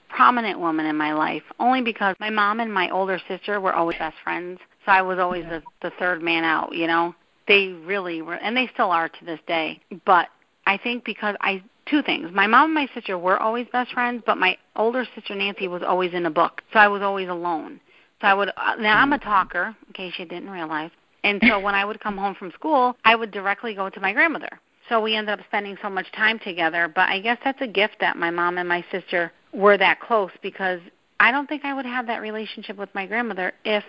prominent 0.10 0.60
woman 0.60 0.86
in 0.86 0.98
my 0.98 1.14
life, 1.14 1.44
only 1.60 1.82
because 1.82 2.16
my 2.20 2.30
mom 2.30 2.60
and 2.60 2.74
my 2.74 2.90
older 2.90 3.20
sister 3.28 3.60
were 3.60 3.74
always 3.74 3.98
best 3.98 4.18
friends. 4.24 4.60
So 4.86 4.92
I 4.92 5.02
was 5.02 5.20
always 5.20 5.46
the, 5.46 5.62
the 5.82 5.92
third 6.00 6.22
man 6.22 6.44
out, 6.44 6.76
you 6.76 6.88
know. 6.88 7.16
They 7.48 7.70
really 7.70 8.22
were, 8.22 8.36
and 8.36 8.56
they 8.56 8.70
still 8.74 8.92
are 8.92 9.10
to 9.10 9.26
this 9.26 9.40
day. 9.48 9.82
But 10.06 10.30
I 10.66 10.78
think 10.78 11.04
because 11.04 11.36
I 11.42 11.64
two 11.92 12.02
things. 12.02 12.32
My 12.34 12.48
mom 12.48 12.66
and 12.66 12.74
my 12.74 12.88
sister 12.96 13.18
were 13.18 13.38
always 13.40 13.68
best 13.72 13.92
friends, 13.92 14.24
but 14.26 14.38
my 14.38 14.58
older 14.76 15.06
sister 15.14 15.36
Nancy 15.36 15.68
was 15.68 15.84
always 15.84 16.14
in 16.14 16.26
a 16.26 16.32
book, 16.32 16.64
so 16.74 16.80
I 16.80 16.88
was 16.88 17.02
always 17.02 17.28
alone. 17.28 17.80
So 18.22 18.28
I 18.28 18.34
would 18.34 18.50
uh, 18.50 18.76
now 18.80 18.98
I'm 18.98 19.14
a 19.14 19.20
mm. 19.20 19.24
talker, 19.24 19.76
in 19.88 19.94
case 19.94 20.14
you 20.18 20.26
didn't 20.26 20.50
realize. 20.50 20.92
And 21.24 21.42
so 21.48 21.60
when 21.60 21.76
I 21.76 21.86
would 21.86 22.00
come 22.00 22.18
home 22.18 22.34
from 22.34 22.52
school, 22.52 22.96
I 23.06 23.16
would 23.16 23.30
directly 23.30 23.76
go 23.76 23.90
to 23.90 24.00
my 24.00 24.14
grandmother. 24.14 24.60
So 24.90 25.00
we 25.00 25.16
ended 25.16 25.40
up 25.40 25.46
spending 25.48 25.78
so 25.82 25.90
much 25.90 26.12
time 26.14 26.40
together. 26.40 26.92
But 26.94 27.10
I 27.10 27.20
guess 27.20 27.38
that's 27.44 27.62
a 27.62 27.68
gift 27.68 27.98
that 28.00 28.18
my 28.18 28.32
mom 28.32 28.58
and 28.58 28.68
my 28.68 28.84
sister 28.92 29.32
were 29.54 29.78
that 29.78 30.00
close 30.00 30.32
because 30.42 30.80
I 31.20 31.32
don't 31.32 31.48
think 31.48 31.64
I 31.64 31.74
would 31.74 31.86
have 31.86 32.08
that 32.08 32.22
relationship 32.22 32.78
with 32.78 32.90
my 32.96 33.06
grandmother 33.06 33.54
if 33.64 33.84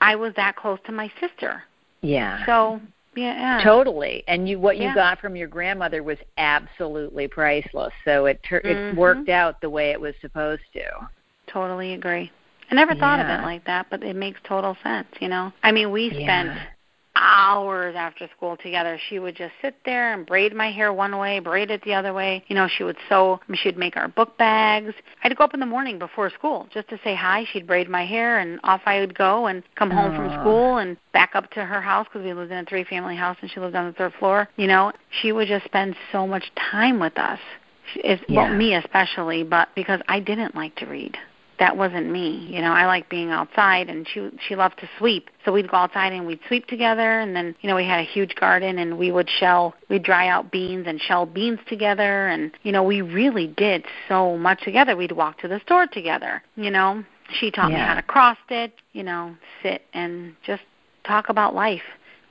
I 0.00 0.16
was 0.16 0.32
that 0.36 0.56
close 0.56 0.78
to 0.86 0.92
my 0.92 1.10
sister. 1.20 1.62
Yeah. 2.00 2.46
So 2.46 2.80
yeah, 3.18 3.60
totally. 3.62 4.24
And 4.28 4.48
you, 4.48 4.58
what 4.58 4.76
you 4.76 4.84
yeah. 4.84 4.94
got 4.94 5.20
from 5.20 5.36
your 5.36 5.48
grandmother 5.48 6.02
was 6.02 6.18
absolutely 6.36 7.28
priceless. 7.28 7.92
So 8.04 8.26
it 8.26 8.40
ter- 8.48 8.60
mm-hmm. 8.60 8.96
it 8.96 9.00
worked 9.00 9.28
out 9.28 9.60
the 9.60 9.70
way 9.70 9.90
it 9.90 10.00
was 10.00 10.14
supposed 10.20 10.62
to. 10.74 10.84
Totally 11.46 11.94
agree. 11.94 12.30
I 12.70 12.74
never 12.74 12.94
yeah. 12.94 13.00
thought 13.00 13.20
of 13.20 13.26
it 13.26 13.42
like 13.42 13.64
that, 13.64 13.86
but 13.90 14.02
it 14.02 14.16
makes 14.16 14.40
total 14.44 14.76
sense. 14.82 15.08
You 15.20 15.28
know, 15.28 15.52
I 15.62 15.72
mean, 15.72 15.90
we 15.90 16.10
spent 16.10 16.48
yeah 16.48 16.62
hours 17.20 17.94
after 17.96 18.28
school 18.36 18.56
together. 18.56 18.98
She 19.08 19.18
would 19.18 19.36
just 19.36 19.52
sit 19.60 19.76
there 19.84 20.14
and 20.14 20.26
braid 20.26 20.54
my 20.54 20.70
hair 20.70 20.92
one 20.92 21.16
way, 21.18 21.38
braid 21.40 21.70
it 21.70 21.82
the 21.82 21.94
other 21.94 22.12
way. 22.12 22.44
You 22.48 22.54
know, 22.54 22.68
she 22.68 22.84
would 22.84 22.96
sew, 23.08 23.40
she'd 23.54 23.76
make 23.76 23.96
our 23.96 24.08
book 24.08 24.36
bags. 24.38 24.94
I'd 25.22 25.36
go 25.36 25.44
up 25.44 25.54
in 25.54 25.60
the 25.60 25.66
morning 25.66 25.98
before 25.98 26.30
school 26.30 26.68
just 26.72 26.88
to 26.88 26.98
say 27.02 27.14
hi. 27.14 27.44
She'd 27.52 27.66
braid 27.66 27.88
my 27.88 28.04
hair, 28.04 28.38
and 28.38 28.60
off 28.64 28.82
I 28.86 29.00
would 29.00 29.16
go 29.16 29.46
and 29.46 29.62
come 29.76 29.90
home 29.90 30.14
from 30.14 30.40
school 30.40 30.78
and 30.78 30.96
back 31.12 31.30
up 31.34 31.50
to 31.52 31.64
her 31.64 31.80
house 31.80 32.06
because 32.10 32.24
we 32.24 32.32
lived 32.32 32.52
in 32.52 32.58
a 32.58 32.64
three 32.64 32.84
family 32.84 33.16
house 33.16 33.36
and 33.40 33.50
she 33.50 33.60
lived 33.60 33.74
on 33.74 33.86
the 33.86 33.92
third 33.92 34.12
floor. 34.18 34.48
You 34.56 34.66
know, 34.66 34.92
she 35.22 35.32
would 35.32 35.48
just 35.48 35.64
spend 35.64 35.96
so 36.12 36.26
much 36.26 36.44
time 36.70 37.00
with 37.00 37.18
us. 37.18 37.40
It's, 37.96 38.22
yeah. 38.28 38.48
Well, 38.48 38.54
me 38.54 38.74
especially, 38.74 39.44
but 39.44 39.68
because 39.74 40.00
I 40.08 40.20
didn't 40.20 40.54
like 40.54 40.76
to 40.76 40.86
read 40.86 41.16
that 41.58 41.76
wasn't 41.76 42.10
me. 42.10 42.46
You 42.50 42.60
know, 42.60 42.72
I 42.72 42.86
like 42.86 43.08
being 43.08 43.30
outside 43.30 43.88
and 43.88 44.06
she 44.08 44.30
she 44.46 44.56
loved 44.56 44.78
to 44.78 44.88
sweep. 44.98 45.30
So 45.44 45.52
we'd 45.52 45.70
go 45.70 45.76
outside 45.76 46.12
and 46.12 46.26
we'd 46.26 46.40
sweep 46.46 46.66
together 46.66 47.20
and 47.20 47.34
then, 47.34 47.54
you 47.60 47.68
know, 47.68 47.76
we 47.76 47.84
had 47.84 48.00
a 48.00 48.04
huge 48.04 48.34
garden 48.36 48.78
and 48.78 48.98
we 48.98 49.10
would 49.10 49.28
shell 49.28 49.74
we'd 49.88 50.02
dry 50.02 50.28
out 50.28 50.50
beans 50.50 50.86
and 50.86 51.00
shell 51.00 51.26
beans 51.26 51.58
together 51.68 52.28
and 52.28 52.52
you 52.62 52.72
know, 52.72 52.82
we 52.82 53.02
really 53.02 53.46
did 53.46 53.84
so 54.08 54.36
much 54.36 54.62
together. 54.62 54.96
We'd 54.96 55.12
walk 55.12 55.38
to 55.40 55.48
the 55.48 55.60
store 55.60 55.86
together, 55.86 56.42
you 56.56 56.70
know. 56.70 57.04
She 57.40 57.50
taught 57.50 57.70
yeah. 57.70 57.76
me 57.76 57.82
how 57.82 57.94
to 57.94 58.02
cross 58.02 58.38
stitch, 58.46 58.72
you 58.92 59.02
know, 59.02 59.36
sit 59.62 59.82
and 59.92 60.34
just 60.46 60.62
talk 61.04 61.28
about 61.28 61.54
life 61.54 61.82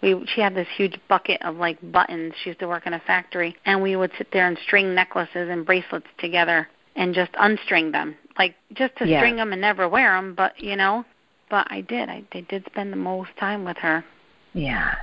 we 0.02 0.26
she 0.34 0.42
had 0.42 0.56
this 0.56 0.68
huge 0.76 1.00
bucket 1.08 1.42
of 1.42 1.56
like 1.56 1.78
buttons 1.92 2.34
she 2.42 2.52
used 2.52 2.60
to 2.60 2.68
work 2.68 2.86
in 2.86 2.94
a 2.94 3.00
factory 3.00 3.56
and 3.66 3.82
we 3.82 3.96
would 3.96 4.12
sit 4.18 4.28
there 4.32 4.48
and 4.48 4.58
string 4.66 4.94
necklaces 4.94 5.50
and 5.50 5.66
bracelets 5.66 6.08
together 6.20 6.68
and 6.96 7.14
just 7.14 7.32
unstring 7.34 7.92
them 7.92 8.16
like 8.38 8.56
just 8.74 8.96
to 8.98 9.08
yeah. 9.08 9.20
string 9.20 9.36
them 9.36 9.52
and 9.52 9.62
never 9.62 9.88
wear 9.88 10.16
them, 10.16 10.34
but 10.36 10.60
you 10.62 10.76
know, 10.76 11.06
but 11.50 11.68
I 11.70 11.82
did. 11.82 12.10
I, 12.10 12.24
I 12.34 12.42
did 12.42 12.66
spend 12.66 12.92
the 12.92 12.98
most 12.98 13.32
time 13.40 13.64
with 13.64 13.78
her. 13.78 14.04
Yeah. 14.54 14.96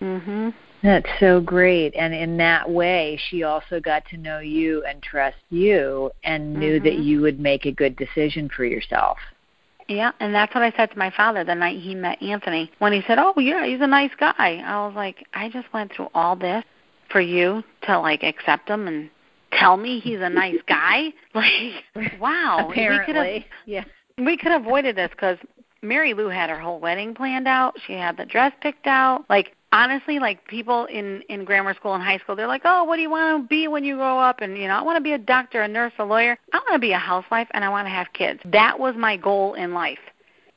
Mhm. 0.00 0.54
That's 0.82 1.08
so 1.18 1.40
great. 1.40 1.94
And 1.96 2.14
in 2.14 2.36
that 2.36 2.68
way, 2.68 3.18
she 3.28 3.42
also 3.42 3.80
got 3.80 4.04
to 4.10 4.16
know 4.16 4.40
you 4.40 4.84
and 4.84 5.02
trust 5.02 5.38
you 5.50 6.10
and 6.22 6.54
knew 6.54 6.76
mm-hmm. 6.76 6.84
that 6.84 6.98
you 6.98 7.20
would 7.22 7.40
make 7.40 7.64
a 7.64 7.72
good 7.72 7.96
decision 7.96 8.48
for 8.54 8.64
yourself. 8.64 9.18
Yeah, 9.88 10.12
and 10.20 10.34
that's 10.34 10.54
what 10.54 10.64
I 10.64 10.72
said 10.76 10.90
to 10.90 10.98
my 10.98 11.10
father 11.10 11.44
the 11.44 11.54
night 11.54 11.80
he 11.80 11.94
met 11.94 12.20
Anthony. 12.20 12.70
When 12.78 12.92
he 12.92 13.02
said, 13.06 13.18
"Oh, 13.18 13.34
yeah, 13.38 13.64
he's 13.64 13.80
a 13.80 13.86
nice 13.86 14.10
guy." 14.18 14.62
I 14.64 14.84
was 14.84 14.94
like, 14.96 15.26
"I 15.32 15.48
just 15.48 15.72
went 15.72 15.92
through 15.92 16.08
all 16.12 16.34
this 16.34 16.64
for 17.08 17.20
you 17.20 17.62
to 17.82 17.98
like 17.98 18.24
accept 18.24 18.68
him 18.68 18.88
and 18.88 19.10
tell 19.52 19.76
me 19.76 20.00
he's 20.00 20.20
a 20.20 20.30
nice 20.30 20.60
guy? 20.68 21.12
Like, 21.34 21.84
wow. 22.18 22.68
Apparently, 22.70 22.98
we 22.98 23.04
could 23.04 23.16
have, 23.16 23.42
yeah. 23.66 23.84
We 24.16 24.36
could 24.38 24.52
have 24.52 24.62
avoided 24.62 24.96
this 24.96 25.10
because 25.10 25.36
Mary 25.82 26.14
Lou 26.14 26.28
had 26.28 26.48
her 26.48 26.58
whole 26.58 26.80
wedding 26.80 27.14
planned 27.14 27.46
out. 27.46 27.74
She 27.86 27.92
had 27.92 28.16
the 28.16 28.24
dress 28.24 28.52
picked 28.62 28.86
out. 28.86 29.26
Like 29.28 29.54
honestly, 29.72 30.18
like 30.18 30.46
people 30.46 30.86
in 30.86 31.22
in 31.28 31.44
grammar 31.44 31.74
school 31.74 31.94
and 31.94 32.02
high 32.02 32.18
school, 32.18 32.36
they're 32.36 32.46
like, 32.46 32.62
"Oh, 32.64 32.84
what 32.84 32.96
do 32.96 33.02
you 33.02 33.10
want 33.10 33.42
to 33.42 33.48
be 33.48 33.68
when 33.68 33.84
you 33.84 33.96
grow 33.96 34.18
up?" 34.18 34.40
And 34.40 34.56
you 34.56 34.68
know, 34.68 34.74
I 34.74 34.82
want 34.82 34.96
to 34.96 35.02
be 35.02 35.12
a 35.12 35.18
doctor, 35.18 35.62
a 35.62 35.68
nurse, 35.68 35.92
a 35.98 36.04
lawyer. 36.04 36.38
I 36.52 36.56
want 36.58 36.72
to 36.72 36.78
be 36.78 36.92
a 36.92 36.98
housewife, 36.98 37.48
and 37.52 37.64
I 37.64 37.68
want 37.68 37.86
to 37.86 37.90
have 37.90 38.06
kids. 38.12 38.40
That 38.46 38.78
was 38.78 38.94
my 38.96 39.16
goal 39.16 39.54
in 39.54 39.74
life. 39.74 39.98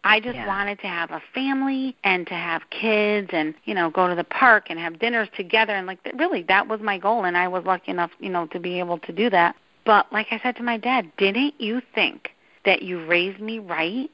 I 0.04 0.20
just 0.20 0.36
yeah. 0.36 0.48
wanted 0.48 0.80
to 0.80 0.88
have 0.88 1.12
a 1.12 1.22
family 1.34 1.96
and 2.04 2.26
to 2.28 2.34
have 2.34 2.62
kids 2.70 3.30
and 3.34 3.54
you 3.66 3.74
know 3.74 3.90
go 3.90 4.08
to 4.08 4.16
the 4.16 4.24
park 4.24 4.68
and 4.70 4.80
have 4.80 5.00
dinners 5.00 5.28
together 5.36 5.74
and 5.74 5.86
like 5.88 6.00
really 6.16 6.44
that 6.44 6.68
was 6.68 6.80
my 6.80 6.98
goal 6.98 7.26
and 7.26 7.38
I 7.38 7.48
was 7.48 7.66
lucky 7.66 7.92
enough 7.92 8.12
you 8.20 8.30
know 8.30 8.48
to 8.48 8.60
be 8.60 8.80
able 8.80 8.98
to 9.00 9.12
do 9.12 9.30
that. 9.30 9.56
But 9.86 10.12
like 10.12 10.28
I 10.32 10.40
said 10.40 10.56
to 10.58 10.64
my 10.64 10.78
dad, 10.78 11.12
didn't 11.18 11.60
you 11.60 11.82
think 11.96 12.30
that 12.66 12.82
you 12.82 13.06
raised 13.06 13.40
me 13.42 13.60
right? 13.60 14.10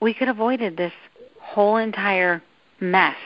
We 0.00 0.12
could 0.12 0.28
have 0.28 0.36
avoided 0.36 0.76
this 0.76 0.92
whole 1.40 1.76
entire 1.76 2.42
mess. 2.80 3.16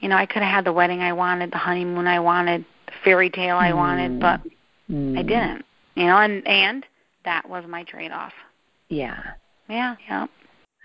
You 0.00 0.08
know, 0.08 0.16
I 0.16 0.26
could 0.26 0.42
have 0.42 0.52
had 0.52 0.64
the 0.64 0.72
wedding 0.72 1.00
I 1.00 1.12
wanted, 1.12 1.50
the 1.52 1.58
honeymoon 1.58 2.06
I 2.06 2.20
wanted, 2.20 2.64
the 2.86 2.92
fairy 3.04 3.30
tale 3.30 3.56
I 3.56 3.72
wanted, 3.72 4.20
but 4.20 4.40
mm. 4.90 5.18
I 5.18 5.22
didn't. 5.22 5.64
You 5.94 6.06
know, 6.06 6.18
and 6.18 6.46
and 6.46 6.86
that 7.24 7.48
was 7.48 7.64
my 7.68 7.84
trade 7.84 8.12
off. 8.12 8.32
Yeah. 8.88 9.22
Yeah, 9.68 9.96
yeah. 10.08 10.26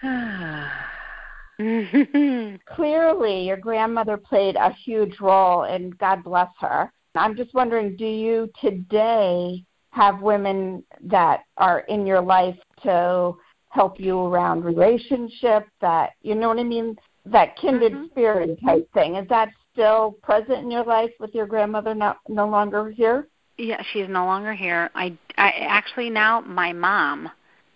Clearly, 2.75 3.47
your 3.47 3.57
grandmother 3.57 4.17
played 4.17 4.55
a 4.55 4.71
huge 4.71 5.19
role, 5.21 5.63
and 5.63 5.97
God 5.97 6.23
bless 6.23 6.49
her. 6.59 6.91
I'm 7.15 7.35
just 7.35 7.53
wondering 7.53 7.95
do 7.95 8.05
you 8.05 8.49
today 8.59 9.63
have 9.91 10.21
women 10.21 10.83
that 11.03 11.41
are 11.57 11.79
in 11.81 12.05
your 12.05 12.21
life 12.21 12.57
to 12.81 13.35
help 13.69 13.99
you 13.99 14.19
around 14.19 14.63
relationship 14.63 15.67
that 15.81 16.11
you 16.21 16.35
know 16.35 16.49
what 16.49 16.59
I 16.59 16.63
mean 16.63 16.95
that 17.25 17.55
kindred 17.57 17.93
mm-hmm. 17.93 18.05
spirit 18.07 18.59
type 18.65 18.91
thing 18.93 19.15
is 19.15 19.27
that 19.29 19.49
still 19.71 20.17
present 20.23 20.59
in 20.59 20.71
your 20.71 20.83
life 20.83 21.11
with 21.19 21.33
your 21.33 21.47
grandmother 21.47 21.95
not 21.95 22.17
no 22.27 22.47
longer 22.47 22.89
here 22.89 23.27
yeah 23.57 23.81
she's 23.91 24.07
no 24.09 24.25
longer 24.25 24.53
here 24.53 24.89
I 24.95 25.17
I 25.37 25.51
actually 25.67 26.09
now 26.09 26.41
my 26.41 26.73
mom 26.73 27.29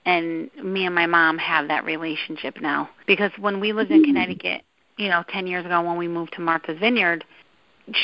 and 0.07 0.49
me 0.63 0.85
and 0.85 0.95
my 0.95 1.05
mom 1.05 1.37
have 1.37 1.67
that 1.67 1.83
relationship 1.83 2.61
now 2.61 2.89
because 3.05 3.29
when 3.37 3.59
we 3.59 3.73
lived 3.73 3.91
in 3.91 3.97
mm-hmm. 3.97 4.13
Connecticut, 4.13 4.61
you 4.95 5.09
know, 5.09 5.23
10 5.29 5.45
years 5.45 5.65
ago 5.65 5.81
when 5.81 5.97
we 5.97 6.07
moved 6.07 6.31
to 6.33 6.41
Martha's 6.41 6.79
Vineyard, 6.79 7.25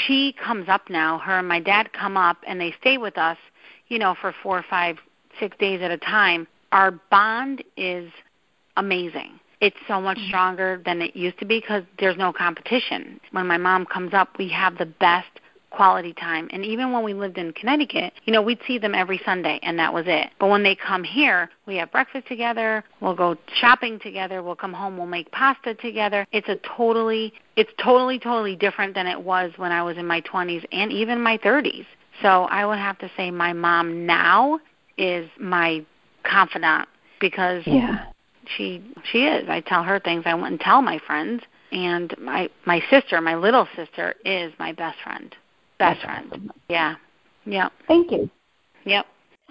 she 0.06 0.34
comes 0.34 0.68
up 0.68 0.90
now. 0.90 1.18
Her 1.20 1.40
and 1.40 1.48
my 1.48 1.62
dad 1.62 1.94
come 1.94 2.18
up 2.18 2.38
and 2.46 2.60
they 2.60 2.76
stay 2.82 2.98
with 2.98 3.18
us, 3.18 3.38
you 3.88 4.00
know, 4.00 4.16
for 4.20 4.36
four 4.44 4.60
or 4.60 4.66
five, 4.70 4.98
six 5.40 5.56
days 5.58 5.82
at 5.82 5.92
a 5.92 5.98
time. 5.98 6.46
Our 6.74 6.92
bond 6.92 7.64
is 7.78 8.12
amazing. 8.76 9.40
It's 9.62 9.78
so 9.88 10.02
much 10.02 10.18
mm-hmm. 10.18 10.28
stronger 10.28 10.82
than 10.86 11.02
it 11.02 11.16
used 11.16 11.40
to 11.40 11.46
be 11.46 11.62
because 11.62 11.84
there's 12.00 12.18
no 12.18 12.34
competition. 12.34 13.22
When 13.32 13.48
my 13.48 13.58
mom 13.58 13.86
comes 13.86 14.14
up, 14.14 14.38
we 14.38 14.50
have 14.50 14.78
the 14.78 14.88
best 14.88 15.40
quality 15.74 16.14
time. 16.14 16.48
And 16.52 16.64
even 16.64 16.92
when 16.92 17.04
we 17.04 17.14
lived 17.14 17.38
in 17.38 17.52
Connecticut, 17.54 18.14
you 18.26 18.34
know, 18.34 18.42
we'd 18.42 18.60
see 18.68 18.78
them 18.78 18.94
every 18.96 19.20
Sunday 19.26 19.60
and 19.64 19.78
that 19.80 19.94
was 19.94 20.06
it. 20.08 20.30
But 20.40 20.48
when 20.48 20.64
they 20.64 20.76
come 20.76 21.04
here, 21.04 21.50
we 21.66 21.76
have 21.78 21.92
breakfast 21.92 22.28
together, 22.28 22.84
we'll 23.02 23.16
go 23.16 23.36
shopping 23.56 24.00
together, 24.00 24.44
we'll 24.44 24.56
come 24.56 24.74
home, 24.74 24.98
we'll 24.98 25.08
make 25.08 25.32
pasta 25.32 25.74
together. 25.76 26.26
It's 26.32 26.48
a 26.48 26.58
totally 26.78 27.34
it's 27.56 27.72
totally 27.84 28.20
totally 28.20 28.56
different 28.56 28.96
than 28.96 29.08
it 29.08 29.22
was 29.22 29.52
when 29.58 29.72
I 29.72 29.84
was 29.84 29.98
in 29.98 30.06
my 30.06 30.22
20s 30.22 30.66
and 30.72 30.92
even 30.92 31.22
my 31.22 31.38
30s. 31.40 31.86
So 32.22 32.44
I 32.44 32.66
would 32.66 32.80
have 32.80 33.00
to 33.00 33.12
say 33.18 33.32
my 33.32 33.54
mom 33.54 34.06
now 34.06 34.60
is 34.98 35.30
my 35.40 35.84
confidant 36.24 36.88
because 37.20 37.64
yeah. 37.66 38.06
she 38.56 38.84
she 39.12 39.26
is. 39.26 39.50
I 39.50 39.62
tell 39.62 39.84
her 39.84 40.00
things 40.00 40.24
I 40.26 40.36
wouldn't 40.36 40.62
tell 40.62 40.82
my 40.82 41.00
friends 41.00 41.42
and 41.72 42.14
my 42.20 42.50
my 42.66 42.82
sister, 42.92 43.20
my 43.22 43.36
little 43.36 43.68
sister 43.76 44.14
is 44.24 44.54
my 44.60 44.72
best 44.72 44.98
friend 45.04 45.36
best 45.80 46.02
friend. 46.02 46.52
Yeah. 46.70 46.96
Yeah. 47.46 47.70
Thank 47.88 48.12
you. 48.12 48.30
Yep. 48.86 49.06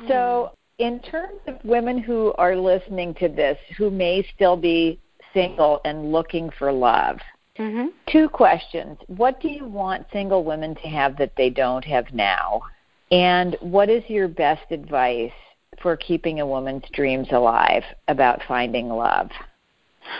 So, 0.08 0.52
in 0.78 1.00
terms 1.00 1.40
of 1.46 1.56
women 1.64 1.99
who 1.99 2.32
are 2.38 2.57
listening 2.57 3.14
to 3.14 3.28
this 3.28 3.59
who 3.76 3.90
may 3.90 4.26
still 4.34 4.57
be 4.57 4.99
single 5.32 5.80
and 5.84 6.11
looking 6.11 6.51
for 6.59 6.72
love, 6.72 7.18
mm-hmm. 7.59 7.88
two 8.11 8.28
questions. 8.28 8.99
What 9.07 9.40
do 9.40 9.49
you 9.49 9.66
want 9.66 10.07
single 10.12 10.44
women 10.44 10.74
to 10.76 10.88
have 10.88 11.16
that 11.18 11.32
they 11.36 11.51
don't 11.51 11.84
have 11.84 12.12
now? 12.12 12.62
And 13.11 13.57
what 13.61 13.90
is 13.90 14.03
your 14.09 14.28
best 14.28 14.70
advice 14.70 15.32
for 15.80 15.97
keeping 15.97 16.40
a 16.40 16.47
woman's 16.47 16.84
dreams 16.92 17.28
alive 17.30 17.82
about 18.09 18.40
finding 18.49 18.88
love? 18.88 19.30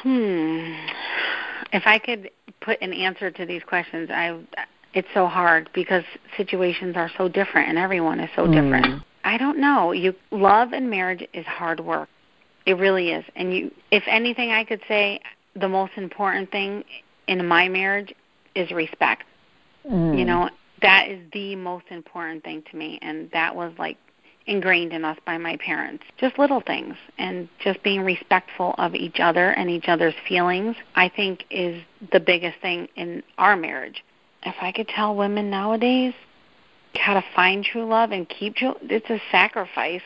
Hmm. 0.03 0.74
If 1.72 1.83
I 1.87 1.99
could 1.99 2.31
put 2.61 2.81
an 2.83 2.93
answer 2.93 3.31
to 3.31 3.47
these 3.47 3.62
questions, 3.62 4.11
I 4.11 4.39
it's 4.95 5.09
so 5.14 5.26
hard 5.26 5.70
because 5.74 6.05
situations 6.36 6.97
are 6.97 7.11
so 7.16 7.28
different 7.28 7.68
and 7.68 7.78
everyone 7.78 8.20
is 8.20 8.30
so 8.36 8.47
mm. 8.47 8.53
different. 8.53 9.03
I 9.24 9.38
don't 9.38 9.59
know. 9.59 9.93
You 9.93 10.14
love 10.30 10.72
and 10.72 10.90
marriage 10.90 11.26
is 11.32 11.47
hard 11.47 11.80
work. 11.80 12.09
It 12.66 12.74
really 12.74 13.11
is. 13.11 13.24
And 13.34 13.55
you 13.55 13.70
if 13.90 14.03
anything 14.07 14.51
I 14.51 14.64
could 14.64 14.82
say 14.88 15.20
the 15.55 15.68
most 15.68 15.93
important 15.97 16.51
thing 16.51 16.84
in 17.26 17.47
my 17.47 17.68
marriage 17.68 18.14
is 18.55 18.70
respect. 18.70 19.24
Mm. 19.88 20.18
You 20.18 20.24
know, 20.24 20.51
that 20.82 21.09
is 21.09 21.20
the 21.32 21.57
most 21.57 21.86
important 21.90 22.45
thing 22.45 22.62
to 22.70 22.76
me 22.76 22.99
and 23.03 23.30
that 23.32 23.55
was 23.55 23.72
like 23.78 23.97
ingrained 24.47 24.93
in 24.93 25.05
us 25.05 25.18
by 25.24 25.38
my 25.38 25.57
parents. 25.57 26.05
Just 26.18 26.38
little 26.38 26.61
things 26.61 26.97
and 27.18 27.49
just 27.62 27.82
being 27.82 28.03
respectful 28.03 28.74
of 28.78 28.95
each 28.95 29.20
other 29.20 29.51
and 29.51 29.70
each 29.70 29.88
other's 29.88 30.14
feelings, 30.28 30.76
I 30.95 31.09
think 31.09 31.45
is 31.51 31.82
the 32.12 32.20
biggest 32.20 32.61
thing 32.61 32.88
in 32.97 33.22
our 33.38 33.57
marriage. 33.57 34.05
If 34.45 34.57
I 34.61 34.72
could 34.72 34.88
tell 34.88 35.14
women 35.14 35.51
nowadays 35.51 36.14
how 36.95 37.14
to 37.14 37.24
find 37.34 37.64
true 37.64 37.86
love 37.86 38.11
and 38.12 38.28
keep 38.28 38.57
true, 38.57 38.74
it's 38.82 39.09
a 39.11 39.20
sacrifice. 39.30 40.03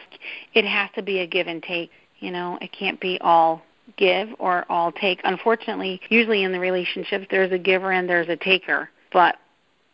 It 0.55 0.65
has 0.65 0.91
to 0.95 1.03
be 1.03 1.21
a 1.21 1.27
give 1.27 1.47
and 1.47 1.63
take. 1.63 1.91
You 2.19 2.31
know, 2.31 2.59
it 2.61 2.73
can't 2.73 3.01
be 3.01 3.19
all 3.21 3.63
give 3.97 4.29
or 4.39 4.65
all 4.69 4.93
take. 4.93 5.21
Unfortunately, 5.25 6.01
usually 6.09 6.45
in 6.45 6.53
the 6.53 6.61
relationships, 6.61 7.27
there's 7.31 7.53
a 7.53 7.59
giver 7.59 7.93
and 7.93 8.09
there's 8.09 8.29
a 8.29 8.37
taker. 8.37 8.91
But 9.13 9.37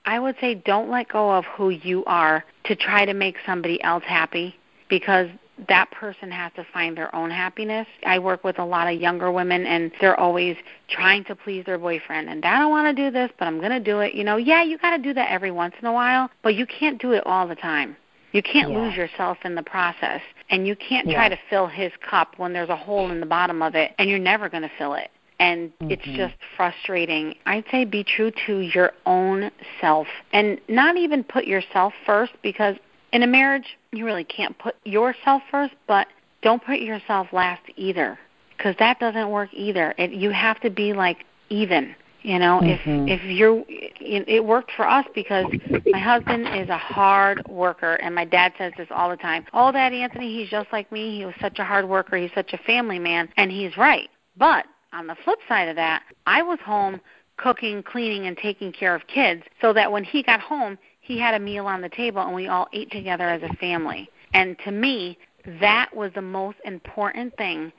I 0.04 0.18
would 0.18 0.36
say 0.40 0.54
don't 0.54 0.90
let 0.90 1.08
go 1.08 1.30
of 1.30 1.44
who 1.44 1.70
you 1.70 2.04
are 2.06 2.44
to 2.64 2.76
try 2.76 3.04
to 3.04 3.14
make 3.14 3.36
somebody 3.46 3.82
else 3.82 4.04
happy 4.06 4.56
because 4.88 5.28
that 5.68 5.90
person 5.90 6.30
has 6.30 6.52
to 6.56 6.66
find 6.72 6.96
their 6.96 7.14
own 7.14 7.30
happiness. 7.30 7.86
I 8.04 8.18
work 8.18 8.44
with 8.44 8.58
a 8.58 8.64
lot 8.64 8.92
of 8.92 9.00
younger 9.00 9.30
women 9.30 9.66
and 9.66 9.92
they're 10.00 10.18
always 10.18 10.56
trying 10.88 11.24
to 11.24 11.36
please 11.36 11.64
their 11.64 11.78
boyfriend 11.78 12.28
and 12.28 12.44
I 12.44 12.58
don't 12.58 12.70
want 12.70 12.94
to 12.94 13.02
do 13.02 13.10
this, 13.10 13.30
but 13.38 13.46
I'm 13.46 13.58
going 13.58 13.70
to 13.70 13.80
do 13.80 14.00
it. 14.00 14.14
You 14.14 14.24
know, 14.24 14.36
yeah, 14.36 14.62
you 14.62 14.78
got 14.78 14.96
to 14.96 15.02
do 15.02 15.14
that 15.14 15.30
every 15.30 15.50
once 15.50 15.74
in 15.80 15.86
a 15.86 15.92
while, 15.92 16.30
but 16.42 16.54
you 16.54 16.66
can't 16.66 17.00
do 17.00 17.12
it 17.12 17.26
all 17.26 17.46
the 17.46 17.56
time. 17.56 17.96
You 18.32 18.42
can't 18.42 18.70
yeah. 18.70 18.78
lose 18.78 18.96
yourself 18.96 19.38
in 19.44 19.54
the 19.54 19.62
process 19.62 20.22
and 20.48 20.66
you 20.66 20.74
can't 20.76 21.06
try 21.06 21.24
yeah. 21.24 21.30
to 21.30 21.38
fill 21.50 21.66
his 21.66 21.92
cup 22.08 22.38
when 22.38 22.52
there's 22.52 22.70
a 22.70 22.76
hole 22.76 23.10
in 23.10 23.20
the 23.20 23.26
bottom 23.26 23.62
of 23.62 23.74
it 23.74 23.92
and 23.98 24.08
you're 24.08 24.18
never 24.18 24.48
going 24.48 24.62
to 24.62 24.70
fill 24.78 24.94
it 24.94 25.10
and 25.42 25.70
mm-hmm. 25.70 25.90
it's 25.90 26.04
just 26.04 26.34
frustrating. 26.56 27.34
I'd 27.46 27.64
say 27.70 27.84
be 27.84 28.04
true 28.04 28.30
to 28.46 28.60
your 28.60 28.92
own 29.06 29.50
self 29.80 30.06
and 30.32 30.60
not 30.68 30.96
even 30.96 31.24
put 31.24 31.46
yourself 31.46 31.92
first 32.06 32.32
because 32.42 32.76
in 33.12 33.22
a 33.22 33.26
marriage 33.26 33.78
you 33.92 34.04
really 34.04 34.24
can't 34.24 34.58
put 34.58 34.74
yourself 34.84 35.42
first, 35.50 35.74
but 35.86 36.06
don't 36.42 36.64
put 36.64 36.80
yourself 36.80 37.28
last 37.32 37.62
either 37.76 38.18
because 38.56 38.74
that 38.78 39.00
doesn't 39.00 39.30
work 39.30 39.50
either. 39.52 39.94
It, 39.98 40.12
you 40.12 40.30
have 40.30 40.60
to 40.60 40.70
be 40.70 40.92
like 40.92 41.24
even. 41.48 41.94
You 42.22 42.38
know, 42.38 42.60
mm-hmm. 42.62 43.08
if 43.08 43.20
if 43.20 43.24
you're, 43.24 43.64
it 43.68 44.44
worked 44.44 44.70
for 44.76 44.88
us 44.88 45.04
because 45.12 45.44
my 45.86 45.98
husband 45.98 46.46
is 46.54 46.68
a 46.68 46.78
hard 46.78 47.44
worker, 47.48 47.94
and 47.94 48.14
my 48.14 48.24
dad 48.24 48.52
says 48.56 48.72
this 48.78 48.86
all 48.92 49.10
the 49.10 49.16
time. 49.16 49.44
Oh, 49.52 49.72
Daddy 49.72 50.02
Anthony, 50.02 50.32
he's 50.32 50.48
just 50.48 50.68
like 50.72 50.92
me. 50.92 51.18
He 51.18 51.24
was 51.24 51.34
such 51.40 51.58
a 51.58 51.64
hard 51.64 51.88
worker. 51.88 52.16
He's 52.16 52.30
such 52.32 52.52
a 52.52 52.58
family 52.58 53.00
man, 53.00 53.28
and 53.36 53.50
he's 53.50 53.76
right. 53.76 54.08
But 54.36 54.66
on 54.92 55.08
the 55.08 55.16
flip 55.24 55.40
side 55.48 55.68
of 55.68 55.74
that, 55.74 56.04
I 56.24 56.42
was 56.42 56.60
home 56.64 57.00
cooking, 57.38 57.82
cleaning, 57.82 58.26
and 58.28 58.36
taking 58.36 58.70
care 58.70 58.94
of 58.94 59.06
kids 59.08 59.42
so 59.60 59.72
that 59.72 59.90
when 59.90 60.04
he 60.04 60.22
got 60.22 60.38
home, 60.38 60.78
he 61.02 61.18
had 61.18 61.34
a 61.34 61.40
meal 61.40 61.66
on 61.66 61.82
the 61.82 61.88
table 61.90 62.22
and 62.22 62.34
we 62.34 62.48
all 62.48 62.68
ate 62.72 62.90
together 62.90 63.28
as 63.28 63.42
a 63.42 63.54
family. 63.56 64.08
And 64.32 64.56
to 64.64 64.70
me, 64.70 65.18
that 65.60 65.94
was 65.94 66.12
the 66.14 66.22
most 66.22 66.56
important 66.64 67.36
thing 67.36 67.72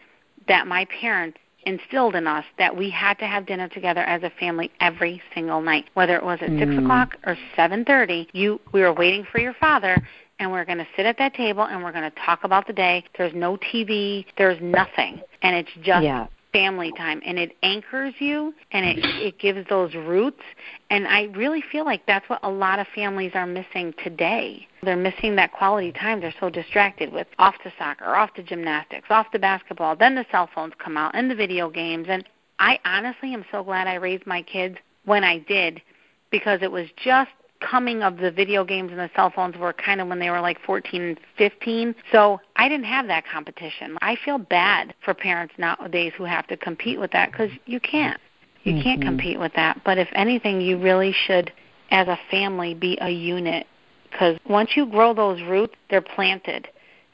that 0.48 0.68
my 0.68 0.86
parents 0.86 1.40
instilled 1.66 2.16
in 2.16 2.28
us 2.28 2.44
that 2.58 2.76
we 2.76 2.90
had 2.90 3.18
to 3.20 3.26
have 3.26 3.46
dinner 3.46 3.70
together 3.70 4.02
as 4.02 4.22
a 4.24 4.30
family 4.40 4.70
every 4.82 5.22
single 5.34 5.62
night, 5.62 5.86
whether 5.94 6.18
it 6.18 6.24
was 6.24 6.38
at 6.42 6.50
mm. 6.50 6.60
six 6.60 6.84
o'clock 6.84 7.16
or 7.26 7.38
seven 7.56 7.86
thirty. 7.86 8.28
You, 8.34 8.60
we 8.74 8.82
were 8.82 8.92
waiting 8.92 9.26
for 9.32 9.40
your 9.40 9.54
father, 9.54 10.06
and 10.40 10.52
we're 10.52 10.66
going 10.66 10.80
to 10.80 10.88
sit 10.98 11.06
at 11.06 11.18
that 11.20 11.34
table 11.34 11.64
and 11.64 11.82
we're 11.82 11.94
going 11.94 12.10
to 12.10 12.18
talk 12.26 12.44
about 12.44 12.68
the 12.68 12.74
day. 12.74 13.06
There's 13.18 13.34
no 13.34 13.56
TV, 13.56 14.26
there's 14.38 14.62
nothing, 14.62 15.22
and 15.42 15.56
it's 15.56 15.72
just 15.82 16.04
yeah 16.04 16.28
family 16.54 16.92
time 16.96 17.22
and 17.26 17.38
it 17.38 17.58
anchors 17.64 18.14
you 18.20 18.54
and 18.72 18.86
it 18.86 18.98
it 19.04 19.40
gives 19.40 19.68
those 19.68 19.94
roots 19.96 20.42
and 20.90 21.08
I 21.08 21.24
really 21.36 21.64
feel 21.72 21.84
like 21.84 22.06
that's 22.06 22.30
what 22.30 22.40
a 22.44 22.50
lot 22.50 22.80
of 22.80 22.88
families 22.96 23.32
are 23.34 23.48
missing 23.48 23.94
today. 24.04 24.68
They're 24.84 24.96
missing 24.96 25.36
that 25.38 25.52
quality 25.52 25.92
time. 25.92 26.22
They're 26.22 26.34
so 26.40 26.50
distracted 26.50 27.12
with 27.12 27.28
off 27.40 27.56
to 27.64 27.74
soccer, 27.80 28.16
off 28.16 28.34
to 28.36 28.44
gymnastics, 28.44 29.08
off 29.10 29.32
to 29.32 29.40
basketball, 29.40 29.96
then 29.96 30.16
the 30.16 30.26
cell 30.32 30.50
phones 30.54 30.74
come 30.78 30.96
out 30.96 31.16
and 31.16 31.30
the 31.30 31.36
video 31.36 31.70
games 31.70 32.06
and 32.10 32.24
I 32.60 32.80
honestly 32.86 33.34
am 33.34 33.44
so 33.52 33.64
glad 33.64 33.88
I 33.88 33.96
raised 33.96 34.28
my 34.28 34.44
kids 34.44 34.78
when 35.06 35.24
I 35.24 35.40
did 35.40 35.82
because 36.30 36.60
it 36.62 36.72
was 36.72 36.88
just 37.04 37.32
coming 37.70 38.04
of 38.04 38.18
the 38.18 38.32
video 38.32 38.64
games 38.64 38.92
and 38.92 39.00
the 39.00 39.10
cell 39.16 39.32
phones 39.34 39.58
were 39.58 39.74
kind 39.74 40.02
of 40.02 40.08
when 40.08 40.20
they 40.20 40.30
were 40.30 40.42
like 40.42 40.60
14 40.66 41.02
and 41.02 41.20
15. 41.38 41.96
So 42.12 42.40
I 42.56 42.70
didn't 42.70 42.86
have 42.86 43.08
that 43.08 43.26
competition. 43.26 43.98
I 44.02 44.18
feel 44.24 44.38
bad 44.38 44.94
for 45.04 45.14
parents 45.14 45.54
nowadays 45.58 46.14
who 46.18 46.26
have 46.26 46.48
to 46.48 46.58
compete 46.58 47.00
with 47.00 47.12
that 47.12 47.32
because 47.32 47.50
you 47.66 47.80
can't. 47.80 48.20
You 48.64 48.74
mm-hmm. 48.74 48.84
can't 48.84 49.02
compete 49.02 49.40
with 49.40 49.54
that. 49.56 49.82
But 49.84 49.98
if 49.98 50.08
anything, 50.14 50.62
you 50.62 50.78
really 50.78 51.14
should, 51.26 51.52
as 51.92 52.08
a 52.08 52.18
family, 52.32 52.74
be 52.74 52.98
a 53.02 53.10
unit 53.10 53.68
because 54.12 54.38
once 54.48 54.72
you 54.76 54.86
grow 54.86 55.14
those 55.14 55.42
roots, 55.42 55.74
they're 55.90 56.02
planted, 56.02 56.68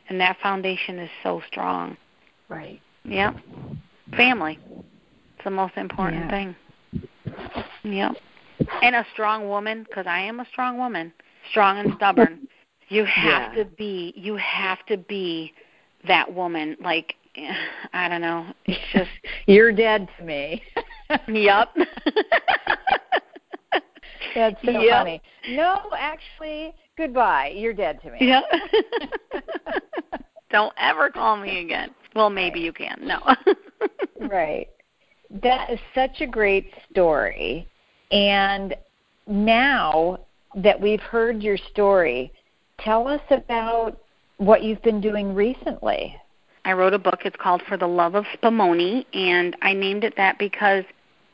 and 0.09 0.19
that 0.19 0.37
foundation 0.41 0.99
is 0.99 1.09
so 1.23 1.41
strong. 1.47 1.95
Right. 2.49 2.81
Yep. 3.05 3.37
Family. 4.17 4.59
It's 4.67 5.43
the 5.45 5.51
most 5.51 5.77
important 5.77 6.25
yeah. 6.25 6.29
thing. 6.29 6.55
Yep 7.83 8.15
and 8.81 8.95
a 8.95 9.05
strong 9.13 9.47
woman 9.47 9.85
because 9.87 10.05
I 10.07 10.19
am 10.19 10.39
a 10.39 10.45
strong 10.51 10.77
woman, 10.77 11.13
strong 11.49 11.79
and 11.79 11.93
stubborn. 11.95 12.47
You 12.89 13.05
have 13.05 13.53
yeah. 13.53 13.63
to 13.63 13.69
be 13.69 14.13
you 14.15 14.35
have 14.37 14.85
to 14.87 14.97
be 14.97 15.53
that 16.07 16.33
woman 16.33 16.75
like 16.81 17.15
I 17.93 18.09
don't 18.09 18.21
know. 18.21 18.47
It's 18.65 18.79
just 18.93 19.09
you're 19.47 19.71
dead 19.71 20.07
to 20.17 20.23
me. 20.23 20.61
yep. 21.27 21.69
That's 24.35 24.55
so 24.63 24.71
yep. 24.71 24.97
funny. 24.97 25.21
No, 25.49 25.79
actually, 25.97 26.73
goodbye. 26.97 27.53
You're 27.55 27.73
dead 27.73 27.99
to 28.03 28.11
me. 28.11 28.17
Yeah. 28.21 28.41
Don't 30.51 30.73
ever 30.77 31.09
call 31.09 31.37
me 31.37 31.61
again. 31.61 31.91
Well, 32.15 32.29
maybe 32.29 32.59
you 32.59 32.73
can. 32.73 32.99
No. 33.01 33.21
right. 34.29 34.67
That 35.29 35.69
is 35.69 35.79
such 35.93 36.21
a 36.21 36.27
great 36.27 36.71
story. 36.91 37.67
And 38.11 38.75
now 39.27 40.19
that 40.55 40.79
we've 40.79 41.01
heard 41.01 41.43
your 41.43 41.57
story, 41.57 42.31
tell 42.79 43.07
us 43.07 43.21
about 43.29 43.97
what 44.37 44.63
you've 44.63 44.81
been 44.81 45.01
doing 45.01 45.35
recently. 45.35 46.15
I 46.65 46.73
wrote 46.73 46.93
a 46.93 46.99
book. 46.99 47.21
It's 47.25 47.35
called 47.35 47.61
For 47.67 47.77
the 47.77 47.87
Love 47.87 48.15
of 48.15 48.25
Spumoni, 48.35 49.05
and 49.13 49.55
I 49.61 49.73
named 49.73 50.03
it 50.03 50.15
that 50.17 50.37
because, 50.39 50.83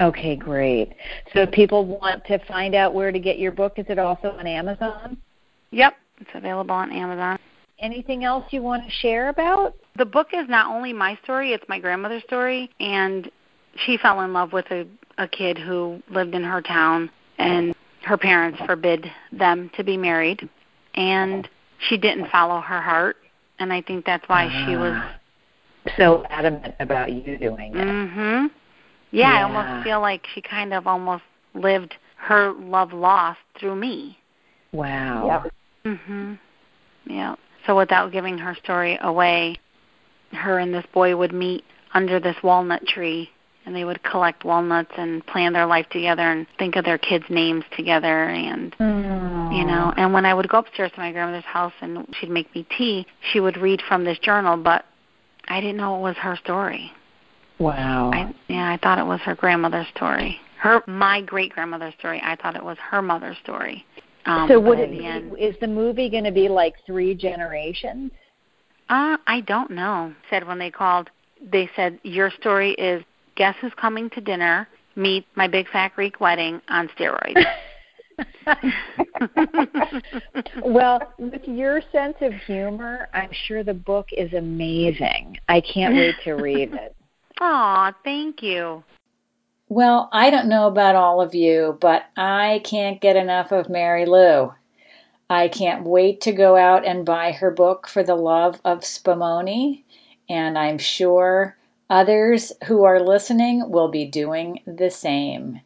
Okay, 0.01 0.37
great. 0.37 0.93
So 1.35 1.41
if 1.41 1.51
people 1.51 1.85
want 1.85 2.25
to 2.27 2.39
find 2.47 2.77
out 2.77 2.95
where 2.95 3.11
to 3.11 3.19
get 3.19 3.41
your 3.41 3.51
book, 3.51 3.73
is 3.79 3.87
it 3.89 3.99
also 3.99 4.29
on 4.31 4.47
Amazon? 4.47 5.17
Yep, 5.73 5.97
it's 6.21 6.31
available 6.35 6.75
on 6.75 6.93
Amazon. 6.93 7.37
anything 7.81 8.25
else 8.25 8.45
you 8.51 8.63
want 8.63 8.85
to 8.85 8.91
share 8.91 9.29
about? 9.29 9.75
The 9.97 10.05
book 10.05 10.29
is 10.33 10.49
not 10.49 10.75
only 10.75 10.93
my 10.93 11.19
story, 11.25 11.53
it's 11.53 11.69
my 11.69 11.81
grandmother's 11.81 12.23
story. 12.25 12.71
And 12.79 13.29
she 13.85 13.97
fell 13.97 14.21
in 14.23 14.33
love 14.33 14.53
with 14.53 14.67
a, 14.71 14.87
a 15.19 15.29
kid 15.29 15.59
who 15.59 16.03
lived 16.11 16.35
in 16.35 16.43
her 16.43 16.61
town, 16.61 17.11
and 17.39 17.75
her 18.03 18.17
parents 18.17 18.59
forbid 18.67 19.11
them 19.33 19.71
to 19.77 19.85
be 19.85 19.97
married. 19.97 20.49
And 20.95 21.49
she 21.89 21.97
didn't 21.97 22.31
follow 22.31 22.61
her 22.61 22.81
heart. 22.81 23.17
And 23.59 23.73
I 23.73 23.83
think 23.83 24.05
that's 24.05 24.29
why 24.29 24.49
she 24.67 24.77
was 24.77 24.95
Ah. 24.95 25.15
so 25.97 26.25
adamant 26.31 26.75
about 26.81 27.13
you 27.13 27.37
doing 27.39 27.75
it. 27.75 27.87
Mhm. 27.87 28.51
Yeah, 29.11 29.33
I 29.33 29.43
almost 29.43 29.85
feel 29.85 30.01
like 30.01 30.27
she 30.35 30.41
kind 30.41 30.73
of 30.75 30.87
almost 30.87 31.25
lived 31.55 31.97
her 32.17 32.53
love 32.53 32.93
lost 32.93 33.41
through 33.59 33.77
me. 33.77 34.19
Wow. 34.73 35.43
Yep. 35.85 35.99
Mhm. 35.99 36.39
Yeah. 37.05 37.37
So 37.67 37.77
without 37.77 38.13
giving 38.13 38.39
her 38.39 38.55
story 38.55 38.99
away, 39.01 39.57
her 40.33 40.59
and 40.59 40.75
this 40.75 40.87
boy 40.93 41.17
would 41.17 41.33
meet 41.33 41.65
under 41.95 42.21
this 42.21 42.37
walnut 42.43 42.87
tree 42.87 43.31
and 43.69 43.77
they 43.77 43.85
would 43.85 44.03
collect 44.03 44.45
walnuts 44.45 44.91
and 44.97 45.25
plan 45.27 45.53
their 45.53 45.67
life 45.67 45.87
together 45.91 46.23
and 46.23 46.47
think 46.59 46.75
of 46.75 46.85
their 46.87 46.99
kids' 46.99 47.27
names 47.29 47.65
together 47.77 48.25
and 48.31 48.75
you 49.55 49.65
know 49.65 49.93
and 49.97 50.13
when 50.13 50.25
i 50.25 50.33
would 50.33 50.49
go 50.49 50.59
upstairs 50.59 50.91
to 50.93 50.99
my 50.99 51.13
grandmother's 51.13 51.45
house 51.45 51.73
and 51.83 52.07
she'd 52.19 52.31
make 52.31 52.53
me 52.55 52.67
tea 52.77 53.07
she 53.31 53.41
would 53.41 53.57
read 53.59 53.81
from 53.87 54.05
this 54.05 54.19
journal 54.19 54.57
but 54.57 54.87
i 55.49 55.61
didn't 55.61 55.77
know 55.77 55.97
it 55.97 56.01
was 56.01 56.17
her 56.17 56.37
story 56.37 56.93
Wow. 57.59 58.13
I, 58.13 58.33
yeah, 58.49 58.73
I 58.73 58.79
thought 58.81 58.99
it 58.99 59.07
was 59.07 59.21
her 59.23 59.35
grandmother's 59.35 59.89
story. 59.95 60.39
Her 60.59 60.83
my 60.87 61.21
great 61.21 61.53
grandmother's 61.53 61.95
story. 61.99 62.21
I 62.23 62.37
thought 62.37 62.57
it 62.57 62.65
was 62.65 62.79
her 62.91 63.03
mother's 63.03 63.37
story. 63.43 63.85
Um, 64.27 64.49
so 64.49 64.61
would 64.61 64.79
it 64.79 64.91
the 64.91 65.07
end, 65.07 65.33
is 65.39 65.57
the 65.61 65.67
movie 65.67 66.11
going 66.11 66.25
to 66.25 66.33
be 66.33 66.49
like 66.49 66.75
three 66.87 67.15
generations? 67.15 68.13
uh, 68.91 69.17
I 69.27 69.43
don't 69.43 69.71
know. 69.71 70.15
Said 70.31 70.47
when 70.47 70.59
they 70.59 70.71
called, 70.71 71.11
they 71.43 71.69
said 71.77 71.99
your 72.03 72.31
story 72.31 72.73
is 72.73 73.03
guess 73.39 73.55
who's 73.61 73.73
coming 73.81 74.11
to 74.11 74.21
dinner? 74.21 74.69
Meet 74.97 75.25
my 75.37 75.47
big 75.47 75.71
fat 75.71 75.95
Greek 75.95 76.21
wedding 76.21 76.61
on 76.69 76.89
steroids. 76.89 77.47
well, 80.65 81.13
with 81.19 81.47
your 81.47 81.81
sense 81.93 82.17
of 82.21 82.35
humor, 82.35 83.09
I'm 83.15 83.31
sure 83.33 83.63
the 83.63 83.75
book 83.75 84.09
is 84.13 84.33
amazing. 84.33 85.39
I 85.49 85.61
can't 85.61 85.95
wait 85.95 86.17
to 86.25 86.35
read 86.35 86.75
it. 86.75 86.97
Aw, 87.41 87.93
thank 88.03 88.43
you. 88.43 88.83
Well, 89.69 90.09
I 90.13 90.31
don't 90.31 90.49
know 90.49 90.67
about 90.67 90.97
all 90.97 91.21
of 91.21 91.35
you, 91.35 91.79
but 91.81 92.07
I 92.17 92.61
can't 92.65 93.01
get 93.01 93.15
enough 93.15 93.53
of 93.53 93.69
Mary 93.69 94.07
Lou. 94.07 94.53
I 95.31 95.49
can't 95.49 95.85
wait 95.85 96.23
to 96.23 96.33
go 96.33 96.57
out 96.57 96.87
and 96.87 97.07
buy 97.07 97.33
her 97.33 97.53
book 97.53 97.87
for 97.87 98.03
the 98.03 98.17
love 98.17 98.61
of 98.65 98.81
Spumoni, 98.81 99.85
and 100.29 100.59
I'm 100.59 100.79
sure 100.79 101.58
others 101.91 102.53
who 102.67 102.85
are 102.85 103.01
listening 103.01 103.71
will 103.71 103.89
be 103.89 104.07
doing 104.07 104.61
the 104.67 104.91
same. 104.91 105.61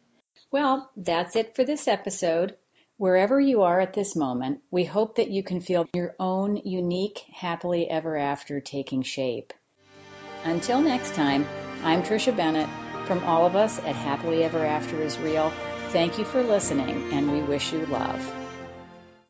Well, 0.51 0.89
that's 0.95 1.35
it 1.35 1.55
for 1.55 1.63
this 1.63 1.87
episode. 1.87 2.55
Wherever 2.97 3.39
you 3.39 3.63
are 3.63 3.79
at 3.79 3.93
this 3.93 4.15
moment, 4.15 4.61
we 4.69 4.83
hope 4.83 5.15
that 5.15 5.29
you 5.29 5.43
can 5.43 5.59
feel 5.59 5.87
your 5.93 6.15
own 6.19 6.57
unique 6.57 7.19
happily 7.33 7.89
ever 7.89 8.15
after 8.15 8.61
taking 8.61 9.01
shape. 9.01 9.51
Until 10.43 10.81
next 10.81 11.15
time, 11.15 11.45
I'm 11.83 12.03
Trisha 12.03 12.35
Bennett. 12.35 12.69
From 13.07 13.23
all 13.25 13.45
of 13.45 13.55
us 13.55 13.79
at 13.79 13.95
Happily 13.95 14.43
Ever 14.43 14.65
After 14.65 15.01
is 15.01 15.17
Real, 15.19 15.51
thank 15.89 16.17
you 16.17 16.23
for 16.23 16.41
listening 16.41 17.11
and 17.11 17.31
we 17.31 17.41
wish 17.41 17.73
you 17.73 17.85
love. 17.87 18.42